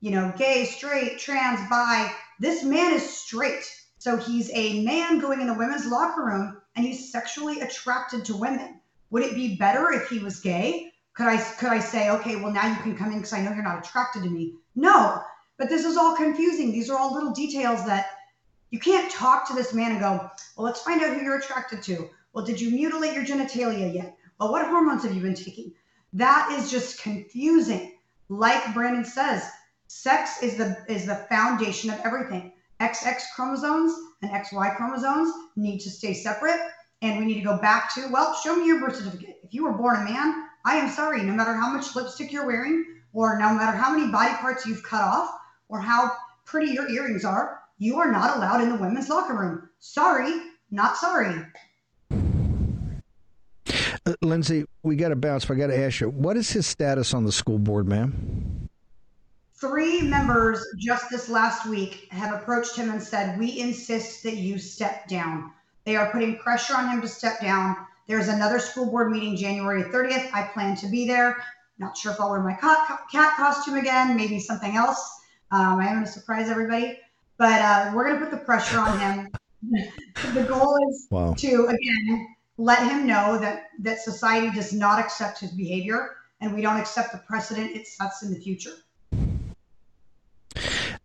you 0.00 0.10
know, 0.10 0.32
gay, 0.38 0.64
straight, 0.64 1.18
trans, 1.18 1.68
bi, 1.68 2.10
this 2.40 2.64
man 2.64 2.94
is 2.94 3.06
straight. 3.06 3.70
So 3.98 4.16
he's 4.16 4.50
a 4.54 4.82
man 4.84 5.18
going 5.18 5.42
in 5.42 5.48
the 5.48 5.52
women's 5.52 5.84
locker 5.84 6.24
room 6.24 6.62
and 6.74 6.86
he's 6.86 7.12
sexually 7.12 7.60
attracted 7.60 8.24
to 8.24 8.36
women. 8.36 8.80
Would 9.10 9.22
it 9.22 9.34
be 9.34 9.56
better 9.56 9.92
if 9.92 10.08
he 10.08 10.18
was 10.18 10.40
gay? 10.40 10.94
Could 11.12 11.26
I 11.26 11.36
could 11.36 11.68
I 11.68 11.78
say, 11.78 12.08
okay, 12.08 12.36
well 12.36 12.54
now 12.54 12.66
you 12.66 12.76
can 12.76 12.96
come 12.96 13.12
in 13.12 13.18
because 13.18 13.34
I 13.34 13.42
know 13.42 13.52
you're 13.52 13.62
not 13.62 13.86
attracted 13.86 14.22
to 14.22 14.30
me? 14.30 14.54
No, 14.74 15.20
but 15.58 15.68
this 15.68 15.84
is 15.84 15.98
all 15.98 16.16
confusing. 16.16 16.72
These 16.72 16.88
are 16.88 16.98
all 16.98 17.12
little 17.12 17.32
details 17.32 17.84
that 17.84 18.06
you 18.70 18.78
can't 18.78 19.12
talk 19.12 19.46
to 19.48 19.54
this 19.54 19.74
man 19.74 19.90
and 19.90 20.00
go, 20.00 20.30
well, 20.56 20.64
let's 20.64 20.80
find 20.80 21.02
out 21.02 21.14
who 21.14 21.22
you're 21.22 21.38
attracted 21.38 21.82
to. 21.82 22.08
Well, 22.32 22.46
did 22.46 22.62
you 22.62 22.70
mutilate 22.70 23.12
your 23.12 23.26
genitalia 23.26 23.92
yet? 23.92 24.16
Well, 24.40 24.50
what 24.52 24.66
hormones 24.66 25.02
have 25.02 25.14
you 25.14 25.20
been 25.20 25.34
taking? 25.34 25.74
That 26.12 26.52
is 26.58 26.70
just 26.70 27.02
confusing. 27.02 27.96
Like 28.28 28.74
Brandon 28.74 29.04
says, 29.04 29.48
sex 29.88 30.42
is 30.42 30.56
the 30.56 30.76
is 30.88 31.06
the 31.06 31.26
foundation 31.28 31.90
of 31.90 32.00
everything. 32.00 32.52
XX 32.80 33.20
chromosomes 33.34 33.92
and 34.22 34.30
XY 34.30 34.76
chromosomes 34.76 35.32
need 35.56 35.80
to 35.80 35.90
stay 35.90 36.14
separate. 36.14 36.60
And 37.00 37.18
we 37.18 37.26
need 37.26 37.34
to 37.34 37.46
go 37.46 37.58
back 37.58 37.94
to, 37.94 38.08
well, 38.10 38.34
show 38.34 38.56
me 38.56 38.66
your 38.66 38.80
birth 38.80 38.96
certificate. 38.96 39.38
If 39.44 39.54
you 39.54 39.62
were 39.62 39.72
born 39.72 40.00
a 40.00 40.04
man, 40.04 40.48
I 40.64 40.76
am 40.76 40.90
sorry, 40.90 41.22
no 41.22 41.32
matter 41.32 41.54
how 41.54 41.72
much 41.72 41.94
lipstick 41.94 42.32
you're 42.32 42.46
wearing, 42.46 42.84
or 43.12 43.38
no 43.38 43.54
matter 43.54 43.76
how 43.76 43.96
many 43.96 44.10
body 44.10 44.34
parts 44.34 44.66
you've 44.66 44.82
cut 44.82 45.02
off, 45.02 45.30
or 45.68 45.80
how 45.80 46.10
pretty 46.44 46.72
your 46.72 46.90
earrings 46.90 47.24
are, 47.24 47.60
you 47.78 47.98
are 47.98 48.10
not 48.10 48.36
allowed 48.36 48.62
in 48.62 48.70
the 48.70 48.78
women's 48.78 49.08
locker 49.08 49.34
room. 49.34 49.68
Sorry, 49.78 50.32
not 50.72 50.96
sorry. 50.96 51.40
Uh, 54.08 54.14
Lindsey, 54.22 54.64
we 54.82 54.96
got 54.96 55.10
to 55.10 55.16
bounce, 55.16 55.44
but 55.44 55.54
I 55.54 55.60
got 55.60 55.66
to 55.66 55.78
ask 55.78 56.00
you, 56.00 56.08
what 56.08 56.38
is 56.38 56.50
his 56.50 56.66
status 56.66 57.12
on 57.12 57.24
the 57.24 57.32
school 57.32 57.58
board, 57.58 57.86
ma'am? 57.86 58.70
Three 59.56 60.00
members 60.00 60.64
just 60.78 61.10
this 61.10 61.28
last 61.28 61.66
week 61.66 62.08
have 62.10 62.34
approached 62.34 62.74
him 62.74 62.90
and 62.90 63.02
said, 63.02 63.38
We 63.38 63.58
insist 63.58 64.22
that 64.22 64.36
you 64.36 64.58
step 64.58 65.08
down. 65.08 65.52
They 65.84 65.96
are 65.96 66.10
putting 66.10 66.38
pressure 66.38 66.74
on 66.74 66.88
him 66.88 67.02
to 67.02 67.08
step 67.08 67.40
down. 67.40 67.76
There's 68.06 68.28
another 68.28 68.60
school 68.60 68.86
board 68.86 69.10
meeting 69.10 69.36
January 69.36 69.82
30th. 69.82 70.32
I 70.32 70.44
plan 70.54 70.74
to 70.76 70.86
be 70.86 71.06
there. 71.06 71.44
Not 71.78 71.96
sure 71.96 72.12
if 72.12 72.20
I'll 72.20 72.30
wear 72.30 72.40
my 72.40 72.54
cat, 72.54 73.00
cat 73.12 73.36
costume 73.36 73.74
again, 73.74 74.16
maybe 74.16 74.40
something 74.40 74.74
else. 74.74 75.20
Um, 75.50 75.80
I 75.80 75.86
am 75.86 75.94
going 75.96 76.06
to 76.06 76.10
surprise 76.10 76.48
everybody, 76.48 76.98
but 77.36 77.60
uh, 77.60 77.92
we're 77.94 78.08
going 78.08 78.20
to 78.20 78.24
put 78.24 78.30
the 78.30 78.44
pressure 78.44 78.78
on 78.78 78.98
him. 78.98 79.28
the 80.34 80.44
goal 80.44 80.76
is 80.88 81.08
wow. 81.10 81.34
to, 81.36 81.66
again, 81.66 82.26
let 82.58 82.90
him 82.90 83.06
know 83.06 83.38
that, 83.38 83.70
that 83.80 84.00
society 84.00 84.54
does 84.54 84.72
not 84.72 84.98
accept 84.98 85.40
his 85.40 85.52
behavior 85.52 86.16
and 86.40 86.54
we 86.54 86.60
don't 86.60 86.78
accept 86.78 87.12
the 87.12 87.18
precedent 87.18 87.74
it 87.74 87.86
sets 87.86 88.22
in 88.22 88.32
the 88.32 88.38
future. 88.38 88.72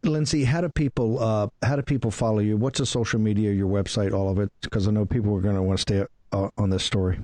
Lindsey, 0.04 0.44
how 0.44 0.62
do 0.62 0.70
people 0.70 1.24
uh, 1.24 1.48
how 1.62 1.78
do 1.78 1.82
people 1.82 2.12
follow 2.12 2.40
you? 2.40 2.58
What's 2.58 2.80
the 2.80 2.86
social 2.86 3.20
media, 3.20 3.52
your 3.52 3.70
website, 3.70 4.14
all 4.14 4.30
of 4.30 4.38
it? 4.38 4.52
Because 4.62 4.88
I 4.88 4.92
know 4.92 5.06
people 5.06 5.34
are 5.36 5.42
going 5.42 5.56
to 5.56 5.62
want 5.62 5.78
to 5.78 5.82
stay 5.82 6.04
uh, 6.34 6.50
on 6.58 6.70
this 6.70 6.84
story. 6.84 7.20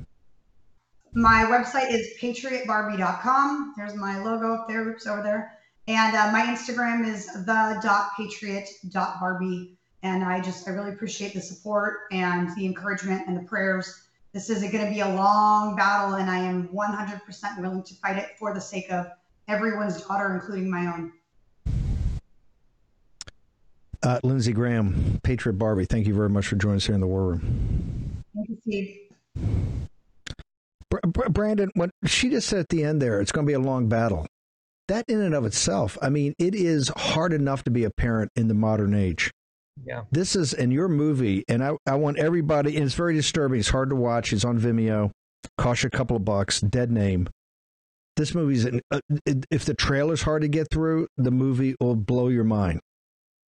My 1.14 1.44
website 1.44 1.92
is 1.92 2.08
patriotbarbie.com. 2.22 3.74
There's 3.76 3.96
my 3.96 4.24
logo 4.24 4.54
up 4.54 4.70
there, 4.70 4.88
oops, 4.88 5.08
over 5.08 5.24
there. 5.24 5.58
And 5.88 6.16
uh, 6.16 6.32
my 6.32 6.44
Instagram 6.44 7.06
is 7.06 7.26
the.patriot.barbie. 7.46 9.76
And 10.04 10.24
I 10.24 10.40
just, 10.40 10.66
I 10.68 10.72
really 10.72 10.92
appreciate 10.92 11.34
the 11.34 11.42
support 11.42 12.02
and 12.12 12.56
the 12.56 12.66
encouragement 12.66 13.28
and 13.28 13.36
the 13.36 13.42
prayers. 13.42 14.04
This 14.32 14.52
is 14.52 14.62
going 14.62 14.86
to 14.86 14.92
be 14.92 15.00
a 15.00 15.10
long 15.10 15.76
battle, 15.76 16.16
and 16.16 16.30
I 16.30 16.38
am 16.38 16.68
100% 16.68 17.62
willing 17.62 17.82
to 17.82 17.94
fight 17.96 18.18
it 18.18 18.38
for 18.38 18.54
the 18.54 18.62
sake 18.62 18.92
of 18.92 19.08
everyone's 19.48 20.04
daughter, 20.04 20.36
including 20.36 20.70
my 20.70 20.86
own. 20.86 21.14
Uh, 24.04 24.20
Lindsey 24.24 24.54
Graham, 24.54 25.20
Patriot 25.24 25.54
Barbie, 25.54 25.86
thank 25.86 26.06
you 26.06 26.14
very 26.14 26.30
much 26.30 26.48
for 26.48 26.56
joining 26.58 26.78
us 26.78 26.86
here 26.86 26.94
in 26.96 27.02
the 27.02 27.08
War 27.08 27.30
Room. 27.30 28.24
Thank 28.36 28.50
you, 28.50 28.58
Steve. 28.62 28.98
Brandon, 31.30 31.72
what 31.74 31.90
she 32.06 32.30
just 32.30 32.48
said 32.48 32.60
at 32.60 32.70
the 32.70 32.84
end 32.84 33.02
there, 33.02 33.20
it's 33.20 33.32
going 33.32 33.46
to 33.46 33.50
be 33.50 33.56
a 33.56 33.60
long 33.60 33.90
battle. 33.90 34.28
That 34.88 35.06
in 35.08 35.22
and 35.22 35.36
of 35.36 35.46
itself, 35.46 35.98
I 36.02 36.10
mean, 36.10 36.34
it 36.38 36.56
is 36.56 36.92
hard 36.96 37.34
enough 37.34 37.64
to 37.64 37.72
be 37.72 37.84
a 37.84 37.92
parent 37.92 38.32
in 38.36 38.48
the 38.48 38.54
modern 38.54 38.94
age. 38.94 39.32
Yeah. 39.86 40.04
This 40.12 40.36
is 40.36 40.54
in 40.54 40.72
your 40.72 40.88
movie, 40.88 41.44
and 41.48 41.64
I, 41.64 41.78
I 41.86 41.96
want 41.96 42.20
everybody, 42.20 42.76
and 42.76 42.86
it's 42.86 42.96
very 42.96 43.14
disturbing. 43.14 43.60
It's 43.60 43.70
hard 43.70 43.90
to 43.90 43.96
watch. 43.96 44.34
It's 44.34 44.46
on 44.46 44.60
Vimeo. 44.60 45.12
Cost 45.58 45.84
you 45.84 45.88
a 45.88 45.98
couple 45.98 46.18
of 46.18 46.26
bucks. 46.26 46.62
Dead 46.62 46.92
name. 46.92 47.30
This 48.16 48.36
movie's, 48.36 48.66
uh, 48.66 49.00
if 49.50 49.66
the 49.66 49.74
trailer's 49.74 50.22
hard 50.24 50.42
to 50.42 50.50
get 50.50 50.68
through, 50.72 51.08
the 51.18 51.32
movie 51.32 51.76
will 51.80 51.96
blow 51.96 52.28
your 52.28 52.44
mind. 52.44 52.82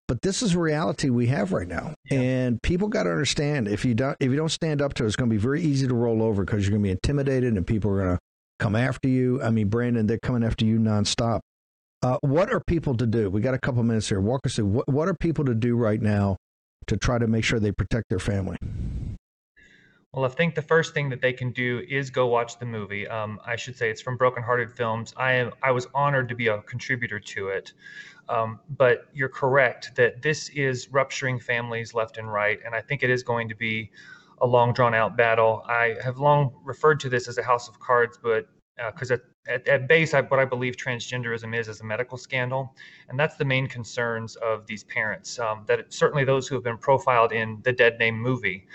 But 0.07 0.23
this 0.23 0.43
is 0.43 0.57
reality 0.57 1.09
we 1.09 1.27
have 1.29 1.53
right 1.53 1.69
now, 1.69 1.95
yeah. 2.11 2.21
and 2.21 2.63
people 2.63 2.89
got 2.89 3.05
to 3.05 3.11
understand 3.11 3.69
if 3.69 3.85
you 3.85 3.95
don't 3.95 4.17
if 4.19 4.29
you 4.31 4.37
don't 4.37 4.49
stand 4.49 4.83
up 4.83 4.95
to 4.95 5.05
it, 5.05 5.07
it's 5.07 5.15
going 5.15 5.31
to 5.31 5.35
be 5.35 5.41
very 5.41 5.63
easy 5.63 5.87
to 5.87 5.95
roll 5.95 6.21
over 6.21 6.45
because 6.45 6.65
you're 6.65 6.73
going 6.73 6.83
to 6.83 6.87
be 6.89 6.91
intimidated, 6.91 7.57
and 7.57 7.65
people 7.65 7.93
are 7.93 7.97
going 7.97 8.17
to 8.17 8.19
come 8.59 8.75
after 8.75 9.09
you. 9.09 9.41
I 9.41 9.51
mean, 9.51 9.69
Brandon, 9.69 10.09
they're 10.09 10.19
coming 10.19 10.43
after 10.43 10.65
you 10.65 10.81
nonstop. 10.81 11.41
Uh, 12.03 12.17
what 12.23 12.51
are 12.51 12.61
people 12.61 12.97
to 12.97 13.07
do? 13.07 13.29
We 13.29 13.41
got 13.41 13.55
a 13.55 13.59
couple 13.59 13.83
minutes 13.83 14.09
here. 14.09 14.21
Walk 14.21 14.47
us 14.47 14.57
through 14.57 14.67
what, 14.67 14.89
what 14.89 15.09
are 15.09 15.15
people 15.15 15.45
to 15.45 15.55
do 15.55 15.77
right 15.77 16.01
now 16.01 16.37
to 16.87 16.97
try 16.97 17.19
to 17.19 17.27
make 17.27 17.45
sure 17.45 17.61
they 17.61 17.73
protect 17.73 18.09
their 18.09 18.19
family? 18.19 18.57
Well, 20.13 20.25
I 20.25 20.29
think 20.29 20.55
the 20.55 20.63
first 20.63 20.93
thing 20.93 21.09
that 21.11 21.21
they 21.21 21.33
can 21.33 21.53
do 21.53 21.85
is 21.89 22.11
go 22.11 22.27
watch 22.27 22.59
the 22.59 22.67
movie. 22.67 23.07
Um, 23.07 23.39
I 23.47 23.55
should 23.55 23.77
say 23.77 23.91
it's 23.91 24.01
from 24.01 24.17
Broken 24.17 24.43
Hearted 24.43 24.73
Films. 24.73 25.15
I 25.17 25.35
am 25.35 25.53
I 25.63 25.71
was 25.71 25.87
honored 25.95 26.29
to 26.31 26.35
be 26.35 26.49
a 26.49 26.61
contributor 26.63 27.21
to 27.21 27.49
it. 27.49 27.73
Um, 28.29 28.61
but 28.77 29.09
you're 29.13 29.29
correct 29.29 29.93
that 29.97 30.23
this 30.23 30.49
is 30.51 30.89
rupturing 30.91 31.39
families 31.39 31.95
left 31.95 32.17
and 32.17 32.33
right. 32.33 32.59
And 32.65 32.75
I 32.75 32.81
think 32.81 33.03
it 33.03 33.11
is 33.11 33.23
going 33.23 33.49
to 33.51 33.55
be 33.55 33.91
a 34.41 34.47
long, 34.47 34.73
drawn 34.73 34.95
out 34.95 35.17
battle. 35.17 35.63
I 35.69 35.97
have 36.03 36.19
long 36.19 36.55
referred 36.65 36.99
to 37.01 37.09
this 37.09 37.29
as 37.29 37.39
a 37.39 37.43
house 37.43 37.69
of 37.69 37.79
cards, 37.79 38.19
but 38.23 38.49
because 38.77 39.11
uh, 39.11 39.19
at, 39.49 39.67
at, 39.67 39.89
base, 39.89 40.15
I, 40.15 40.21
what 40.23 40.39
I 40.39 40.45
believe 40.45 40.77
transgenderism 40.77 41.59
is 41.59 41.69
is 41.69 41.81
a 41.81 41.85
medical 41.85 42.19
scandal, 42.19 42.77
and 43.09 43.19
that's 43.19 43.37
the 43.37 43.45
main 43.45 43.67
concerns 43.67 44.37
of 44.37 44.67
these 44.67 44.85
parents. 44.85 45.39
Um, 45.39 45.65
that 45.67 45.81
it, 45.81 45.93
certainly 45.93 46.25
those 46.25 46.47
who 46.47 46.55
have 46.55 46.65
been 46.65 46.79
profiled 46.79 47.33
in 47.33 47.61
the 47.65 47.73
Dead 47.73 47.99
Name 47.99 48.19
movie, 48.19 48.67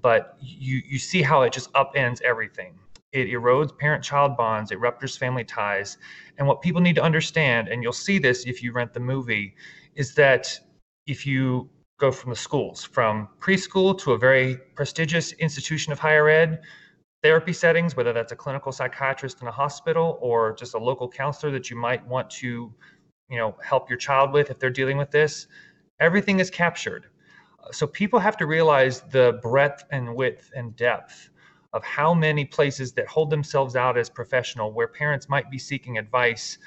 but 0.00 0.36
you 0.40 0.82
you 0.86 0.98
see 0.98 1.22
how 1.22 1.42
it 1.42 1.52
just 1.52 1.72
upends 1.72 2.22
everything 2.22 2.78
it 3.16 3.28
erodes 3.28 3.76
parent 3.76 4.04
child 4.04 4.36
bonds, 4.36 4.70
it 4.70 4.78
ruptures 4.78 5.16
family 5.16 5.44
ties. 5.44 5.98
And 6.38 6.46
what 6.46 6.60
people 6.60 6.80
need 6.80 6.96
to 6.96 7.02
understand, 7.02 7.68
and 7.68 7.82
you'll 7.82 7.92
see 7.92 8.18
this 8.18 8.44
if 8.44 8.62
you 8.62 8.72
rent 8.72 8.92
the 8.92 9.00
movie, 9.00 9.54
is 9.94 10.14
that 10.14 10.58
if 11.06 11.26
you 11.26 11.70
go 11.98 12.12
from 12.12 12.30
the 12.30 12.36
schools, 12.36 12.84
from 12.84 13.28
preschool 13.40 13.98
to 14.00 14.12
a 14.12 14.18
very 14.18 14.58
prestigious 14.74 15.32
institution 15.32 15.92
of 15.92 15.98
higher 15.98 16.28
ed, 16.28 16.60
therapy 17.26 17.52
settings, 17.52 17.96
whether 17.96 18.12
that's 18.12 18.30
a 18.30 18.36
clinical 18.36 18.70
psychiatrist 18.70 19.42
in 19.42 19.48
a 19.48 19.50
hospital 19.50 20.16
or 20.22 20.54
just 20.54 20.74
a 20.74 20.78
local 20.78 21.08
counselor 21.08 21.50
that 21.50 21.68
you 21.68 21.76
might 21.76 22.06
want 22.06 22.30
to, 22.30 22.72
you 23.28 23.36
know, 23.36 23.56
help 23.60 23.90
your 23.90 23.98
child 23.98 24.32
with 24.32 24.48
if 24.48 24.60
they're 24.60 24.70
dealing 24.70 24.96
with 24.96 25.10
this, 25.10 25.48
everything 25.98 26.38
is 26.38 26.50
captured. 26.50 27.06
So 27.72 27.84
people 27.84 28.20
have 28.20 28.36
to 28.36 28.46
realize 28.46 29.00
the 29.10 29.40
breadth 29.42 29.82
and 29.90 30.14
width 30.14 30.52
and 30.54 30.76
depth 30.76 31.30
of 31.72 31.82
how 31.82 32.14
many 32.14 32.44
places 32.44 32.92
that 32.92 33.08
hold 33.08 33.30
themselves 33.30 33.74
out 33.74 33.98
as 33.98 34.08
professional, 34.08 34.70
where 34.72 34.86
parents 34.86 35.28
might 35.28 35.50
be 35.50 35.58
seeking 35.58 35.98
advice, 35.98 36.58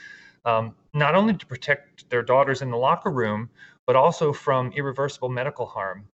um, 0.44 0.76
not 0.94 1.16
only 1.16 1.36
to 1.36 1.46
protect 1.46 2.10
their 2.10 2.22
daughters 2.22 2.62
in 2.62 2.70
the 2.70 2.78
locker 2.78 3.12
room, 3.12 3.50
but 3.88 3.96
also 3.96 4.34
from 4.34 4.74
irreversible 4.74 5.30
medical 5.30 5.66
harm. 5.66 6.06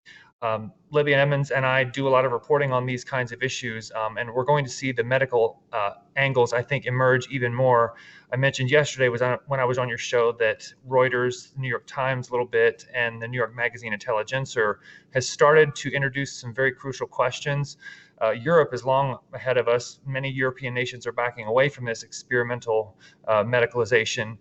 Um, 0.46 0.72
Libby 0.92 1.14
Emmons 1.14 1.52
and 1.52 1.66
I 1.66 1.84
do 1.84 2.08
a 2.08 2.12
lot 2.16 2.24
of 2.26 2.32
reporting 2.32 2.72
on 2.72 2.86
these 2.86 3.04
kinds 3.04 3.32
of 3.32 3.42
issues, 3.42 3.92
um, 3.92 4.18
and 4.18 4.32
we're 4.34 4.46
going 4.46 4.64
to 4.64 4.72
see 4.72 4.92
the 4.92 5.04
medical 5.04 5.62
uh, 5.74 5.92
angles, 6.16 6.54
I 6.54 6.62
think, 6.62 6.86
emerge 6.86 7.28
even 7.30 7.54
more. 7.54 7.96
I 8.32 8.36
mentioned 8.38 8.70
yesterday 8.70 9.10
was 9.10 9.22
on, 9.22 9.40
when 9.48 9.60
I 9.60 9.66
was 9.66 9.78
on 9.78 9.90
your 9.90 9.98
show 9.98 10.32
that 10.34 10.72
Reuters, 10.88 11.58
New 11.58 11.68
York 11.68 11.86
Times, 11.88 12.30
a 12.30 12.32
little 12.32 12.46
bit, 12.46 12.86
and 12.94 13.22
the 13.22 13.28
New 13.28 13.38
York 13.38 13.56
Magazine 13.56 13.94
Intelligencer 13.94 14.80
has 15.14 15.28
started 15.28 15.76
to 15.76 15.90
introduce 15.90 16.32
some 16.34 16.54
very 16.54 16.72
crucial 16.72 17.08
questions 17.08 17.78
uh, 18.22 18.32
Europe 18.32 18.74
is 18.74 18.86
long 18.86 19.18
ahead 19.34 19.58
of 19.58 19.68
us. 19.68 20.00
Many 20.06 20.30
European 20.30 20.74
nations 20.74 21.06
are 21.06 21.12
backing 21.12 21.48
away 21.48 21.70
from 21.70 21.86
this 21.86 22.04
experimental 22.04 22.98
uh, 23.28 23.44
medicalization. 23.44 24.38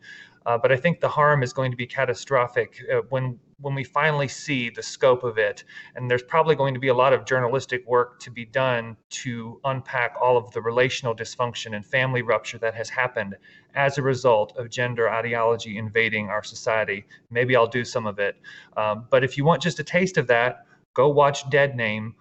Uh, 0.47 0.59
but 0.59 0.71
I 0.71 0.77
think 0.77 1.01
the 1.01 1.09
harm 1.09 1.43
is 1.43 1.53
going 1.53 1.71
to 1.71 1.77
be 1.77 1.87
catastrophic 1.87 2.77
uh, 2.93 3.01
when 3.09 3.39
when 3.61 3.75
we 3.75 3.85
finally 3.85 4.29
see 4.29 4.69
the 4.69 4.83
scope 4.83 5.25
of 5.25 5.39
it. 5.39 5.65
And 5.95 6.11
there's 6.11 6.23
probably 6.23 6.55
going 6.55 6.75
to 6.75 6.81
be 6.81 6.89
a 6.89 6.95
lot 6.95 7.13
of 7.13 7.25
journalistic 7.25 7.87
work 7.87 8.19
to 8.21 8.31
be 8.31 8.45
done 8.45 8.97
to 9.11 9.61
unpack 9.65 10.17
all 10.21 10.37
of 10.37 10.51
the 10.53 10.61
relational 10.61 11.15
dysfunction 11.15 11.75
and 11.75 11.87
family 11.87 12.23
rupture 12.23 12.59
that 12.59 12.75
has 12.75 12.89
happened 12.91 13.37
as 13.75 13.97
a 13.97 14.03
result 14.03 14.57
of 14.57 14.71
gender 14.71 15.09
ideology 15.09 15.79
invading 15.79 16.29
our 16.29 16.43
society. 16.43 17.07
Maybe 17.31 17.57
I'll 17.57 17.67
do 17.67 17.85
some 17.85 18.07
of 18.07 18.19
it. 18.19 18.37
Um, 18.77 19.07
but 19.09 19.25
if 19.25 19.39
you 19.39 19.45
want 19.45 19.63
just 19.63 19.81
a 19.81 19.85
taste 19.85 20.19
of 20.19 20.27
that, 20.27 20.67
go 20.93 21.09
watch 21.09 21.49
Dead 21.49 21.77
Name 21.77 22.15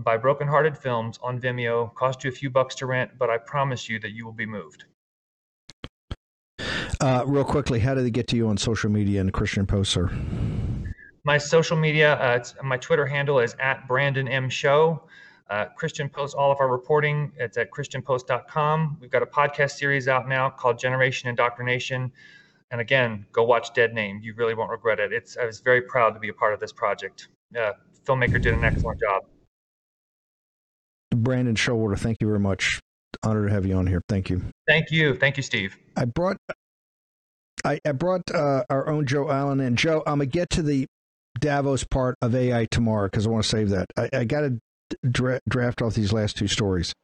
by 0.00 0.16
Brokenhearted 0.16 0.76
Films 0.76 1.18
on 1.22 1.40
Vimeo. 1.40 1.94
Cost 1.94 2.24
you 2.24 2.30
a 2.30 2.34
few 2.34 2.50
bucks 2.50 2.74
to 2.76 2.86
rent, 2.86 3.12
but 3.18 3.30
I 3.30 3.38
promise 3.38 3.88
you 3.88 3.98
that 4.00 4.12
you 4.12 4.24
will 4.24 4.32
be 4.32 4.46
moved. 4.46 4.84
Uh, 7.00 7.22
real 7.26 7.44
quickly, 7.44 7.78
how 7.78 7.94
do 7.94 8.02
they 8.02 8.10
get 8.10 8.26
to 8.28 8.36
you 8.36 8.48
on 8.48 8.56
social 8.56 8.90
media 8.90 9.20
and 9.20 9.32
Christian 9.32 9.66
Post, 9.66 9.92
sir? 9.92 10.10
My 11.24 11.38
social 11.38 11.76
media, 11.76 12.14
uh, 12.14 12.42
my 12.62 12.76
Twitter 12.76 13.06
handle 13.06 13.38
is 13.38 13.54
at 13.60 13.86
Brandon 13.86 14.26
M 14.26 14.48
Show. 14.48 15.02
Uh, 15.50 15.66
Christian 15.76 16.08
Post 16.08 16.34
all 16.36 16.50
of 16.50 16.58
our 16.60 16.68
reporting. 16.68 17.32
It's 17.36 17.56
at 17.56 17.70
christianpost.com. 17.70 18.98
We've 19.00 19.10
got 19.10 19.22
a 19.22 19.26
podcast 19.26 19.72
series 19.72 20.08
out 20.08 20.28
now 20.28 20.50
called 20.50 20.78
Generation 20.78 21.28
Indoctrination. 21.28 22.12
And 22.70 22.80
again, 22.80 23.24
go 23.32 23.44
watch 23.44 23.72
Dead 23.72 23.94
Name. 23.94 24.20
You 24.22 24.34
really 24.34 24.54
won't 24.54 24.70
regret 24.70 25.00
it. 25.00 25.12
It's 25.12 25.36
I 25.38 25.46
was 25.46 25.60
very 25.60 25.82
proud 25.82 26.10
to 26.10 26.20
be 26.20 26.28
a 26.28 26.34
part 26.34 26.52
of 26.52 26.60
this 26.60 26.72
project. 26.72 27.28
Uh, 27.58 27.72
filmmaker 28.04 28.40
did 28.40 28.54
an 28.54 28.64
excellent 28.64 29.00
job. 29.00 29.22
Brandon 31.14 31.54
Showalter, 31.54 31.98
thank 31.98 32.18
you 32.20 32.26
very 32.26 32.40
much. 32.40 32.80
Honored 33.22 33.48
to 33.48 33.54
have 33.54 33.64
you 33.64 33.74
on 33.74 33.86
here. 33.86 34.02
Thank 34.08 34.28
you. 34.28 34.42
Thank 34.66 34.90
you. 34.90 35.14
Thank 35.14 35.36
you, 35.38 35.42
Steve. 35.42 35.76
I 35.96 36.04
brought 36.04 36.36
I, 37.64 37.80
I 37.84 37.92
brought 37.92 38.30
uh, 38.32 38.64
our 38.70 38.88
own 38.88 39.06
Joe 39.06 39.30
Allen 39.30 39.60
in. 39.60 39.76
Joe, 39.76 40.02
I'm 40.06 40.14
gonna 40.18 40.26
get 40.26 40.50
to 40.50 40.62
the 40.62 40.86
Davos 41.38 41.84
part 41.84 42.16
of 42.22 42.34
AI 42.34 42.66
tomorrow 42.66 43.06
because 43.08 43.26
I 43.26 43.30
want 43.30 43.44
to 43.44 43.48
save 43.48 43.70
that. 43.70 43.86
I, 43.96 44.08
I 44.12 44.24
got 44.24 44.40
to 44.42 44.60
dra- 45.10 45.40
draft 45.48 45.82
off 45.82 45.94
these 45.94 46.12
last 46.12 46.36
two 46.36 46.48
stories. 46.48 46.94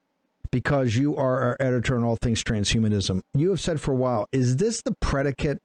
because 0.51 0.97
you 0.97 1.17
are 1.17 1.41
our 1.41 1.57
editor 1.61 1.97
on 1.97 2.05
all 2.05 2.17
things 2.17 2.43
transhumanism. 2.45 3.23
You 3.35 3.51
have 3.51 3.61
said 3.61 3.81
for 3.81 3.93
a 3.93 3.97
while, 3.97 4.29
is 4.33 4.57
this 4.57 4.83
the 4.83 4.93
predicate? 5.01 5.61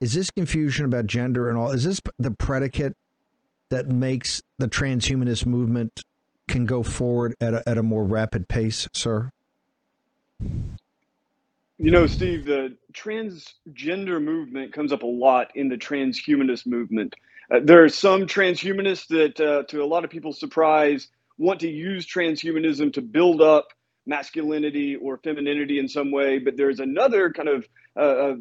Is 0.00 0.14
this 0.14 0.30
confusion 0.30 0.84
about 0.86 1.06
gender 1.06 1.48
and 1.48 1.58
all? 1.58 1.70
Is 1.70 1.84
this 1.84 2.00
the 2.18 2.30
predicate 2.30 2.96
that 3.70 3.88
makes 3.88 4.42
the 4.58 4.68
transhumanist 4.68 5.46
movement 5.46 6.02
can 6.48 6.66
go 6.66 6.82
forward 6.82 7.34
at 7.40 7.54
a, 7.54 7.68
at 7.68 7.78
a 7.78 7.82
more 7.82 8.04
rapid 8.04 8.48
pace, 8.48 8.88
sir? 8.92 9.30
You 11.78 11.90
know, 11.90 12.06
Steve, 12.06 12.44
the 12.44 12.76
transgender 12.92 14.22
movement 14.22 14.72
comes 14.72 14.92
up 14.92 15.02
a 15.02 15.06
lot 15.06 15.50
in 15.56 15.68
the 15.68 15.76
transhumanist 15.76 16.66
movement. 16.66 17.14
Uh, 17.52 17.60
there 17.64 17.82
are 17.82 17.88
some 17.88 18.22
transhumanists 18.22 19.08
that, 19.08 19.40
uh, 19.40 19.64
to 19.64 19.82
a 19.82 19.84
lot 19.84 20.04
of 20.04 20.10
people's 20.10 20.38
surprise, 20.38 21.08
want 21.36 21.58
to 21.60 21.68
use 21.68 22.06
transhumanism 22.06 22.92
to 22.92 23.02
build 23.02 23.42
up 23.42 23.68
masculinity 24.06 24.94
or 24.94 25.18
femininity 25.18 25.80
in 25.80 25.88
some 25.88 26.12
way. 26.12 26.38
But 26.38 26.56
there's 26.56 26.78
another 26.78 27.32
kind 27.32 27.48
of 27.48 27.66
uh, 27.96 28.00
uh 28.00 28.34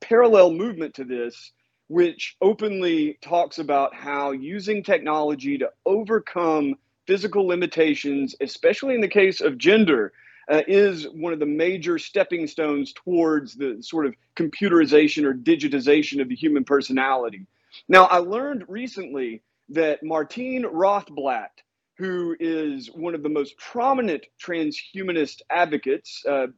parallel 0.00 0.52
movement 0.52 0.94
to 0.94 1.04
this, 1.04 1.52
which 1.88 2.36
openly 2.40 3.18
talks 3.20 3.58
about 3.58 3.94
how 3.94 4.30
using 4.30 4.82
technology 4.82 5.58
to 5.58 5.70
overcome 5.84 6.76
physical 7.06 7.46
limitations, 7.46 8.34
especially 8.40 8.94
in 8.94 9.02
the 9.02 9.08
case 9.08 9.42
of 9.42 9.58
gender, 9.58 10.14
uh, 10.50 10.62
is 10.66 11.04
one 11.04 11.32
of 11.32 11.38
the 11.38 11.46
major 11.46 11.98
stepping 11.98 12.46
stones 12.46 12.92
towards 12.92 13.54
the 13.54 13.78
sort 13.82 14.06
of 14.06 14.14
computerization 14.36 15.24
or 15.24 15.34
digitization 15.34 16.20
of 16.20 16.28
the 16.28 16.34
human 16.36 16.64
personality. 16.64 17.46
Now, 17.88 18.04
I 18.04 18.18
learned 18.18 18.64
recently 18.68 19.42
that 19.70 20.02
Martine 20.02 20.64
Rothblatt, 20.64 21.50
who 21.96 22.36
is 22.38 22.88
one 22.88 23.14
of 23.14 23.22
the 23.22 23.28
most 23.28 23.56
prominent 23.58 24.26
transhumanist 24.42 25.42
advocates, 25.50 26.24
uh, 26.28 26.48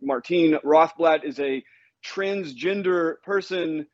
Martine 0.00 0.58
Rothblatt 0.64 1.24
is 1.24 1.38
a 1.38 1.62
transgender 2.04 3.20
person. 3.22 3.86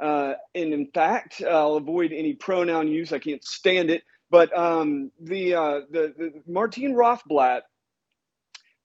Uh, 0.00 0.34
and 0.54 0.72
in 0.72 0.88
fact, 0.92 1.42
I'll 1.42 1.76
avoid 1.76 2.12
any 2.12 2.34
pronoun 2.34 2.88
use. 2.88 3.12
I 3.12 3.18
can't 3.18 3.42
stand 3.44 3.90
it. 3.90 4.02
But 4.30 4.56
um, 4.56 5.10
the, 5.20 5.54
uh, 5.54 5.80
the, 5.90 6.14
the 6.16 6.42
Martine 6.46 6.94
Rothblatt, 6.94 7.62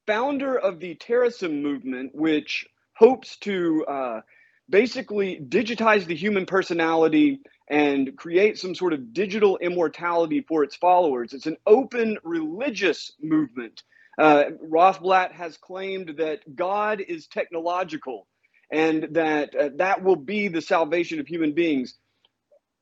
founder 0.08 0.58
of 0.58 0.80
the 0.80 0.96
Terasem 0.96 1.62
movement, 1.62 2.14
which 2.14 2.68
hopes 2.96 3.38
to 3.38 3.86
uh, 3.86 4.22
basically 4.70 5.40
digitize 5.40 6.06
the 6.06 6.16
human 6.16 6.46
personality 6.46 7.42
and 7.70 8.16
create 8.18 8.58
some 8.58 8.76
sort 8.76 8.94
of 8.94 9.14
digital 9.14 9.58
immortality 9.58 10.42
for 10.48 10.64
its 10.64 10.76
followers. 10.76 11.34
It's 11.34 11.46
an 11.46 11.58
open 11.66 12.18
religious 12.24 13.14
movement. 13.22 13.84
Uh, 14.18 14.44
Rothblatt 14.64 15.32
has 15.32 15.58
claimed 15.58 16.16
that 16.18 16.56
God 16.56 17.02
is 17.02 17.28
technological 17.28 18.28
and 18.72 19.08
that 19.12 19.56
uh, 19.56 19.70
that 19.78 20.04
will 20.04 20.16
be 20.18 20.48
the 20.48 20.62
salvation 20.62 21.20
of 21.20 21.28
human 21.28 21.54
beings. 21.54 21.96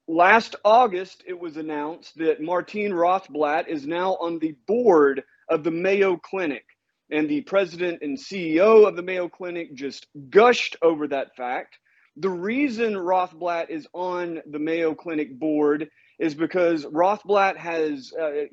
Last 0.07 0.55
August, 0.65 1.23
it 1.27 1.39
was 1.39 1.55
announced 1.57 2.17
that 2.17 2.41
Martine 2.41 2.91
Rothblatt 2.91 3.67
is 3.67 3.85
now 3.85 4.15
on 4.15 4.39
the 4.39 4.55
board 4.65 5.23
of 5.47 5.63
the 5.63 5.71
Mayo 5.71 6.17
Clinic. 6.17 6.65
And 7.11 7.29
the 7.29 7.41
president 7.41 8.01
and 8.01 8.17
CEO 8.17 8.87
of 8.87 8.95
the 8.95 9.01
Mayo 9.01 9.29
Clinic 9.29 9.73
just 9.73 10.07
gushed 10.29 10.75
over 10.81 11.07
that 11.07 11.35
fact. 11.35 11.77
The 12.17 12.29
reason 12.29 12.93
Rothblatt 12.93 13.69
is 13.69 13.87
on 13.93 14.41
the 14.49 14.59
Mayo 14.59 14.93
Clinic 14.93 15.39
board 15.39 15.89
is 16.19 16.35
because 16.35 16.85
Rothblatt 16.85 17.57
has 17.57 18.11
uh, 18.13 18.45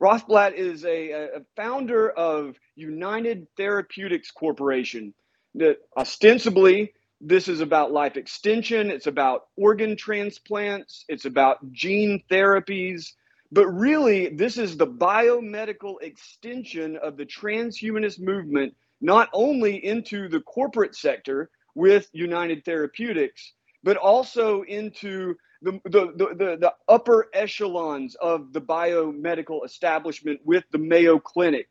Rothblatt 0.00 0.54
is 0.54 0.84
a, 0.84 1.10
a, 1.10 1.28
founder 1.56 2.10
of 2.10 2.56
United 2.74 3.46
Therapeutics 3.56 4.30
Corporation. 4.30 5.14
That 5.54 5.78
ostensibly 5.96 6.92
this 7.20 7.48
is 7.48 7.60
about 7.60 7.92
life 7.92 8.16
extension, 8.16 8.90
it's 8.90 9.06
about 9.06 9.42
organ 9.56 9.96
transplants, 9.96 11.04
it's 11.08 11.26
about 11.26 11.58
gene 11.72 12.22
therapies. 12.30 13.12
But 13.52 13.66
really, 13.68 14.28
this 14.28 14.58
is 14.58 14.76
the 14.76 14.86
biomedical 14.86 15.96
extension 16.02 16.96
of 16.96 17.16
the 17.16 17.26
transhumanist 17.26 18.20
movement, 18.20 18.74
not 19.00 19.28
only 19.32 19.84
into 19.84 20.28
the 20.28 20.40
corporate 20.40 20.94
sector 20.94 21.50
with 21.74 22.08
United 22.12 22.64
Therapeutics, 22.64 23.54
but 23.82 23.96
also 23.96 24.62
into 24.62 25.34
the, 25.62 25.72
the, 25.84 26.12
the, 26.16 26.56
the, 26.56 26.74
upper 26.88 27.28
echelons 27.34 28.14
of 28.16 28.52
the 28.52 28.60
biomedical 28.60 29.64
establishment 29.64 30.40
with 30.44 30.64
the 30.70 30.78
Mayo 30.78 31.18
Clinic. 31.18 31.68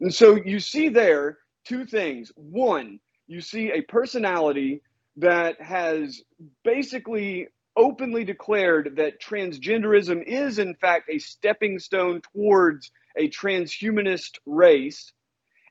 And 0.00 0.12
so 0.12 0.36
you 0.36 0.60
see 0.60 0.88
there 0.88 1.38
two 1.64 1.84
things. 1.84 2.32
One, 2.36 2.98
you 3.26 3.40
see 3.40 3.70
a 3.70 3.82
personality 3.82 4.82
that 5.16 5.60
has 5.60 6.22
basically 6.64 7.48
openly 7.80 8.24
declared 8.24 8.96
that 8.96 9.22
transgenderism 9.22 10.22
is, 10.24 10.58
in 10.58 10.74
fact, 10.74 11.08
a 11.08 11.18
stepping 11.18 11.78
stone 11.78 12.20
towards 12.34 12.92
a 13.16 13.28
transhumanist 13.30 14.38
race. 14.44 15.12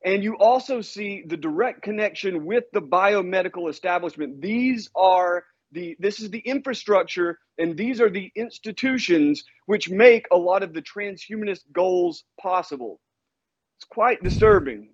And 0.03 0.23
you 0.23 0.35
also 0.37 0.81
see 0.81 1.23
the 1.27 1.37
direct 1.37 1.83
connection 1.83 2.45
with 2.45 2.63
the 2.73 2.81
biomedical 2.81 3.69
establishment. 3.69 4.41
These 4.41 4.89
are 4.95 5.43
the 5.71 5.95
this 5.99 6.19
is 6.19 6.31
the 6.31 6.39
infrastructure 6.39 7.37
and 7.59 7.77
these 7.77 8.01
are 8.01 8.09
the 8.09 8.31
institutions 8.35 9.43
which 9.67 9.87
make 9.89 10.25
a 10.31 10.37
lot 10.37 10.63
of 10.63 10.73
the 10.73 10.81
transhumanist 10.81 11.61
goals 11.71 12.23
possible. 12.41 12.99
It's 13.77 13.85
quite 13.85 14.23
disturbing. 14.23 14.89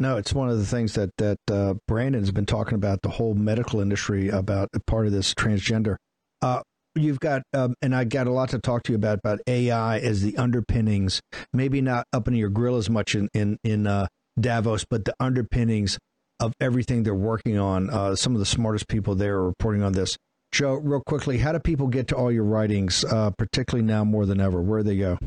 No, 0.00 0.16
it's 0.16 0.32
one 0.32 0.48
of 0.48 0.58
the 0.58 0.64
things 0.64 0.94
that 0.94 1.10
that 1.18 1.38
uh, 1.52 1.74
Brandon's 1.86 2.32
been 2.32 2.46
talking 2.46 2.74
about 2.74 3.02
the 3.02 3.10
whole 3.10 3.34
medical 3.34 3.80
industry 3.80 4.30
about 4.30 4.70
part 4.86 5.06
of 5.06 5.12
this 5.12 5.34
transgender. 5.34 5.96
Uh, 6.40 6.62
you've 6.94 7.20
got, 7.20 7.42
um, 7.52 7.74
and 7.82 7.94
I 7.94 8.04
got 8.04 8.26
a 8.26 8.30
lot 8.30 8.48
to 8.48 8.58
talk 8.58 8.82
to 8.84 8.92
you 8.92 8.96
about 8.96 9.18
about 9.18 9.40
AI 9.46 9.98
as 9.98 10.22
the 10.22 10.38
underpinnings. 10.38 11.20
Maybe 11.52 11.82
not 11.82 12.06
up 12.14 12.26
in 12.26 12.34
your 12.34 12.48
grill 12.48 12.76
as 12.76 12.88
much 12.88 13.14
in 13.14 13.28
in 13.34 13.58
in 13.62 13.86
uh, 13.86 14.06
Davos, 14.40 14.86
but 14.88 15.04
the 15.04 15.14
underpinnings 15.20 15.98
of 16.40 16.54
everything 16.62 17.02
they're 17.02 17.14
working 17.14 17.58
on. 17.58 17.90
Uh, 17.90 18.16
some 18.16 18.32
of 18.32 18.38
the 18.38 18.46
smartest 18.46 18.88
people 18.88 19.14
there 19.14 19.36
are 19.36 19.46
reporting 19.46 19.82
on 19.82 19.92
this. 19.92 20.16
Joe, 20.50 20.76
real 20.76 21.02
quickly, 21.06 21.36
how 21.38 21.52
do 21.52 21.58
people 21.58 21.88
get 21.88 22.08
to 22.08 22.16
all 22.16 22.32
your 22.32 22.44
writings, 22.44 23.04
uh, 23.04 23.30
particularly 23.32 23.86
now 23.86 24.02
more 24.02 24.24
than 24.24 24.40
ever? 24.40 24.62
Where 24.62 24.82
do 24.82 24.88
they 24.88 24.96
go? 24.96 25.18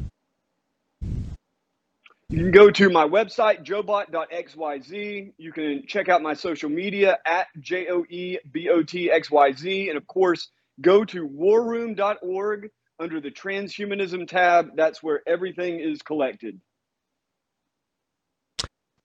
You 2.33 2.39
can 2.39 2.51
go 2.51 2.71
to 2.71 2.89
my 2.89 3.07
website, 3.07 3.63
joebot.xyz. 3.63 5.33
You 5.37 5.51
can 5.51 5.83
check 5.85 6.09
out 6.09 6.23
my 6.23 6.33
social 6.33 6.67
media 6.67 7.19
at 7.27 7.45
J 7.59 7.89
O 7.91 8.03
E 8.09 8.39
B 8.51 8.69
O 8.69 8.81
T 8.81 9.11
X 9.11 9.29
Y 9.29 9.51
Z. 9.51 9.89
And 9.89 9.97
of 9.99 10.07
course, 10.07 10.49
go 10.81 11.05
to 11.05 11.29
warroom.org 11.29 12.71
under 12.99 13.21
the 13.21 13.29
transhumanism 13.29 14.27
tab. 14.27 14.69
That's 14.75 15.03
where 15.03 15.21
everything 15.27 15.79
is 15.79 16.01
collected. 16.01 16.59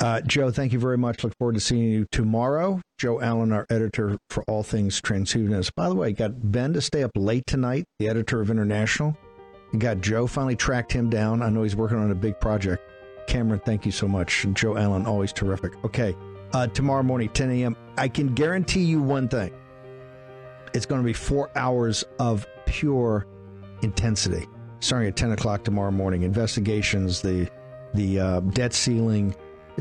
Uh, 0.01 0.23
Joe, 0.23 0.51
thank 0.51 0.73
you 0.73 0.79
very 0.79 0.97
much. 0.97 1.23
Look 1.23 1.37
forward 1.37 1.57
to 1.57 1.61
seeing 1.61 1.83
you 1.83 2.07
tomorrow. 2.11 2.81
Joe 2.97 3.21
Allen, 3.21 3.53
our 3.53 3.67
editor 3.69 4.17
for 4.31 4.43
all 4.45 4.63
things 4.63 5.03
transhumanist. 5.03 5.75
By 5.75 5.91
the 5.91 5.95
way, 5.95 6.13
got 6.13 6.51
Ben 6.51 6.73
to 6.73 6.81
stay 6.81 7.03
up 7.03 7.11
late 7.15 7.45
tonight, 7.47 7.85
the 7.99 8.09
editor 8.09 8.41
of 8.41 8.51
International. 8.51 9.19
Got 9.77 10.01
Joe 10.01 10.27
finally 10.27 10.57
tracked 10.57 10.93
him 10.93 11.11
down. 11.11 11.43
I 11.43 11.51
know 11.51 11.63
he's 11.63 11.77
working 11.77 11.99
on 11.99 12.11
a 12.11 12.15
big 12.15 12.41
project. 12.41 12.83
Cameron, 13.29 13.61
thank 13.65 13.87
you 13.87 13.93
so 13.93 14.09
much. 14.09 14.45
And 14.45 14.57
Joe 14.57 14.77
Allen, 14.77 15.07
always 15.07 15.33
terrific. 15.33 15.73
Okay, 15.85 16.17
uh, 16.53 16.67
tomorrow 16.67 17.03
morning, 17.03 17.29
10 17.29 17.51
a.m. 17.51 17.77
I 17.97 18.09
can 18.09 18.35
guarantee 18.35 18.83
you 18.83 19.01
one 19.01 19.29
thing 19.29 19.53
it's 20.75 20.87
going 20.87 21.01
to 21.01 21.05
be 21.05 21.13
four 21.13 21.51
hours 21.57 22.05
of 22.19 22.47
pure 22.67 23.27
intensity 23.83 24.47
starting 24.81 25.09
at 25.09 25.17
10 25.17 25.33
o'clock 25.33 25.65
tomorrow 25.65 25.91
morning. 25.91 26.23
Investigations, 26.23 27.21
the, 27.21 27.51
the 27.95 28.21
uh, 28.21 28.41
debt 28.41 28.73
ceiling, 28.73 29.35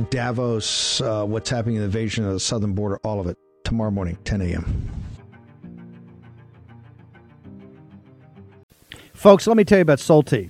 Davos, 0.09 1.01
uh, 1.01 1.25
what's 1.25 1.49
happening 1.49 1.75
in 1.75 1.81
the 1.81 1.85
invasion 1.85 2.25
of 2.25 2.33
the 2.33 2.39
southern 2.39 2.73
border, 2.73 2.99
all 3.03 3.19
of 3.19 3.27
it 3.27 3.37
tomorrow 3.63 3.91
morning, 3.91 4.17
10 4.23 4.41
a.m. 4.41 4.89
Folks, 9.13 9.47
let 9.47 9.57
me 9.57 9.63
tell 9.63 9.79
you 9.79 9.81
about 9.81 9.99
Solti. 9.99 10.49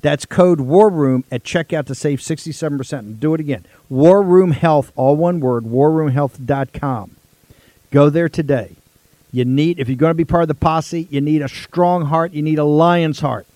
That's 0.00 0.24
code 0.24 0.60
War 0.60 0.88
Room 0.88 1.24
at 1.30 1.42
checkout 1.42 1.86
to 1.86 1.94
save 1.94 2.20
67%. 2.20 2.98
And 2.98 3.20
do 3.20 3.34
it 3.34 3.40
again. 3.40 3.66
War 3.88 4.22
Room 4.22 4.52
Health, 4.52 4.92
all 4.96 5.16
one 5.16 5.40
word, 5.40 5.64
warroomhealth.com. 5.64 7.16
Go 7.90 8.10
there 8.10 8.28
today. 8.28 8.76
You 9.32 9.44
need, 9.44 9.78
if 9.78 9.88
you're 9.88 9.96
going 9.96 10.10
to 10.10 10.14
be 10.14 10.24
part 10.24 10.42
of 10.42 10.48
the 10.48 10.54
posse, 10.54 11.06
you 11.10 11.20
need 11.20 11.42
a 11.42 11.48
strong 11.48 12.06
heart. 12.06 12.32
You 12.32 12.42
need 12.42 12.58
a 12.58 12.64
lion's 12.64 13.20
heart. 13.20 13.46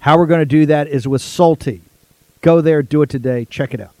How 0.00 0.16
we're 0.16 0.26
going 0.26 0.40
to 0.40 0.46
do 0.46 0.66
that 0.66 0.88
is 0.88 1.08
with 1.08 1.22
Solti. 1.22 1.80
Go 2.42 2.60
there, 2.60 2.82
do 2.82 3.02
it 3.02 3.10
today. 3.10 3.44
Check 3.44 3.74
it 3.74 3.80
out. 3.80 3.94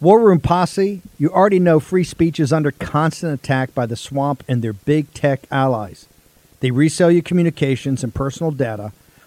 War 0.00 0.20
Room 0.20 0.40
Posse, 0.40 1.00
you 1.18 1.30
already 1.30 1.60
know 1.60 1.78
free 1.78 2.04
speech 2.04 2.40
is 2.40 2.52
under 2.52 2.72
constant 2.72 3.32
attack 3.32 3.72
by 3.72 3.86
the 3.86 3.94
swamp 3.94 4.42
and 4.48 4.60
their 4.60 4.72
big 4.72 5.12
tech 5.14 5.42
allies. 5.50 6.06
They 6.58 6.72
resell 6.72 7.10
your 7.10 7.22
communications 7.22 8.02
and 8.02 8.12
personal 8.12 8.50
data 8.50 8.92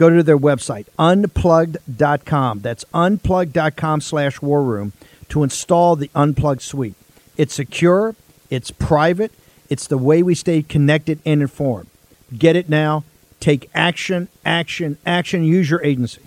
go 0.00 0.08
to 0.08 0.22
their 0.22 0.38
website, 0.38 0.86
unplugged.com. 0.98 2.60
That's 2.60 2.86
unplugged.com 2.94 4.00
slash 4.00 4.40
war 4.40 4.62
room 4.62 4.94
to 5.28 5.42
install 5.42 5.94
the 5.94 6.10
Unplugged 6.14 6.62
suite. 6.62 6.94
It's 7.36 7.54
secure, 7.54 8.16
it's 8.48 8.70
private, 8.70 9.30
it's 9.68 9.86
the 9.86 9.98
way 9.98 10.22
we 10.22 10.34
stay 10.34 10.62
connected 10.62 11.20
and 11.26 11.42
informed. 11.42 11.88
Get 12.36 12.56
it 12.56 12.68
now. 12.68 13.04
Take 13.40 13.70
action, 13.74 14.28
action, 14.44 14.96
action. 15.04 15.44
Use 15.44 15.70
your 15.70 15.84
agency. 15.84 16.22